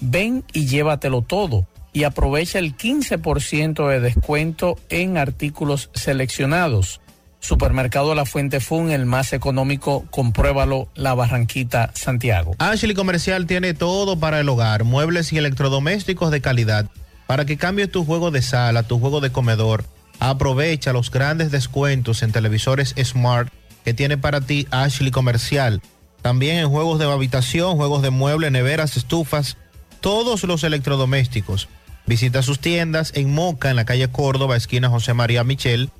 [0.00, 7.00] Ven y llévatelo todo y aprovecha el 15% de descuento en artículos seleccionados.
[7.38, 12.56] Supermercado La Fuente Fun, el más económico, compruébalo, La Barranquita, Santiago.
[12.58, 16.90] Ashley Comercial tiene todo para el hogar, muebles y electrodomésticos de calidad.
[17.26, 19.84] Para que cambies tu juego de sala, tu juego de comedor,
[20.18, 23.52] aprovecha los grandes descuentos en televisores Smart
[23.84, 25.82] que tiene para ti Ashley Comercial.
[26.22, 29.56] También en juegos de habitación, juegos de muebles, neveras, estufas,
[30.00, 31.68] todos los electrodomésticos.
[32.06, 35.90] Visita sus tiendas en Moca, en la calle Córdoba, esquina José María Michel.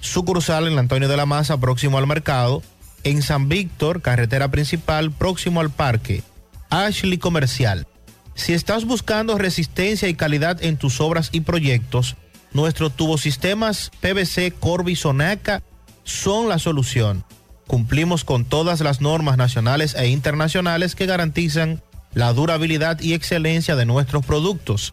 [0.00, 2.62] Sucursal en Antonio de la Maza, próximo al mercado.
[3.04, 6.22] En San Víctor, carretera principal, próximo al parque.
[6.70, 7.86] Ashley Comercial.
[8.34, 12.16] Si estás buscando resistencia y calidad en tus obras y proyectos,
[12.52, 15.62] nuestros tubosistemas PVC Corby Sonaca
[16.04, 17.24] son la solución.
[17.66, 21.82] Cumplimos con todas las normas nacionales e internacionales que garantizan
[22.14, 24.92] la durabilidad y excelencia de nuestros productos.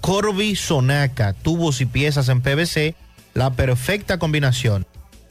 [0.00, 2.94] Corby Sonaca, tubos y piezas en PVC,
[3.34, 4.86] la perfecta combinación.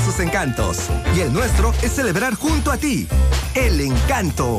[0.01, 0.89] sus encantos.
[1.15, 3.07] Y el nuestro es celebrar junto a ti.
[3.53, 4.57] El encanto.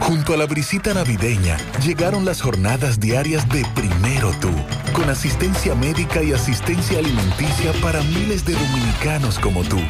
[0.00, 4.50] Junto a la brisita navideña llegaron las jornadas diarias de Primero Tú,
[4.92, 9.80] con asistencia médica y asistencia alimenticia para miles de dominicanos como tú.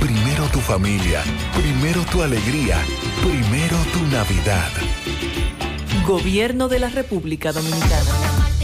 [0.00, 1.22] Primero tu familia,
[1.56, 2.76] primero tu alegría,
[3.22, 4.70] primero tu Navidad.
[6.06, 8.57] Gobierno de la República Dominicana.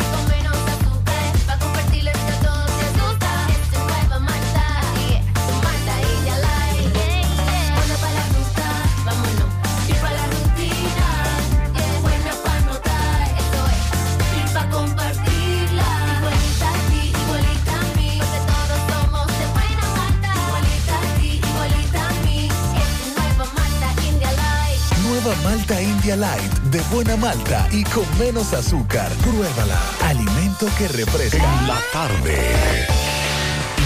[25.55, 29.09] Malta India Light, de buena malta y con menos azúcar.
[29.23, 29.81] Pruébala.
[30.03, 31.37] Alimento que refresca.
[31.37, 32.37] En la tarde.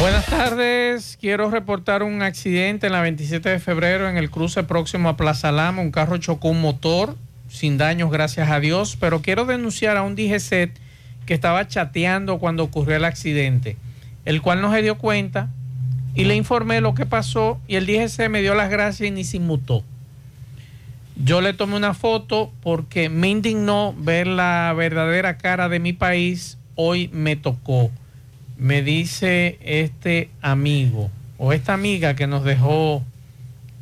[0.00, 1.18] Buenas tardes.
[1.20, 5.52] Quiero reportar un accidente en la 27 de febrero en el cruce próximo a Plaza
[5.52, 5.82] Lama.
[5.82, 7.16] Un carro chocó un motor
[7.50, 8.96] sin daños, gracias a Dios.
[8.98, 10.74] Pero quiero denunciar a un DGCET
[11.26, 13.76] que estaba chateando cuando ocurrió el accidente,
[14.24, 15.50] el cual no se dio cuenta
[16.14, 19.24] y le informé lo que pasó y el DGC me dio las gracias y ni
[19.24, 19.84] se inmutó.
[21.24, 26.58] Yo le tomé una foto porque me indignó ver la verdadera cara de mi país.
[26.76, 27.90] Hoy me tocó.
[28.56, 33.02] Me dice este amigo o esta amiga que nos dejó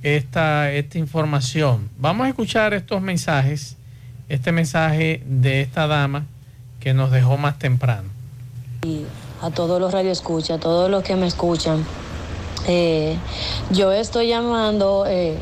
[0.03, 1.91] esta, esta información.
[1.99, 3.77] Vamos a escuchar estos mensajes.
[4.29, 6.25] Este mensaje de esta dama
[6.81, 8.09] que nos dejó más temprano.
[9.43, 11.85] a todos los radioescuchas, a todos los que me escuchan.
[12.67, 13.17] Eh,
[13.71, 15.37] yo estoy llamando, eh,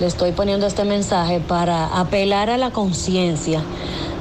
[0.00, 3.62] le estoy poniendo este mensaje para apelar a la conciencia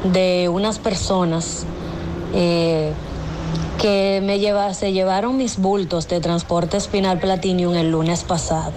[0.04, 1.66] de unas personas
[2.34, 2.94] eh,
[3.80, 8.72] que me lleva, se llevaron mis bultos de transporte espinal Platinum el lunes pasado.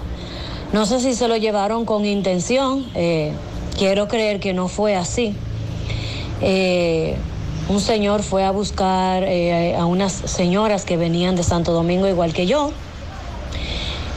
[0.73, 3.33] No sé si se lo llevaron con intención, eh,
[3.79, 5.35] quiero creer que no fue así.
[6.41, 7.17] Eh,
[7.69, 12.33] un señor fue a buscar eh, a unas señoras que venían de Santo Domingo igual
[12.33, 12.73] que yo.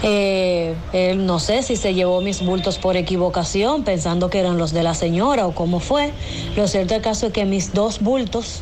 [0.02, 4.72] Eh, él no sé si se llevó mis bultos por equivocación, pensando que eran los
[4.72, 6.14] de la señora o cómo fue.
[6.56, 8.62] Lo cierto del caso es que mis dos bultos,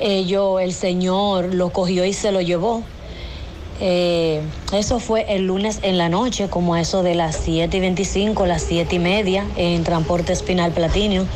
[0.00, 2.82] eh, yo, el señor lo cogió y se lo llevó.
[3.80, 4.40] Eh,
[4.72, 8.46] eso fue el lunes en la noche, como a eso de las 7 y 25,
[8.46, 11.26] las 7 y media, en Transporte Espinal Platinum.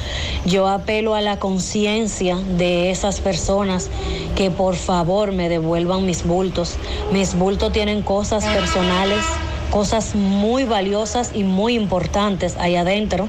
[0.47, 3.91] Yo apelo a la conciencia de esas personas
[4.37, 6.77] que por favor me devuelvan mis bultos.
[7.13, 9.25] Mis bultos tienen cosas personales,
[9.71, 13.29] cosas muy valiosas y muy importantes ahí adentro.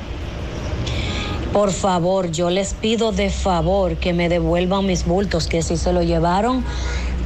[1.52, 5.94] Por favor, yo les pido de favor que me devuelvan mis bultos, que si se
[5.94, 6.64] lo llevaron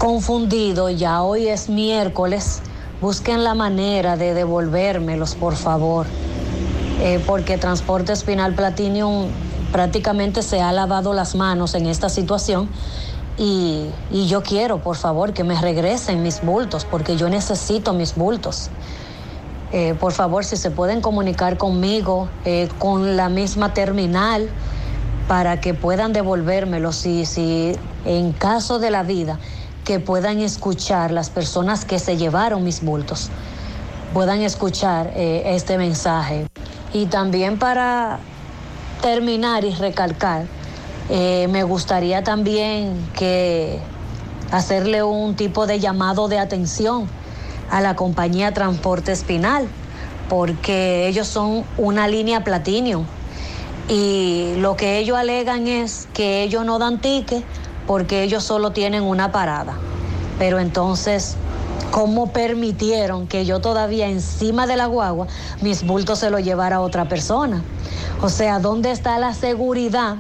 [0.03, 2.59] confundido, ya hoy es miércoles,
[2.99, 6.07] busquen la manera de devolvérmelos, por favor.
[6.99, 9.27] Eh, porque Transporte Espinal Platinum
[9.71, 12.67] prácticamente se ha lavado las manos en esta situación
[13.37, 18.15] y, y yo quiero, por favor, que me regresen mis bultos, porque yo necesito mis
[18.15, 18.71] bultos.
[19.71, 24.49] Eh, por favor, si se pueden comunicar conmigo, eh, con la misma terminal,
[25.29, 26.91] para que puedan devolvérmelo.
[26.91, 27.71] Si, si
[28.03, 29.39] en caso de la vida
[29.83, 33.29] que puedan escuchar las personas que se llevaron mis bultos,
[34.13, 36.47] puedan escuchar eh, este mensaje.
[36.93, 38.19] Y también para
[39.01, 40.45] terminar y recalcar,
[41.09, 43.79] eh, me gustaría también que
[44.51, 47.07] hacerle un tipo de llamado de atención
[47.69, 49.67] a la compañía Transporte Espinal,
[50.29, 53.05] porque ellos son una línea Platinum
[53.89, 57.43] y lo que ellos alegan es que ellos no dan ticket
[57.87, 59.77] porque ellos solo tienen una parada.
[60.39, 61.35] Pero entonces,
[61.91, 65.27] ¿cómo permitieron que yo todavía encima de la guagua
[65.61, 67.63] mis bultos se los llevara a otra persona?
[68.21, 70.17] O sea, ¿dónde está la seguridad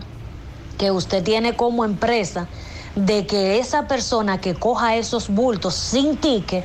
[0.77, 2.47] que usted tiene como empresa
[2.95, 6.63] de que esa persona que coja esos bultos sin ticket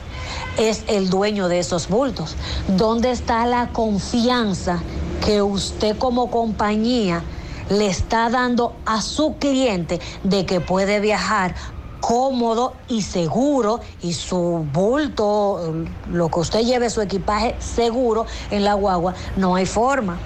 [0.58, 2.36] es el dueño de esos bultos?
[2.76, 4.80] ¿Dónde está la confianza
[5.24, 7.22] que usted como compañía
[7.70, 11.54] le está dando a su cliente de que puede viajar
[12.00, 15.74] cómodo y seguro y su bulto,
[16.10, 20.18] lo que usted lleve, su equipaje seguro en la guagua, no hay forma.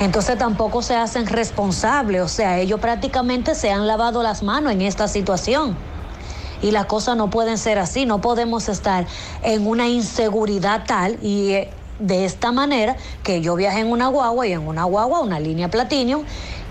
[0.00, 4.82] Entonces tampoco se hacen responsables, o sea, ellos prácticamente se han lavado las manos en
[4.82, 5.76] esta situación.
[6.62, 9.06] Y las cosas no pueden ser así, no podemos estar
[9.42, 14.46] en una inseguridad tal y eh, de esta manera que yo viaje en una guagua
[14.46, 16.24] y en una guagua, una línea Platinum,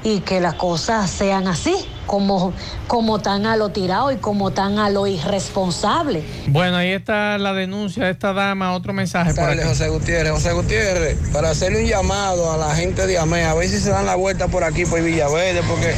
[0.04, 2.54] y que las cosas sean así, como,
[2.88, 6.24] como tan a lo tirado y como tan a lo irresponsable.
[6.48, 9.70] Bueno, ahí está la denuncia de esta dama, otro mensaje por Dale, aquí.
[9.70, 13.68] José Gutiérrez, José Gutiérrez, para hacerle un llamado a la gente de AME, a ver
[13.68, 15.94] si se dan la vuelta por aquí, por Villaverde, porque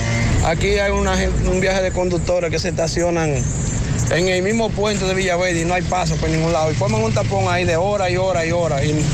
[0.46, 1.14] aquí hay una
[1.52, 3.36] un viaje de conductores que se estacionan
[4.12, 6.72] en el mismo puente de Villaverde y no hay paso por ningún lado.
[6.72, 8.84] Y forman un tapón ahí de hora y hora y hora.
[8.84, 9.06] Y.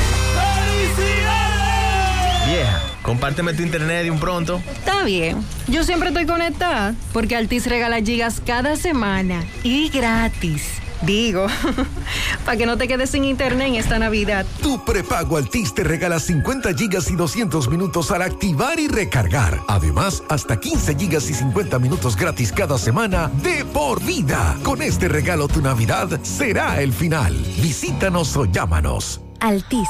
[2.45, 4.61] Vieja, compárteme tu internet de un pronto.
[4.71, 5.43] Está bien.
[5.67, 10.83] Yo siempre estoy conectada porque Altis regala gigas cada semana y gratis.
[11.01, 11.47] Digo,
[12.45, 14.45] para que no te quedes sin internet en esta Navidad.
[14.61, 19.61] Tu prepago Altis te regala 50 gigas y 200 minutos al activar y recargar.
[19.67, 24.57] Además, hasta 15 gigas y 50 minutos gratis cada semana de por vida.
[24.63, 27.33] Con este regalo tu Navidad será el final.
[27.61, 29.21] Visítanos o llámanos.
[29.39, 29.87] Altis,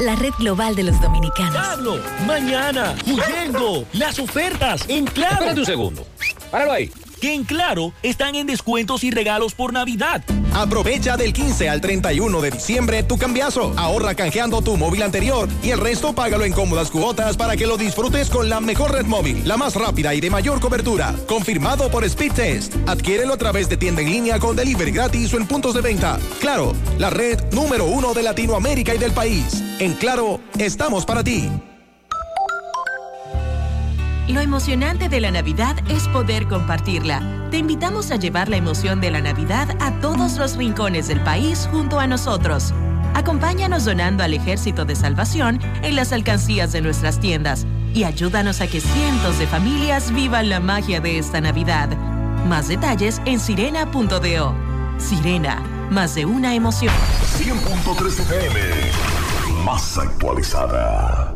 [0.00, 1.54] la red global de los dominicanos.
[1.54, 5.34] Pablo, mañana, huyendo, las ofertas en Claro.
[5.34, 6.06] Espérate un segundo.
[6.50, 6.90] Páralo ahí.
[7.20, 10.22] Que en Claro están en descuentos y regalos por Navidad.
[10.54, 13.74] Aprovecha del 15 al 31 de diciembre tu cambiazo.
[13.76, 17.76] Ahorra canjeando tu móvil anterior y el resto págalo en cómodas cuotas para que lo
[17.76, 21.14] disfrutes con la mejor red móvil, la más rápida y de mayor cobertura.
[21.26, 22.74] Confirmado por Speed Test.
[22.86, 26.18] Adquiérelo a través de tienda en línea con delivery gratis o en puntos de venta.
[26.40, 29.62] Claro, la red número uno de Latinoamérica y del país.
[29.78, 31.50] En Claro, estamos para ti.
[34.28, 37.48] Lo emocionante de la Navidad es poder compartirla.
[37.52, 41.68] Te invitamos a llevar la emoción de la Navidad a todos los rincones del país
[41.70, 42.74] junto a nosotros.
[43.14, 48.66] Acompáñanos donando al Ejército de Salvación en las alcancías de nuestras tiendas y ayúdanos a
[48.66, 51.88] que cientos de familias vivan la magia de esta Navidad.
[52.48, 54.54] Más detalles en sirena.do.
[54.98, 56.94] Sirena, más de una emoción.
[57.38, 58.60] 100.3 FM.
[59.64, 61.35] Más actualizada.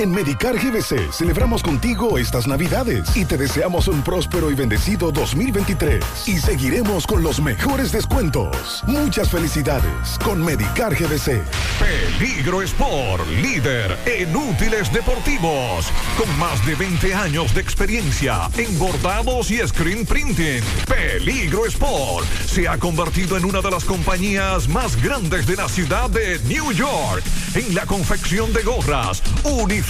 [0.00, 6.02] En Medicar GBC celebramos contigo estas Navidades y te deseamos un próspero y bendecido 2023.
[6.26, 8.82] Y seguiremos con los mejores descuentos.
[8.86, 11.42] Muchas felicidades con Medicar GBC.
[11.78, 19.50] Peligro Sport, líder en útiles deportivos, con más de 20 años de experiencia en bordados
[19.50, 20.62] y screen printing.
[20.88, 26.08] Peligro Sport se ha convertido en una de las compañías más grandes de la ciudad
[26.08, 27.22] de New York
[27.54, 29.89] en la confección de gorras, uniformes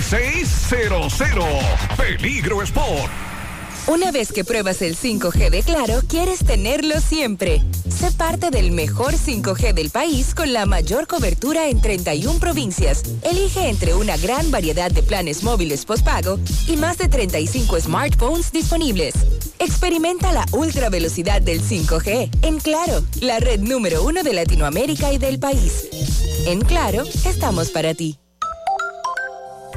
[0.00, 1.96] 809-971-9600.
[1.96, 3.10] Peligro Sport.
[3.86, 7.62] Una vez que pruebas el 5G de Claro, quieres tenerlo siempre.
[7.88, 13.02] Sé parte del mejor 5G del país con la mayor cobertura en 31 provincias.
[13.22, 19.14] Elige entre una gran variedad de planes móviles postpago y más de 35 smartphones disponibles.
[19.58, 25.18] Experimenta la ultra velocidad del 5G en Claro, la red número uno de Latinoamérica y
[25.18, 25.88] del país.
[26.46, 28.19] En Claro, estamos para ti.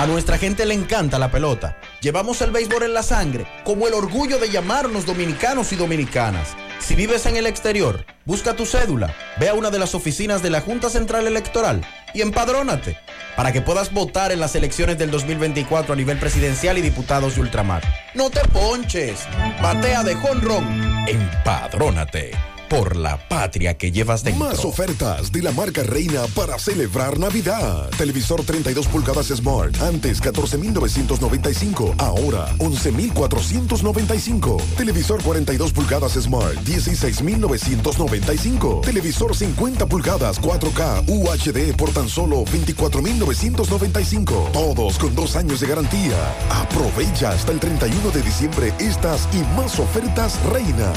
[0.01, 1.77] A nuestra gente le encanta la pelota.
[2.01, 6.57] Llevamos el béisbol en la sangre, como el orgullo de llamarnos dominicanos y dominicanas.
[6.79, 10.49] Si vives en el exterior, busca tu cédula, ve a una de las oficinas de
[10.49, 12.97] la Junta Central Electoral y empadrónate
[13.37, 17.41] para que puedas votar en las elecciones del 2024 a nivel presidencial y diputados de
[17.41, 17.83] ultramar.
[18.15, 19.27] No te ponches,
[19.61, 22.31] batea de jonrón, empadrónate
[22.71, 24.45] por la patria que llevas dentro.
[24.45, 27.89] Más ofertas de la marca Reina para celebrar Navidad.
[27.97, 34.61] Televisor 32 pulgadas Smart, antes 14.995, ahora 11.495.
[34.77, 38.83] Televisor 42 pulgadas Smart, 16.995.
[38.83, 44.51] Televisor 50 pulgadas 4K UHD por tan solo 24.995.
[44.53, 46.15] Todos con dos años de garantía.
[46.49, 50.93] Aprovecha hasta el 31 de diciembre estas y más ofertas Reina.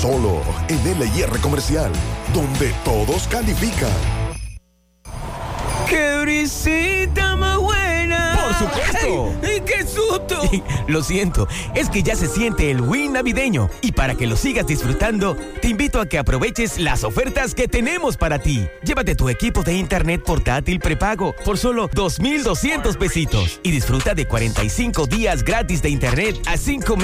[0.00, 0.82] Solo en
[1.26, 1.90] Comercial,
[2.32, 3.90] donde todos califican.
[5.88, 8.38] ¡Qué brisita más buena!
[8.40, 9.34] ¡Por supuesto!
[9.42, 10.38] ¡Ay, ¡Qué susto!
[10.86, 14.66] Lo siento, es que ya se siente el win navideño y para que lo sigas
[14.66, 18.66] disfrutando, te invito a que aproveches las ofertas que tenemos para ti.
[18.84, 25.06] Llévate tu equipo de internet portátil prepago por solo 2,200 pesitos y disfruta de 45
[25.06, 26.96] días gratis de internet a 5